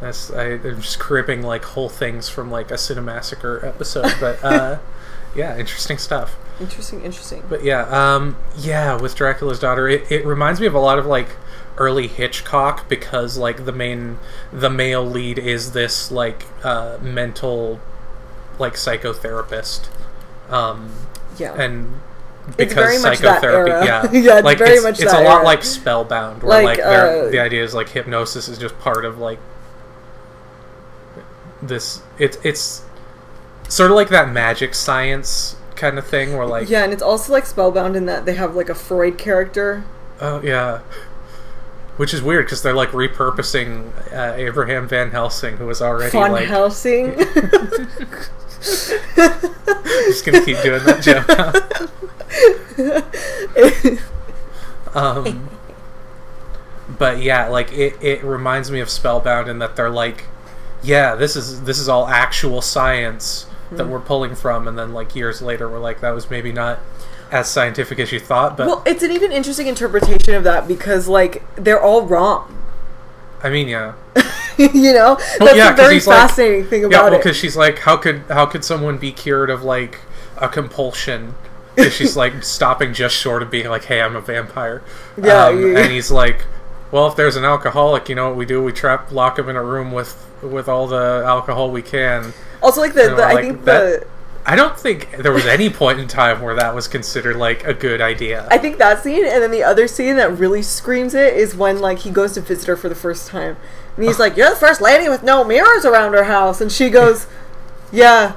That's 0.00 0.30
I, 0.30 0.52
I'm 0.52 0.80
just 0.80 0.98
cribbing 0.98 1.42
like 1.42 1.64
whole 1.64 1.88
things 1.88 2.28
from 2.28 2.50
like 2.50 2.70
a 2.70 2.74
Cinemassacre 2.74 3.64
episode, 3.64 4.14
but 4.20 4.42
uh, 4.42 4.78
yeah, 5.34 5.58
interesting 5.58 5.98
stuff. 5.98 6.36
Interesting, 6.60 7.02
interesting. 7.02 7.42
But 7.48 7.64
yeah, 7.64 7.82
um, 7.88 8.36
yeah, 8.56 9.00
with 9.00 9.14
Dracula's 9.14 9.58
daughter, 9.58 9.88
it, 9.88 10.10
it 10.10 10.26
reminds 10.26 10.60
me 10.60 10.66
of 10.66 10.74
a 10.74 10.78
lot 10.78 10.98
of 10.98 11.06
like 11.06 11.28
early 11.78 12.06
Hitchcock 12.06 12.88
because 12.88 13.38
like 13.38 13.64
the 13.64 13.72
main 13.72 14.18
the 14.52 14.68
male 14.68 15.04
lead 15.04 15.38
is 15.38 15.72
this 15.72 16.10
like 16.10 16.44
uh, 16.62 16.98
mental 17.00 17.80
like 18.58 18.74
psychotherapist, 18.74 19.88
um, 20.50 20.92
yeah. 21.38 21.54
and 21.54 22.00
because 22.56 22.74
very 22.74 22.98
much 22.98 23.18
that 23.20 23.40
psychotherapy, 23.40 23.70
era. 23.70 23.84
yeah, 23.84 24.02
Yeah, 24.12 24.36
it's 24.38 24.44
like 24.44 24.58
very 24.58 24.74
it's, 24.74 24.82
much 24.82 25.00
it's 25.00 25.12
a 25.12 25.22
lot 25.22 25.36
era. 25.38 25.44
like 25.44 25.64
Spellbound, 25.64 26.42
where 26.42 26.62
Like, 26.62 26.78
like, 26.78 26.86
uh, 26.86 27.28
the 27.30 27.38
idea 27.38 27.64
is 27.64 27.74
like 27.74 27.88
hypnosis 27.88 28.48
is 28.48 28.58
just 28.58 28.78
part 28.80 29.04
of 29.06 29.18
like 29.18 29.38
this. 31.62 32.02
It's 32.18 32.36
it's 32.44 32.84
sort 33.68 33.90
of 33.90 33.96
like 33.96 34.08
that 34.10 34.30
magic 34.30 34.74
science 34.74 35.56
kind 35.80 35.98
of 35.98 36.06
thing, 36.06 36.36
where 36.36 36.46
like 36.46 36.68
yeah, 36.68 36.84
and 36.84 36.92
it's 36.92 37.02
also 37.02 37.32
like 37.32 37.46
Spellbound 37.46 37.96
in 37.96 38.06
that 38.06 38.26
they 38.26 38.34
have 38.34 38.54
like 38.54 38.68
a 38.68 38.74
Freud 38.74 39.18
character. 39.18 39.82
Oh 40.20 40.40
yeah, 40.42 40.80
which 41.96 42.12
is 42.14 42.22
weird 42.22 42.44
because 42.46 42.62
they're 42.62 42.74
like 42.74 42.90
repurposing 42.90 43.90
uh, 44.12 44.34
Abraham 44.36 44.86
Van 44.86 45.10
Helsing, 45.10 45.56
who 45.56 45.66
was 45.66 45.82
already 45.82 46.10
Von 46.10 46.32
like 46.32 46.46
Helsing. 46.46 47.16
just 48.60 50.24
gonna 50.24 50.44
keep 50.44 50.60
doing 50.62 50.84
that 50.84 51.00
joke. 51.02 51.26
um, 54.94 55.48
but 56.98 57.22
yeah, 57.22 57.48
like 57.48 57.72
it, 57.72 57.96
it 58.02 58.22
reminds 58.22 58.70
me 58.70 58.80
of 58.80 58.90
Spellbound 58.90 59.48
in 59.48 59.58
that 59.60 59.76
they're 59.76 59.90
like, 59.90 60.26
yeah, 60.82 61.14
this 61.14 61.36
is 61.36 61.62
this 61.62 61.78
is 61.78 61.88
all 61.88 62.06
actual 62.06 62.60
science 62.60 63.46
that 63.72 63.84
Hmm. 63.84 63.90
we're 63.90 64.00
pulling 64.00 64.34
from, 64.34 64.66
and 64.68 64.78
then 64.78 64.92
like 64.92 65.14
years 65.14 65.40
later, 65.42 65.68
we're 65.68 65.78
like, 65.78 66.00
that 66.00 66.10
was 66.10 66.30
maybe 66.30 66.52
not 66.52 66.78
as 67.30 67.48
scientific 67.48 67.98
as 68.00 68.10
you 68.12 68.18
thought, 68.18 68.56
but 68.56 68.66
well, 68.66 68.82
it's 68.84 69.02
an 69.04 69.12
even 69.12 69.30
interesting 69.30 69.66
interpretation 69.68 70.34
of 70.34 70.42
that 70.44 70.66
because 70.66 71.06
like 71.08 71.42
they're 71.56 71.80
all 71.80 72.02
wrong. 72.02 72.56
I 73.42 73.48
mean, 73.50 73.68
yeah. 73.68 73.92
you 74.58 74.92
know, 74.92 75.14
that's 75.16 75.40
Well, 75.40 75.56
yeah, 75.56 75.66
a 75.68 75.70
'cause 75.70 75.76
very 75.80 75.94
he's 75.94 76.06
like- 76.06 76.18
fascinating 76.28 76.64
thing 76.66 76.80
Yeah, 76.82 76.86
about 76.88 77.04
well, 77.04 77.14
it. 77.14 77.18
because 77.18 77.36
she's 77.36 77.56
like, 77.56 77.78
how 77.80 77.96
could 77.96 78.22
how 78.28 78.46
could 78.46 78.64
someone 78.64 78.98
be 78.98 79.12
cured 79.12 79.48
of 79.50 79.62
like 79.62 80.00
a 80.36 80.48
compulsion? 80.48 81.34
If 81.76 81.94
she's 81.94 82.16
like 82.16 82.42
stopping 82.42 82.92
just 82.92 83.14
short 83.16 83.42
of 83.42 83.50
being 83.50 83.68
like, 83.68 83.84
"Hey, 83.84 84.02
I'm 84.02 84.16
a 84.16 84.20
vampire." 84.20 84.82
Yeah, 85.16 85.46
Um, 85.46 85.60
you- 85.60 85.76
and 85.78 85.90
he's 85.92 86.10
like, 86.10 86.44
"Well, 86.92 87.06
if 87.06 87.16
there's 87.16 87.36
an 87.36 87.44
alcoholic, 87.44 88.08
you 88.08 88.14
know 88.14 88.28
what 88.28 88.36
we 88.36 88.46
do? 88.46 88.62
We 88.62 88.72
trap, 88.72 89.10
lock 89.12 89.38
him 89.38 89.48
in 89.48 89.56
a 89.56 89.62
room 89.62 89.92
with 89.92 90.16
with 90.42 90.68
all 90.68 90.86
the 90.86 91.22
alcohol 91.26 91.70
we 91.70 91.82
can." 91.82 92.32
Also, 92.62 92.80
like 92.80 92.94
the, 92.94 93.02
You 93.02 93.08
know, 93.10 93.16
the 93.16 93.22
I 93.24 93.32
like 93.32 93.44
think 93.44 93.64
that- 93.64 94.00
the 94.00 94.06
I 94.46 94.56
don't 94.56 94.76
think 94.78 95.10
there 95.18 95.32
was 95.32 95.44
any 95.44 95.68
point 95.68 96.00
in 96.00 96.08
time 96.08 96.40
where 96.40 96.54
that 96.54 96.74
was 96.74 96.88
considered 96.88 97.36
like 97.36 97.62
a 97.66 97.74
good 97.74 98.00
idea. 98.00 98.48
I 98.50 98.56
think 98.56 98.78
that 98.78 99.02
scene, 99.02 99.26
and 99.26 99.42
then 99.42 99.50
the 99.50 99.62
other 99.62 99.86
scene 99.86 100.16
that 100.16 100.36
really 100.38 100.62
screams 100.62 101.14
it 101.14 101.34
is 101.34 101.54
when 101.54 101.78
like 101.78 101.98
he 102.00 102.10
goes 102.10 102.32
to 102.32 102.40
visit 102.40 102.66
her 102.66 102.76
for 102.76 102.88
the 102.88 102.94
first 102.94 103.28
time, 103.28 103.58
and 103.96 104.04
he's 104.06 104.18
like, 104.18 104.38
"You're 104.38 104.48
the 104.50 104.56
first 104.56 104.80
lady 104.80 105.10
with 105.10 105.22
no 105.22 105.44
mirrors 105.44 105.84
around 105.84 106.14
her 106.14 106.24
house," 106.24 106.60
and 106.62 106.72
she 106.72 106.88
goes, 106.88 107.26
"Yeah." 107.92 108.32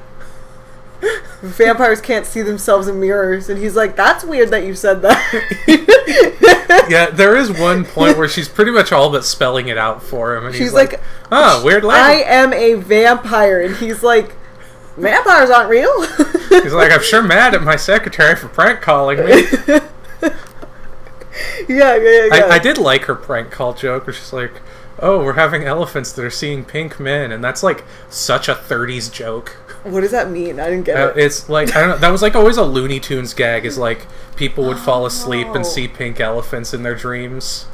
Vampires 1.41 1.99
can't 1.99 2.25
see 2.25 2.41
themselves 2.41 2.87
in 2.87 2.99
mirrors, 2.99 3.49
and 3.49 3.57
he's 3.59 3.75
like, 3.75 3.95
"That's 3.95 4.23
weird 4.23 4.49
that 4.51 4.63
you 4.65 4.75
said 4.75 5.01
that." 5.01 5.19
yeah, 6.89 7.09
there 7.11 7.35
is 7.35 7.51
one 7.51 7.85
point 7.85 8.17
where 8.17 8.27
she's 8.27 8.49
pretty 8.49 8.71
much 8.71 8.91
all 8.91 9.09
but 9.11 9.25
spelling 9.25 9.67
it 9.67 9.77
out 9.77 10.03
for 10.03 10.35
him, 10.35 10.45
and 10.45 10.53
She's 10.53 10.65
he's 10.65 10.73
like, 10.73 10.93
like, 10.93 11.01
"Ah, 11.31 11.61
weird 11.63 11.85
I 11.85 12.13
am 12.23 12.53
a 12.53 12.73
vampire, 12.75 13.61
and 13.61 13.75
he's 13.75 14.03
like, 14.03 14.35
"Vampires 14.97 15.49
aren't 15.49 15.69
real." 15.69 16.01
He's 16.49 16.73
like, 16.73 16.91
"I'm 16.91 17.03
sure 17.03 17.21
mad 17.21 17.53
at 17.53 17.63
my 17.63 17.75
secretary 17.75 18.35
for 18.35 18.47
prank 18.47 18.81
calling 18.81 19.19
me." 19.23 19.43
yeah, 21.67 21.95
yeah, 21.95 21.95
yeah. 21.97 22.29
I, 22.31 22.47
I 22.53 22.59
did 22.59 22.77
like 22.77 23.03
her 23.05 23.15
prank 23.15 23.51
call 23.51 23.73
joke 23.73 24.05
where 24.07 24.13
she's 24.13 24.33
like, 24.33 24.61
"Oh, 24.99 25.23
we're 25.23 25.33
having 25.33 25.63
elephants 25.63 26.11
that 26.13 26.23
are 26.23 26.29
seeing 26.29 26.65
pink 26.65 26.99
men," 26.99 27.31
and 27.31 27.43
that's 27.43 27.63
like 27.63 27.83
such 28.09 28.47
a 28.47 28.55
'30s 28.55 29.11
joke. 29.11 29.57
What 29.83 30.01
does 30.01 30.11
that 30.11 30.29
mean? 30.31 30.59
I 30.59 30.69
didn't 30.69 30.85
get 30.85 30.95
Uh, 30.97 31.09
it. 31.09 31.17
it's 31.17 31.49
like 31.49 31.75
I 31.75 31.81
don't 31.81 31.89
know. 31.89 31.97
That 31.97 32.09
was 32.09 32.21
like 32.21 32.35
always 32.35 32.57
a 32.57 32.63
Looney 32.63 32.99
Tunes 32.99 33.33
gag. 33.33 33.65
Is 33.65 33.77
like 33.77 34.07
people 34.35 34.63
would 34.65 34.79
fall 34.79 35.05
asleep 35.05 35.47
and 35.53 35.65
see 35.65 35.87
pink 35.87 36.19
elephants 36.19 36.73
in 36.73 36.83
their 36.83 36.95
dreams. 36.95 37.65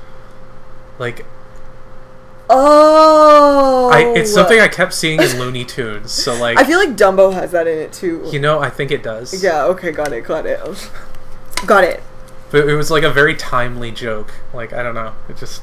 Like 0.97 1.25
Oh, 2.51 3.91
I, 3.93 4.01
it's 4.19 4.33
something 4.33 4.59
I 4.59 4.67
kept 4.67 4.93
seeing 4.93 5.21
in 5.21 5.37
Looney 5.37 5.63
Tunes. 5.63 6.11
So 6.11 6.33
like, 6.35 6.57
I 6.57 6.63
feel 6.63 6.79
like 6.79 6.95
Dumbo 6.97 7.31
has 7.31 7.51
that 7.51 7.67
in 7.67 7.77
it 7.77 7.93
too. 7.93 8.27
you 8.31 8.39
know, 8.39 8.59
I 8.59 8.71
think 8.71 8.89
it 8.91 9.03
does. 9.03 9.43
Yeah. 9.43 9.65
Okay. 9.65 9.91
Got 9.91 10.13
it. 10.13 10.23
Got 10.23 10.47
it. 10.47 10.59
Got 11.67 11.83
it. 11.83 12.01
But 12.51 12.67
it 12.67 12.73
was 12.75 12.89
like 12.89 13.03
a 13.03 13.11
very 13.11 13.35
timely 13.35 13.91
joke. 13.91 14.33
Like 14.53 14.73
I 14.73 14.81
don't 14.81 14.95
know. 14.95 15.13
It 15.29 15.37
just. 15.37 15.61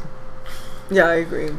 Yeah, 0.90 1.06
I 1.06 1.14
agree. 1.14 1.50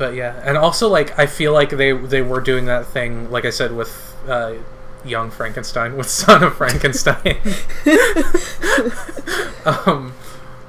But 0.00 0.14
yeah, 0.14 0.40
and 0.46 0.56
also 0.56 0.88
like 0.88 1.18
I 1.18 1.26
feel 1.26 1.52
like 1.52 1.68
they 1.68 1.92
they 1.92 2.22
were 2.22 2.40
doing 2.40 2.64
that 2.64 2.86
thing, 2.86 3.30
like 3.30 3.44
I 3.44 3.50
said, 3.50 3.76
with 3.76 4.16
uh, 4.26 4.54
Young 5.04 5.30
Frankenstein, 5.30 5.94
with 5.98 6.08
Son 6.08 6.42
of 6.42 6.56
Frankenstein, 6.56 7.36
um, 9.66 10.12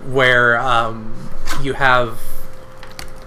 where 0.04 0.60
um, 0.60 1.30
you 1.62 1.76
have 1.76 2.20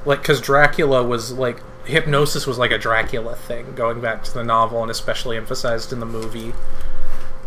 like 0.05 0.21
because 0.21 0.43
Dracula 0.43 1.03
was 1.03 1.33
like 1.33 1.63
hypnosis 1.87 2.47
was 2.47 2.59
like 2.59 2.71
a 2.71 2.77
Dracula 2.77 3.35
thing, 3.35 3.75
going 3.75 4.03
back 4.03 4.25
to 4.25 4.35
the 4.35 4.45
novel 4.45 4.83
and 4.83 4.91
especially 4.91 5.39
emphasized 5.39 5.91
in 5.91 6.01
the 6.01 6.07
movie. 6.07 6.53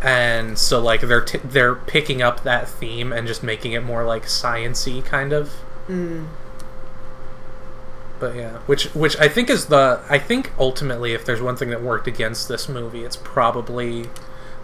And 0.02 0.58
so, 0.58 0.80
like 0.80 1.02
they're 1.02 1.24
t- 1.24 1.38
they're 1.44 1.76
picking 1.76 2.22
up 2.22 2.42
that 2.42 2.68
theme 2.68 3.12
and 3.12 3.28
just 3.28 3.44
making 3.44 3.70
it 3.74 3.84
more 3.84 4.04
like 4.04 4.24
sciency 4.24 5.04
kind 5.04 5.32
of 5.32 5.52
Mm. 5.88 6.26
But 8.20 8.34
yeah 8.34 8.58
which 8.66 8.86
which 8.94 9.16
i 9.18 9.28
think 9.28 9.48
is 9.50 9.66
the 9.66 10.00
i 10.08 10.18
think 10.18 10.52
ultimately 10.58 11.12
if 11.12 11.24
there's 11.24 11.40
one 11.40 11.56
thing 11.56 11.70
that 11.70 11.82
worked 11.82 12.06
against 12.06 12.48
this 12.48 12.68
movie 12.68 13.04
it's 13.04 13.16
probably 13.16 14.06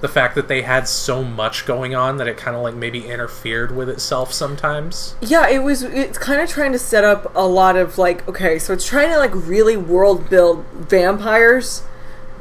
the 0.00 0.08
fact 0.08 0.34
that 0.34 0.48
they 0.48 0.60
had 0.62 0.86
so 0.86 1.22
much 1.24 1.64
going 1.64 1.94
on 1.94 2.18
that 2.18 2.26
it 2.28 2.36
kind 2.36 2.54
of 2.56 2.62
like 2.62 2.74
maybe 2.74 3.06
interfered 3.06 3.74
with 3.74 3.88
itself 3.88 4.32
sometimes 4.34 5.14
Yeah, 5.22 5.48
it 5.48 5.60
was. 5.60 5.82
It's 5.82 6.18
kind 6.18 6.42
of 6.42 6.48
trying 6.50 6.72
to 6.72 6.78
set 6.78 7.04
up 7.04 7.32
a 7.34 7.46
lot 7.46 7.76
of 7.76 7.96
like. 7.96 8.26
Okay, 8.28 8.58
so 8.58 8.74
it's 8.74 8.84
trying 8.86 9.08
to 9.10 9.16
like 9.16 9.30
really 9.34 9.78
world 9.78 10.28
build 10.28 10.62
vampires, 10.74 11.84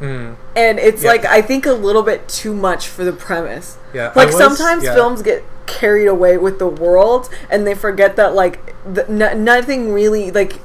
mm, 0.01 0.35
and 0.57 0.79
it's 0.79 1.03
Yeah. 1.03 1.09
like 1.11 1.25
I 1.25 1.41
think 1.41 1.65
a 1.65 1.71
little 1.73 2.03
bit 2.03 2.27
too 2.27 2.53
much 2.53 2.87
for 2.89 3.05
the 3.05 3.13
premise. 3.13 3.77
yeah 3.93 4.11
Like 4.13 4.27
was- 4.29 4.37
sometimes 4.37 4.83
yeah. 4.83 4.93
films 4.95 5.21
get 5.21 5.43
carried 5.65 6.07
away 6.07 6.37
with 6.37 6.59
the 6.59 6.67
world, 6.67 7.29
and 7.49 7.65
they 7.65 7.75
forget 7.75 8.17
that 8.17 8.33
like 8.33 8.75
the, 8.91 9.07
n- 9.09 9.43
nothing 9.45 9.93
really 9.93 10.31
like 10.31 10.59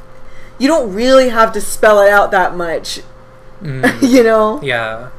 you 0.59 0.69
don't 0.69 0.93
really 0.95 1.29
have 1.29 1.53
to 1.53 1.61
spell 1.61 2.01
it 2.01 2.11
out 2.11 2.31
that 2.31 2.57
much. 2.57 3.01
Mm, 3.63 4.03
you 4.09 4.23
know, 4.23 4.61
yeah 4.63 5.11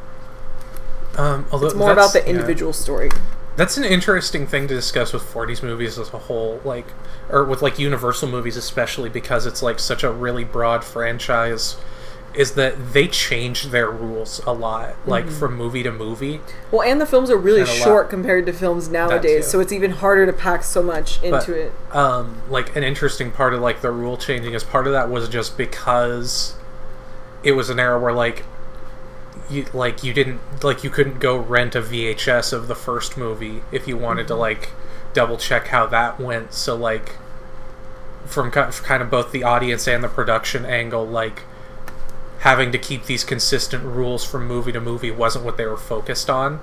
um 1.20 1.46
although 1.52 1.68
it's 1.68 1.76
more 1.76 1.92
about 1.92 2.14
the 2.14 2.20
yeah. 2.20 2.28
individual 2.28 2.74
story. 2.74 3.10
That's 3.58 3.76
an 3.78 3.84
interesting 3.84 4.48
thing 4.48 4.70
to 4.70 4.74
discuss 4.74 5.12
with 5.12 5.22
40s 5.22 5.62
movies 5.62 6.00
as 6.00 6.14
a 6.14 6.18
whole, 6.18 6.62
like, 6.64 6.88
or 7.30 7.44
with 7.44 7.62
like 7.62 7.78
Universal 7.78 8.30
movies 8.30 8.56
especially 8.56 9.10
because 9.10 9.46
it's 9.46 9.62
like 9.62 9.80
such 9.80 10.04
a 10.04 10.12
really 10.12 10.46
broad 10.46 10.84
franchise. 10.84 11.76
Is 12.36 12.52
that 12.54 12.94
they 12.94 13.08
change 13.08 13.64
their 13.66 13.90
rules 13.90 14.40
a 14.46 14.54
lot, 14.54 14.96
like 15.08 15.26
Mm-hmm. 15.26 15.40
from 15.40 15.56
movie 15.58 15.82
to 15.84 15.92
movie. 15.92 16.42
Well, 16.72 16.84
and 16.84 17.02
the 17.02 17.06
films 17.08 17.30
are 17.32 17.38
really 17.38 17.62
a 17.62 17.66
lot. 17.66 17.76
short 17.76 18.10
compared 18.10 18.46
to 18.46 18.54
films 18.54 18.88
nowadays, 18.88 19.48
so 19.48 19.60
it's 19.60 19.72
even 19.72 19.92
harder 19.92 20.26
to 20.28 20.34
pack 20.34 20.64
so 20.64 20.84
much 20.84 21.22
into 21.24 21.32
But, 21.32 21.50
it. 21.50 21.74
Um, 21.96 22.42
like 22.50 22.76
an 22.76 22.84
interesting 22.84 23.32
part 23.32 23.54
of 23.56 23.62
like 23.62 23.82
the 23.82 23.92
rule 23.92 24.16
changing 24.16 24.54
is 24.54 24.64
part 24.64 24.86
of 24.86 24.94
that 24.94 25.10
was 25.10 25.28
just 25.28 25.58
because 25.58 26.54
it 27.44 27.54
was 27.54 27.70
an 27.72 27.80
era 27.80 28.00
where 28.00 28.14
like 28.14 28.46
you 29.50 29.66
like 29.74 30.04
you 30.04 30.14
didn't 30.14 30.40
like 30.64 30.84
you 30.84 30.90
couldn't 30.92 31.20
go 31.20 31.36
rent 31.36 31.74
a 31.74 31.82
VHS 31.82 32.54
of 32.54 32.68
the 32.68 32.76
first 32.76 33.18
movie 33.18 33.64
if 33.72 33.88
you 33.88 33.98
wanted 33.98 34.28
to 34.28 34.36
like 34.36 34.70
double 35.14 35.38
check 35.38 35.68
how 35.70 35.88
that 35.88 36.20
went. 36.20 36.54
So 36.54 36.76
like 36.76 37.16
from 38.26 38.52
ki- 38.52 38.62
kind 38.84 39.02
of 39.02 39.10
both 39.10 39.32
the 39.32 39.44
audience 39.44 39.88
and 39.88 40.04
the 40.04 40.08
production 40.10 40.64
angle, 40.66 41.08
like 41.08 41.42
having 42.40 42.72
to 42.72 42.78
keep 42.78 43.06
these 43.06 43.24
consistent 43.24 43.84
rules 43.84 44.24
from 44.26 44.48
movie 44.48 44.72
to 44.72 44.80
movie 44.80 45.12
wasn't 45.12 45.44
what 45.46 45.58
they 45.58 45.66
were 45.66 45.78
focused 45.78 46.30
on. 46.30 46.60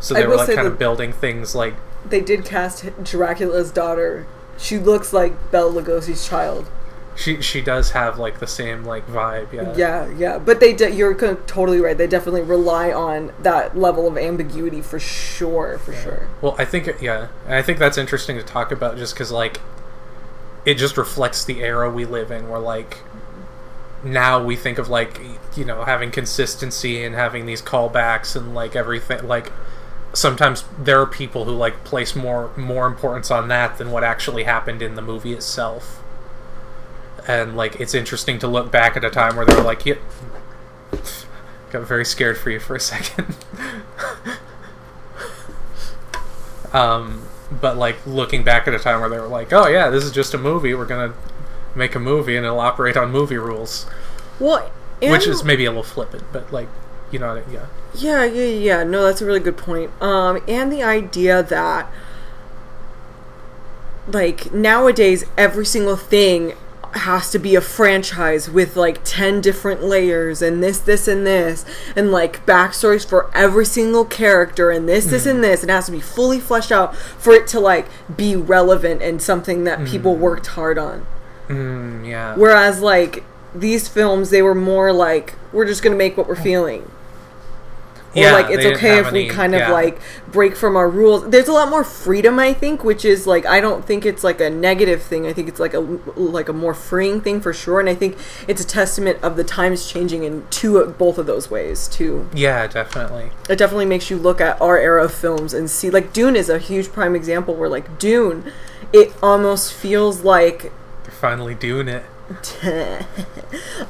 So 0.00 0.14
they 0.14 0.26
were 0.26 0.36
like 0.36 0.54
kind 0.54 0.66
of 0.66 0.78
building 0.78 1.12
things 1.12 1.54
like 1.54 1.74
They 2.08 2.20
did 2.20 2.44
cast 2.44 2.84
Dracula's 3.02 3.70
daughter. 3.70 4.26
She 4.58 4.78
looks 4.78 5.12
like 5.12 5.50
Bela 5.50 5.72
Lugosi's 5.82 6.26
child. 6.26 6.70
She 7.16 7.40
she 7.40 7.60
does 7.60 7.92
have 7.92 8.18
like 8.18 8.40
the 8.40 8.46
same 8.46 8.84
like 8.84 9.06
vibe, 9.06 9.52
yeah. 9.52 9.72
Yeah, 9.76 10.08
yeah, 10.16 10.38
but 10.38 10.58
they 10.58 10.72
de- 10.72 10.90
you're 10.90 11.14
totally 11.46 11.80
right. 11.80 11.96
They 11.96 12.08
definitely 12.08 12.42
rely 12.42 12.92
on 12.92 13.32
that 13.40 13.78
level 13.78 14.08
of 14.08 14.18
ambiguity 14.18 14.82
for 14.82 14.98
sure, 14.98 15.78
for 15.78 15.92
sure. 15.92 16.28
Well, 16.42 16.56
I 16.58 16.64
think 16.64 17.00
yeah, 17.00 17.28
and 17.46 17.54
I 17.54 17.62
think 17.62 17.78
that's 17.78 17.96
interesting 17.96 18.36
to 18.36 18.42
talk 18.42 18.72
about 18.72 18.96
just 18.96 19.14
because 19.14 19.30
like 19.30 19.60
it 20.64 20.74
just 20.74 20.96
reflects 20.96 21.44
the 21.44 21.62
era 21.62 21.88
we 21.88 22.04
live 22.04 22.32
in. 22.32 22.48
Where 22.48 22.58
like 22.58 22.98
now 24.04 24.42
we 24.42 24.54
think 24.54 24.78
of 24.78 24.88
like 24.88 25.20
you 25.56 25.64
know 25.64 25.84
having 25.84 26.10
consistency 26.10 27.02
and 27.02 27.14
having 27.14 27.46
these 27.46 27.62
callbacks 27.62 28.36
and 28.36 28.54
like 28.54 28.76
everything 28.76 29.26
like 29.26 29.50
sometimes 30.14 30.64
there 30.78 31.00
are 31.00 31.06
people 31.06 31.44
who 31.44 31.52
like 31.52 31.84
place 31.84 32.14
more 32.14 32.50
more 32.56 32.86
importance 32.86 33.30
on 33.30 33.48
that 33.48 33.78
than 33.78 33.90
what 33.90 34.04
actually 34.04 34.44
happened 34.44 34.80
in 34.80 34.94
the 34.94 35.02
movie 35.02 35.32
itself. 35.32 36.02
And 37.26 37.56
like 37.56 37.80
it's 37.80 37.94
interesting 37.94 38.38
to 38.40 38.48
look 38.48 38.70
back 38.70 38.96
at 38.96 39.04
a 39.04 39.10
time 39.10 39.36
where 39.36 39.44
they 39.44 39.54
were 39.54 39.62
like 39.62 39.84
yeah 39.84 39.94
got 41.70 41.86
very 41.86 42.04
scared 42.04 42.38
for 42.38 42.50
you 42.50 42.60
for 42.60 42.76
a 42.76 42.80
second. 42.80 43.36
Um 46.72 47.28
but 47.60 47.76
like 47.76 48.04
looking 48.04 48.42
back 48.42 48.66
at 48.66 48.74
a 48.74 48.80
time 48.80 48.98
where 48.98 49.08
they 49.08 49.20
were 49.20 49.28
like 49.28 49.52
oh 49.52 49.68
yeah 49.68 49.90
this 49.90 50.02
is 50.02 50.10
just 50.10 50.34
a 50.34 50.38
movie. 50.38 50.74
We're 50.74 50.86
gonna 50.86 51.14
make 51.74 51.94
a 51.94 52.00
movie 52.00 52.36
and 52.36 52.44
it'll 52.46 52.60
operate 52.60 52.96
on 52.96 53.10
movie 53.10 53.36
rules. 53.38 53.86
Well, 54.40 54.70
which 55.12 55.26
is 55.26 55.42
maybe 55.44 55.64
a 55.64 55.70
little 55.70 55.82
flippant 55.82 56.22
but 56.32 56.52
like 56.52 56.68
you 57.10 57.18
know 57.18 57.34
what 57.34 57.44
I- 57.48 57.52
yeah. 57.52 57.66
Yeah, 57.96 58.24
yeah, 58.24 58.44
yeah. 58.44 58.82
No, 58.84 59.04
that's 59.04 59.20
a 59.20 59.26
really 59.26 59.38
good 59.40 59.56
point. 59.56 59.90
Um, 60.02 60.42
and 60.48 60.72
the 60.72 60.82
idea 60.82 61.42
that 61.44 61.88
like 64.08 64.52
nowadays 64.52 65.24
every 65.38 65.64
single 65.66 65.96
thing 65.96 66.54
has 66.92 67.30
to 67.30 67.38
be 67.40 67.56
a 67.56 67.60
franchise 67.60 68.48
with 68.48 68.76
like 68.76 69.00
10 69.04 69.40
different 69.40 69.82
layers 69.82 70.40
and 70.40 70.62
this 70.62 70.78
this 70.78 71.08
and 71.08 71.26
this 71.26 71.64
and 71.96 72.12
like 72.12 72.44
backstories 72.46 73.04
for 73.08 73.30
every 73.34 73.64
single 73.66 74.04
character 74.04 74.70
and 74.70 74.88
this 74.88 75.06
this 75.06 75.26
and 75.26 75.42
this. 75.42 75.62
And 75.62 75.70
it 75.70 75.72
has 75.74 75.86
to 75.86 75.92
be 75.92 76.00
fully 76.00 76.38
fleshed 76.38 76.70
out 76.70 76.94
for 76.96 77.32
it 77.32 77.46
to 77.48 77.60
like 77.60 77.86
be 78.16 78.36
relevant 78.36 79.02
and 79.02 79.20
something 79.20 79.64
that 79.64 79.84
people 79.86 80.14
worked 80.16 80.48
hard 80.48 80.78
on 80.78 81.06
mm, 81.48 82.06
yeah. 82.06 82.34
Whereas 82.36 82.80
like 82.80 83.24
these 83.54 83.86
films 83.88 84.30
they 84.30 84.42
were 84.42 84.54
more 84.54 84.92
like 84.92 85.34
we're 85.52 85.66
just 85.66 85.82
gonna 85.82 85.96
make 85.96 86.16
what 86.16 86.26
we're 86.28 86.34
feeling. 86.36 86.90
Or 88.16 88.20
Yeah, 88.22 88.32
like 88.32 88.46
it's 88.48 88.64
okay 88.64 88.98
if 89.00 89.10
we 89.10 89.22
any- 89.24 89.28
kind 89.28 89.56
of 89.56 89.68
like 89.70 89.98
break 90.30 90.54
from 90.54 90.76
our 90.76 90.88
rules. 90.88 91.28
There's 91.30 91.48
a 91.48 91.52
lot 91.52 91.68
more 91.68 91.82
freedom 91.82 92.38
i 92.38 92.52
think 92.52 92.84
which 92.84 93.04
is 93.04 93.26
like 93.26 93.44
i 93.44 93.60
don't 93.60 93.84
think 93.84 94.06
it's 94.06 94.22
like 94.22 94.40
a 94.40 94.48
negative 94.48 95.02
thing. 95.02 95.26
I 95.26 95.32
think 95.32 95.48
it's 95.48 95.58
like 95.58 95.74
a 95.74 95.80
like 95.80 96.48
a 96.48 96.52
more 96.52 96.74
freeing 96.74 97.20
thing 97.20 97.40
for 97.40 97.52
sure. 97.52 97.80
And 97.80 97.88
i 97.88 97.94
think 97.94 98.16
it's 98.46 98.60
a 98.62 98.66
testament 98.66 99.18
of 99.20 99.34
the 99.36 99.42
times 99.42 99.90
changing 99.90 100.22
in 100.22 100.46
two 100.50 100.84
both 100.96 101.18
of 101.18 101.26
those 101.26 101.50
ways 101.50 101.88
too. 101.88 102.28
Yeah 102.32 102.68
definitely. 102.68 103.30
It 103.50 103.56
definitely 103.56 103.86
makes 103.86 104.10
you 104.10 104.16
look 104.16 104.40
at 104.40 104.60
our 104.62 104.78
era 104.78 105.04
of 105.04 105.12
films 105.12 105.52
and 105.52 105.68
see 105.68 105.90
like 105.90 106.12
dune 106.12 106.36
is 106.36 106.48
a 106.48 106.60
huge 106.60 106.92
prime 106.92 107.16
example 107.16 107.54
where 107.56 107.68
like 107.68 107.98
dune 107.98 108.52
it 108.92 109.12
almost 109.24 109.72
feels 109.72 110.22
like 110.22 110.70
finally 111.14 111.54
doing 111.54 111.88
it 111.88 112.04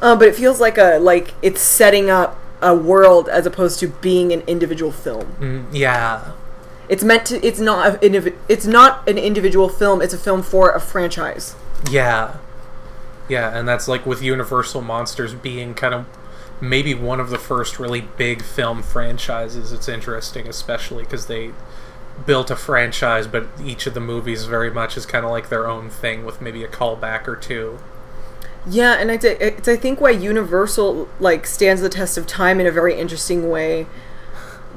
uh, 0.02 0.16
but 0.16 0.22
it 0.22 0.34
feels 0.34 0.60
like 0.60 0.76
a 0.76 0.98
like 0.98 1.34
it's 1.40 1.60
setting 1.60 2.10
up 2.10 2.38
a 2.60 2.74
world 2.74 3.28
as 3.28 3.46
opposed 3.46 3.78
to 3.78 3.88
being 3.88 4.32
an 4.32 4.40
individual 4.46 4.90
film. 4.90 5.36
mm, 5.38 5.66
yeah 5.72 6.32
It's 6.88 7.02
meant 7.04 7.24
to. 7.26 7.40
It's 7.46 7.60
not. 7.60 8.02
A, 8.04 8.32
it's 8.48 8.66
not 8.66 9.08
an 9.08 9.16
individual 9.16 9.70
film. 9.70 10.02
It's 10.02 10.12
a 10.12 10.18
film 10.18 10.42
for 10.42 10.70
a 10.72 10.80
franchise. 10.80 11.54
Yeah. 11.90 12.36
Yeah, 13.28 13.56
and 13.58 13.66
that's 13.66 13.88
like 13.88 14.04
with 14.04 14.20
Universal 14.20 14.82
Monsters 14.82 15.32
being 15.32 15.72
kind 15.74 15.94
of 15.94 16.04
maybe 16.60 16.92
one 16.94 17.20
of 17.20 17.30
the 17.30 17.38
first 17.38 17.78
really 17.78 18.02
big 18.02 18.42
film 18.42 18.82
franchises. 18.82 19.72
It's 19.72 19.88
interesting, 19.88 20.46
especially 20.46 21.04
because 21.04 21.24
they 21.26 21.52
built 22.26 22.50
a 22.50 22.56
franchise, 22.56 23.26
but 23.26 23.46
each 23.62 23.86
of 23.86 23.94
the 23.94 24.00
movies 24.00 24.44
very 24.44 24.70
much 24.70 24.96
is 24.96 25.04
kind 25.06 25.24
of 25.24 25.30
like 25.30 25.48
their 25.48 25.66
own 25.68 25.90
thing 25.90 26.24
with 26.24 26.40
maybe 26.40 26.62
a 26.64 26.68
callback 26.68 27.26
or 27.28 27.36
two. 27.36 27.78
Yeah, 28.66 28.94
and 28.94 29.10
it's, 29.10 29.24
it's 29.24 29.68
I 29.68 29.76
think 29.76 30.00
why 30.00 30.10
Universal 30.10 31.08
like 31.20 31.46
stands 31.46 31.82
the 31.82 31.88
test 31.90 32.16
of 32.16 32.26
time 32.26 32.60
in 32.60 32.66
a 32.66 32.70
very 32.70 32.94
interesting 32.98 33.50
way 33.50 33.86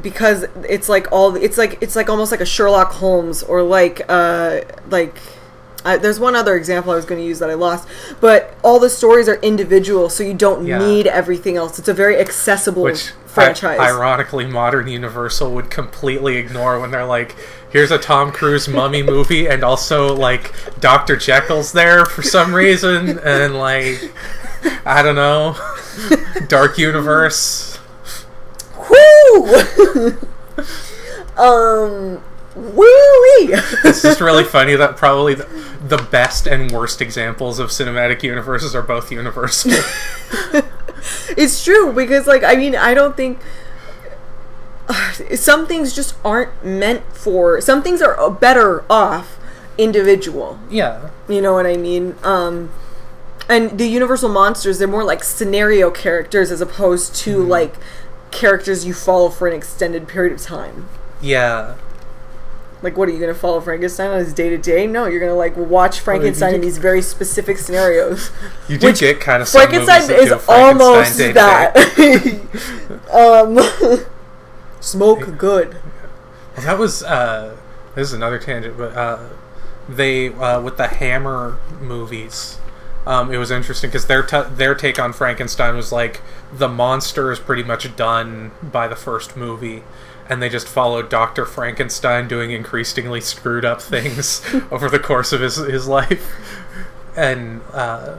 because 0.02 0.46
it's 0.68 0.88
like 0.90 1.12
all 1.12 1.36
it's 1.36 1.58
like 1.58 1.78
it's 1.82 1.96
like 1.96 2.10
almost 2.10 2.32
like 2.32 2.42
a 2.42 2.46
Sherlock 2.46 2.92
Holmes 2.94 3.42
or 3.44 3.64
like 3.64 4.02
uh 4.10 4.62
like 4.90 5.16
I, 5.86 5.96
there's 5.98 6.20
one 6.20 6.36
other 6.36 6.56
example 6.58 6.92
I 6.92 6.96
was 6.96 7.06
going 7.06 7.22
to 7.22 7.26
use 7.26 7.40
that 7.40 7.50
I 7.50 7.54
lost, 7.54 7.88
but 8.20 8.58
all 8.62 8.78
the 8.78 8.90
stories 8.90 9.30
are 9.30 9.36
individual, 9.36 10.10
so 10.10 10.22
you 10.22 10.34
don't 10.34 10.66
Yeah. 10.68 10.80
need 10.80 11.08
everything 11.08 11.56
else. 11.56 11.80
It's 11.80 11.88
a 11.88 11.94
very 11.94 12.18
accessible 12.18 12.82
Which 12.84 13.12
franchise. 13.38 13.80
ironically, 13.80 14.46
modern 14.46 14.88
Universal 14.88 15.54
would 15.54 15.70
completely 15.70 16.38
ignore 16.38 16.80
when 16.80 16.92
they're 16.92 17.06
like, 17.06 17.36
"Here's 17.70 17.92
a 17.92 17.98
Tom 17.98 18.32
Cruise 18.32 18.68
mummy 18.68 19.04
movie, 19.04 19.48
and 19.48 19.64
also 19.64 20.16
like 20.16 20.54
Doctor 20.80 21.16
Jekyll's 21.16 21.72
there 21.72 22.06
for 22.06 22.22
some 22.22 22.54
reason, 22.54 23.20
and 23.20 23.56
like 23.56 24.12
I 24.86 25.02
don't 25.02 25.16
know, 25.16 25.56
Dark 26.48 26.78
Universe." 26.78 27.80
Woo! 28.90 30.18
um, 31.38 32.24
woo 32.56 33.08
this 33.84 34.04
is 34.04 34.22
really 34.22 34.44
funny 34.56 34.76
that 34.76 34.98
probably 34.98 35.36
the, 35.36 35.48
the 35.88 35.98
best 35.98 36.48
and 36.48 36.72
worst 36.72 37.02
examples 37.02 37.60
of 37.60 37.70
cinematic 37.70 38.24
universes 38.24 38.76
are 38.76 38.82
both 38.82 39.12
Universal. 39.12 39.72
It's 41.38 41.64
true 41.64 41.94
because, 41.94 42.28
like, 42.28 42.44
I 42.44 42.56
mean, 42.56 42.76
I 42.76 42.94
don't 42.94 43.16
think 43.16 43.40
some 45.36 45.68
things 45.68 45.94
just 45.96 46.16
aren't 46.24 46.64
meant 46.66 47.04
for. 47.14 47.60
Some 47.62 47.82
things 47.84 48.02
are 48.02 48.30
better 48.32 48.84
off 48.92 49.38
individual. 49.78 50.60
yeah, 50.70 51.10
You 51.28 51.42
know 51.42 51.54
what 51.54 51.66
I 51.68 51.78
mean? 51.78 52.16
Um, 52.24 52.72
and 53.50 53.78
the 53.78 53.88
Universal 53.88 54.30
monsters, 54.30 54.80
they're 54.80 54.88
more 54.88 55.04
like 55.04 55.24
scenario 55.24 55.92
characters 55.92 56.52
as 56.52 56.62
opposed 56.62 57.16
to 57.18 57.42
like 57.44 57.76
characters 58.32 58.86
you 58.86 58.94
follow 58.94 59.30
for 59.30 59.48
an 59.48 59.54
extended 59.54 60.08
period 60.08 60.34
of 60.34 60.42
time. 60.42 60.90
yeah. 61.22 61.76
Like, 62.82 62.96
what 62.96 63.10
are 63.10 63.12
you 63.12 63.20
going 63.20 63.34
to 63.34 63.40
follow 63.40 63.60
Frankenstein 63.60 64.12
on 64.12 64.20
his 64.20 64.34
day 64.34 64.50
to 64.50 64.58
day? 64.58 64.86
No, 64.86 65.06
you're 65.06 65.20
going 65.20 65.32
to 65.32 65.36
like 65.36 65.58
watch 65.58 66.00
Frankenstein 66.00 66.54
in 66.54 66.62
these 66.62 66.78
very 66.78 67.02
specific 67.02 67.58
scenarios. 67.58 68.32
You 68.68 68.78
do 68.78 68.94
get 68.94 69.20
kind 69.20 69.42
of 69.42 69.50
Frankenstein 69.50 70.12
is 70.12 70.32
almost 70.48 71.18
that. 71.18 71.76
um, 73.12 74.06
smoke 74.80 75.38
good. 75.38 75.78
Well, 76.56 76.66
that 76.66 76.78
was 76.78 77.04
uh, 77.04 77.58
this 77.96 78.08
is 78.10 78.14
another 78.14 78.40
tangent, 78.40 78.78
but 78.78 78.96
uh, 78.96 79.30
they 79.90 80.30
uh, 80.30 80.62
with 80.62 80.78
the 80.78 80.88
Hammer 80.88 81.58
movies. 81.80 82.58
Um, 83.06 83.34
it 83.34 83.38
was 83.38 83.52
interesting 83.52 83.90
because 83.90 84.08
their 84.08 84.22
t- 84.22 84.50
their 84.52 84.76
take 84.76 85.00
on 85.00 85.14
Frankenstein 85.14 85.76
was 85.76 85.92
like 85.92 86.22
the 86.52 86.68
monster 86.68 87.32
is 87.32 87.40
pretty 87.40 87.64
much 87.64 87.96
done 87.96 88.52
by 88.62 88.88
the 88.88 88.98
first 88.98 89.38
movie, 89.38 89.84
and 90.30 90.42
they 90.42 90.50
just 90.50 90.68
followed 90.68 91.10
Doctor 91.10 91.46
Frankenstein 91.46 92.28
doing 92.28 92.52
increasingly 92.52 93.22
screwed 93.22 93.66
up 93.66 93.82
things 93.82 94.44
over 94.72 94.90
the 94.90 95.00
course 95.00 95.32
of 95.32 95.42
his 95.42 95.56
his 95.58 95.88
life, 95.88 96.34
and 97.16 97.62
uh, 97.74 98.18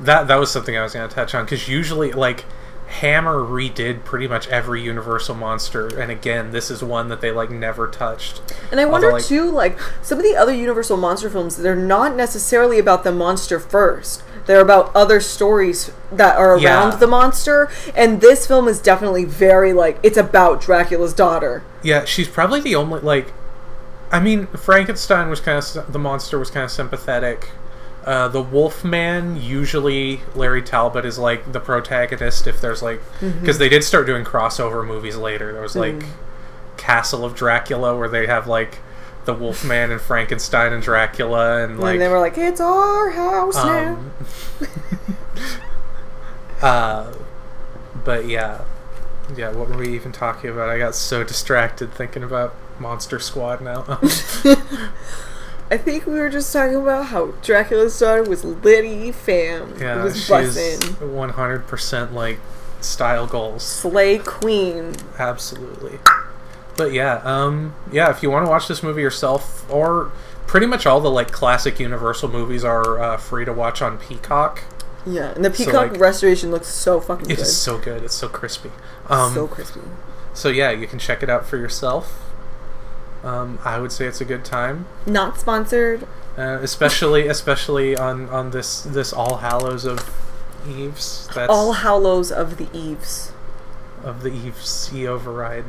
that 0.00 0.28
that 0.28 0.36
was 0.36 0.50
something 0.50 0.76
I 0.76 0.82
was 0.82 0.94
going 0.94 1.08
to 1.08 1.14
touch 1.14 1.34
on 1.34 1.44
because 1.44 1.68
usually 1.68 2.12
like 2.12 2.44
Hammer 2.90 3.36
redid 3.36 4.04
pretty 4.04 4.26
much 4.26 4.48
every 4.48 4.82
Universal 4.82 5.36
monster, 5.36 5.86
and 6.00 6.10
again, 6.10 6.50
this 6.50 6.70
is 6.70 6.82
one 6.82 7.08
that 7.08 7.20
they 7.20 7.30
like 7.30 7.48
never 7.50 7.86
touched. 7.88 8.42
And 8.70 8.80
I 8.80 8.84
wonder 8.84 9.06
Although, 9.06 9.16
like- 9.18 9.24
too, 9.26 9.50
like 9.50 9.78
some 10.02 10.18
of 10.18 10.24
the 10.24 10.36
other 10.36 10.52
Universal 10.52 10.96
monster 10.96 11.30
films, 11.30 11.56
they're 11.56 11.76
not 11.76 12.16
necessarily 12.16 12.78
about 12.78 13.04
the 13.04 13.12
monster 13.12 13.60
first. 13.60 14.22
They're 14.46 14.60
about 14.60 14.90
other 14.94 15.20
stories 15.20 15.92
that 16.10 16.36
are 16.36 16.54
around 16.54 16.62
Yeah. 16.92 16.96
the 16.96 17.06
monster. 17.06 17.68
And 17.94 18.20
this 18.20 18.46
film 18.46 18.66
is 18.66 18.80
definitely 18.80 19.24
very 19.24 19.72
like 19.72 19.98
it's 20.02 20.18
about 20.18 20.60
Dracula's 20.60 21.12
daughter. 21.12 21.62
Yeah, 21.82 22.04
she's 22.04 22.28
probably 22.28 22.60
the 22.60 22.74
only 22.74 23.00
like. 23.00 23.32
I 24.10 24.18
mean, 24.18 24.48
Frankenstein 24.48 25.30
was 25.30 25.40
kind 25.40 25.56
of 25.58 25.92
the 25.92 25.98
monster 26.00 26.38
was 26.38 26.50
kind 26.50 26.64
of 26.64 26.72
sympathetic. 26.72 27.50
Uh, 28.04 28.28
the 28.28 28.42
Wolfman 28.42 29.36
usually 29.36 30.20
Larry 30.34 30.62
Talbot 30.62 31.04
is 31.04 31.18
like 31.18 31.52
the 31.52 31.60
protagonist 31.60 32.46
if 32.46 32.60
there's 32.60 32.82
like 32.82 33.00
because 33.20 33.58
they 33.58 33.68
did 33.68 33.84
start 33.84 34.06
doing 34.06 34.24
crossover 34.24 34.86
movies 34.86 35.16
later. 35.16 35.52
There 35.52 35.60
was 35.62 35.76
like 35.76 36.04
Castle 36.78 37.24
of 37.26 37.34
Dracula 37.34 37.96
where 37.96 38.08
they 38.08 38.26
have 38.26 38.46
like 38.46 38.78
the 39.26 39.34
Wolfman 39.34 39.90
and 39.90 40.00
Frankenstein 40.00 40.72
and 40.72 40.82
Dracula 40.82 41.62
and 41.62 41.78
like 41.78 41.92
and 41.92 42.00
they 42.00 42.08
were 42.08 42.20
like, 42.20 42.38
"It's 42.38 42.60
our 42.60 43.10
house 43.10 43.56
now." 43.56 43.92
um, 43.92 44.12
uh, 46.62 47.12
but 48.02 48.26
yeah, 48.26 48.64
yeah. 49.36 49.50
What 49.50 49.68
were 49.68 49.76
we 49.76 49.94
even 49.94 50.10
talking 50.12 50.48
about? 50.48 50.70
I 50.70 50.78
got 50.78 50.94
so 50.94 51.22
distracted 51.22 51.92
thinking 51.92 52.22
about 52.22 52.54
Monster 52.78 53.18
Squad 53.18 53.60
now. 53.60 54.00
I 55.70 55.76
think 55.78 56.06
we 56.06 56.14
were 56.14 56.28
just 56.30 56.52
talking 56.52 56.76
about 56.76 57.06
how 57.06 57.26
Dracula's 57.42 57.98
daughter 57.98 58.22
was 58.24 58.44
Liddy 58.44 59.12
fam. 59.12 59.72
it 59.74 59.80
yeah, 59.80 60.02
was 60.02 60.16
she's 60.20 60.82
one 61.00 61.30
hundred 61.30 61.66
percent 61.68 62.12
like 62.12 62.40
style 62.80 63.26
goals. 63.26 63.62
Slay 63.62 64.18
queen. 64.18 64.94
Absolutely. 65.18 65.98
But 66.76 66.92
yeah, 66.92 67.20
um, 67.24 67.74
yeah. 67.92 68.10
If 68.10 68.22
you 68.22 68.30
want 68.30 68.46
to 68.46 68.50
watch 68.50 68.66
this 68.68 68.82
movie 68.82 69.02
yourself, 69.02 69.70
or 69.70 70.10
pretty 70.46 70.66
much 70.66 70.86
all 70.86 71.00
the 71.00 71.10
like 71.10 71.30
classic 71.30 71.78
Universal 71.78 72.30
movies 72.30 72.64
are 72.64 72.98
uh, 72.98 73.16
free 73.16 73.44
to 73.44 73.52
watch 73.52 73.80
on 73.80 73.98
Peacock. 73.98 74.64
Yeah, 75.06 75.30
and 75.32 75.44
the 75.44 75.54
So, 75.54 75.64
peacock 75.64 75.92
like, 75.92 76.00
restoration 76.00 76.50
looks 76.50 76.68
so 76.68 77.00
fucking 77.00 77.26
It 77.30 77.36
good. 77.36 77.42
is 77.42 77.56
so 77.56 77.78
good. 77.78 78.02
It's 78.02 78.14
so 78.14 78.28
crispy. 78.28 78.70
Um, 79.08 79.32
so 79.34 79.46
crispy. 79.46 79.80
So 80.34 80.48
yeah, 80.48 80.70
you 80.70 80.86
can 80.86 80.98
check 80.98 81.22
it 81.22 81.30
out 81.30 81.46
for 81.46 81.56
yourself. 81.56 82.29
Um, 83.22 83.58
I 83.64 83.78
would 83.78 83.92
say 83.92 84.06
it's 84.06 84.20
a 84.20 84.24
good 84.24 84.44
time, 84.44 84.86
Not 85.06 85.38
sponsored. 85.38 86.04
uh, 86.38 86.58
especially 86.62 87.28
especially 87.28 87.96
on 87.96 88.28
on 88.30 88.50
this 88.50 88.80
this 88.82 89.12
All 89.12 89.36
Hallows 89.38 89.84
of 89.84 90.10
Eves. 90.66 91.28
That's 91.34 91.50
All 91.50 91.72
Hallows 91.74 92.32
of 92.32 92.56
the 92.56 92.68
Eves. 92.72 93.32
of 94.02 94.22
the 94.22 94.30
Eves 94.32 94.66
Sea 94.68 95.06
override. 95.06 95.64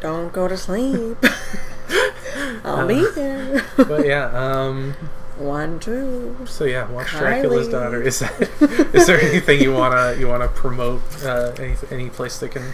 Don't 0.00 0.32
go 0.32 0.48
to 0.48 0.56
sleep. 0.56 1.18
I'll 2.64 2.80
Uh, 2.80 2.86
be 2.86 3.06
there. 3.14 3.64
But 3.76 4.06
yeah, 4.06 4.26
um, 4.34 4.94
One, 5.36 5.78
two. 5.78 6.36
so 6.46 6.64
yeah, 6.64 6.88
watch 6.90 7.10
Dracula's 7.10 7.68
daughter. 7.68 8.02
Is 8.02 8.18
that 8.20 8.40
is 8.94 9.06
there 9.06 9.20
anything 9.20 9.60
you 9.60 9.72
wanna 9.72 10.14
you 10.18 10.28
wanna 10.28 10.48
promote? 10.48 11.02
Uh, 11.24 11.52
any 11.58 11.76
any 11.90 12.08
place 12.10 12.38
they 12.38 12.48
can? 12.48 12.72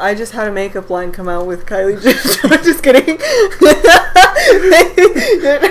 I 0.00 0.14
just 0.14 0.32
had 0.32 0.48
a 0.48 0.52
makeup 0.52 0.90
line 0.90 1.12
come 1.12 1.28
out 1.28 1.46
with 1.46 1.66
Kylie 1.66 2.00
Jenner. 2.02 2.18
I'm 2.54 2.64
just 2.64 2.82
kidding. 2.82 3.20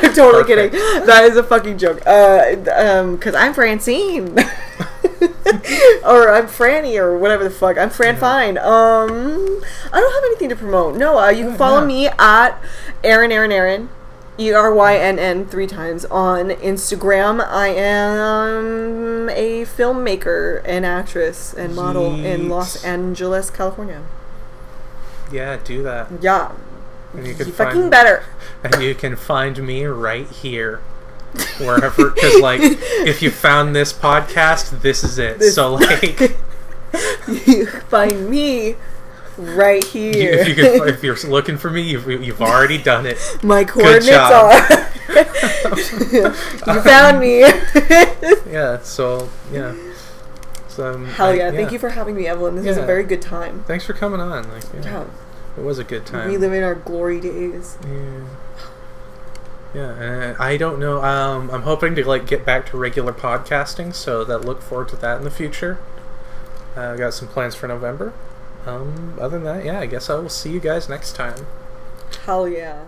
I'm 0.02 0.14
totally 0.14 0.44
Perfect. 0.44 0.74
kidding. 0.74 1.06
That 1.06 1.26
is 1.26 1.36
a 1.38 1.44
fucking 1.44 1.78
joke. 1.78 2.02
Uh, 2.06 2.56
um, 2.76 3.18
cause 3.18 3.34
I'm 3.36 3.54
Francine. 3.54 4.30
or 6.06 6.32
I'm 6.32 6.48
Franny 6.48 7.00
or 7.00 7.18
whatever 7.18 7.44
the 7.44 7.50
fuck. 7.50 7.78
I'm 7.78 7.90
Fran 7.90 8.18
Fine. 8.18 8.58
Um, 8.58 9.62
I 9.92 10.00
don't 10.00 10.14
have 10.14 10.24
anything 10.26 10.50
to 10.50 10.56
promote. 10.56 10.96
No, 10.96 11.18
uh, 11.20 11.30
you 11.30 11.46
can 11.46 11.56
follow 11.56 11.82
yeah. 11.82 11.88
me 11.88 12.08
at 12.08 12.52
Erynn 13.04 13.32
Erynn 13.32 13.52
Erynn. 13.52 13.90
E 14.40 14.54
R 14.54 14.74
Y 14.74 14.96
N 14.96 15.20
N 15.20 15.46
three 15.46 15.68
times 15.68 16.06
on 16.06 16.50
Instagram. 16.50 17.46
I 17.46 17.68
am 17.68 19.28
a 19.28 19.66
filmmaker 19.66 20.62
and 20.64 20.86
actress 20.86 21.54
and 21.54 21.76
model 21.76 22.16
in 22.16 22.48
Los 22.48 22.82
Angeles, 22.86 23.50
California. 23.50 24.04
Yeah, 25.32 25.58
do 25.64 25.84
that, 25.84 26.08
Yeah. 26.22 26.52
and 27.14 27.26
you 27.26 27.32
You, 27.34 27.38
can 27.38 27.52
fucking 27.52 27.80
find 27.82 27.92
better. 27.92 28.24
and 28.64 28.82
you 28.82 28.96
can 28.96 29.16
find 29.16 29.62
me 29.66 29.86
right 29.86 30.28
here. 30.28 30.82
Wherever, 31.60 32.10
because 32.10 32.40
like, 32.42 32.60
if 32.64 33.22
you 33.22 33.30
found 33.30 33.76
this 33.76 33.94
podcast, 33.94 34.82
this 34.82 35.04
is 35.04 35.20
it. 35.20 35.38
This- 35.40 35.54
so 35.56 35.74
like, 35.76 36.20
you 37.46 37.66
find 37.90 38.30
me 38.30 38.76
right 39.38 39.84
you, 39.96 40.12
here. 40.12 40.34
if 40.34 40.48
you 40.48 40.56
can, 40.56 40.88
if 40.90 41.04
you're 41.04 41.16
looking 41.28 41.58
for 41.58 41.70
me, 41.70 41.82
you've, 41.82 42.08
you've 42.10 42.42
already 42.42 42.78
done 42.82 43.06
it. 43.06 43.18
My 43.44 43.64
coordinates 43.64 44.10
are. 44.18 44.90
you 46.10 46.82
found 46.82 47.20
me. 47.20 47.40
Yeah. 48.52 48.80
So 48.82 49.30
yeah. 49.54 49.76
Um, 50.80 51.06
Hell 51.06 51.28
I- 51.28 51.34
yeah. 51.34 51.52
Thank 51.52 51.72
you 51.72 51.80
for 51.80 51.90
having 51.90 52.16
me, 52.16 52.28
Evelyn. 52.28 52.56
This 52.56 52.66
was 52.66 52.78
a 52.78 52.86
very 52.86 53.04
good 53.04 53.22
time. 53.22 53.64
Thanks 53.68 53.86
for 53.86 53.94
coming 53.94 54.20
on. 54.20 54.50
Like, 54.52 54.64
yeah, 54.74 54.82
Yeah. 54.84 55.04
it 55.58 55.64
was 55.64 55.80
a 55.80 55.84
good 55.84 56.06
time. 56.06 56.28
Reliving 56.30 56.64
our 56.64 56.76
glory 56.76 57.20
days. 57.20 57.78
Yeah. 57.86 58.22
Yeah, 59.74 59.92
and 60.02 60.38
I 60.38 60.58
don't 60.58 60.80
know. 60.80 61.04
Um, 61.04 61.52
I'm 61.52 61.62
hoping 61.62 61.94
to 61.96 62.08
like 62.08 62.26
get 62.26 62.44
back 62.44 62.66
to 62.72 62.78
regular 62.78 63.14
podcasting, 63.14 63.94
so 63.94 64.24
that 64.24 64.40
look 64.40 64.62
forward 64.64 64.90
to 64.90 64.96
that 64.98 65.18
in 65.20 65.24
the 65.24 65.30
future. 65.32 65.78
I 66.76 66.82
uh, 66.86 66.96
got 66.96 67.14
some 67.14 67.28
plans 67.28 67.54
for 67.56 67.68
November. 67.68 68.14
Um, 68.66 69.16
other 69.22 69.38
than 69.40 69.44
that, 69.44 69.66
yeah, 69.66 69.80
I 69.80 69.86
guess 69.86 70.10
I 70.10 70.16
will 70.16 70.30
see 70.30 70.50
you 70.52 70.60
guys 70.60 70.90
next 70.90 71.14
time. 71.16 71.46
Hell 72.26 72.48
yeah. 72.48 72.86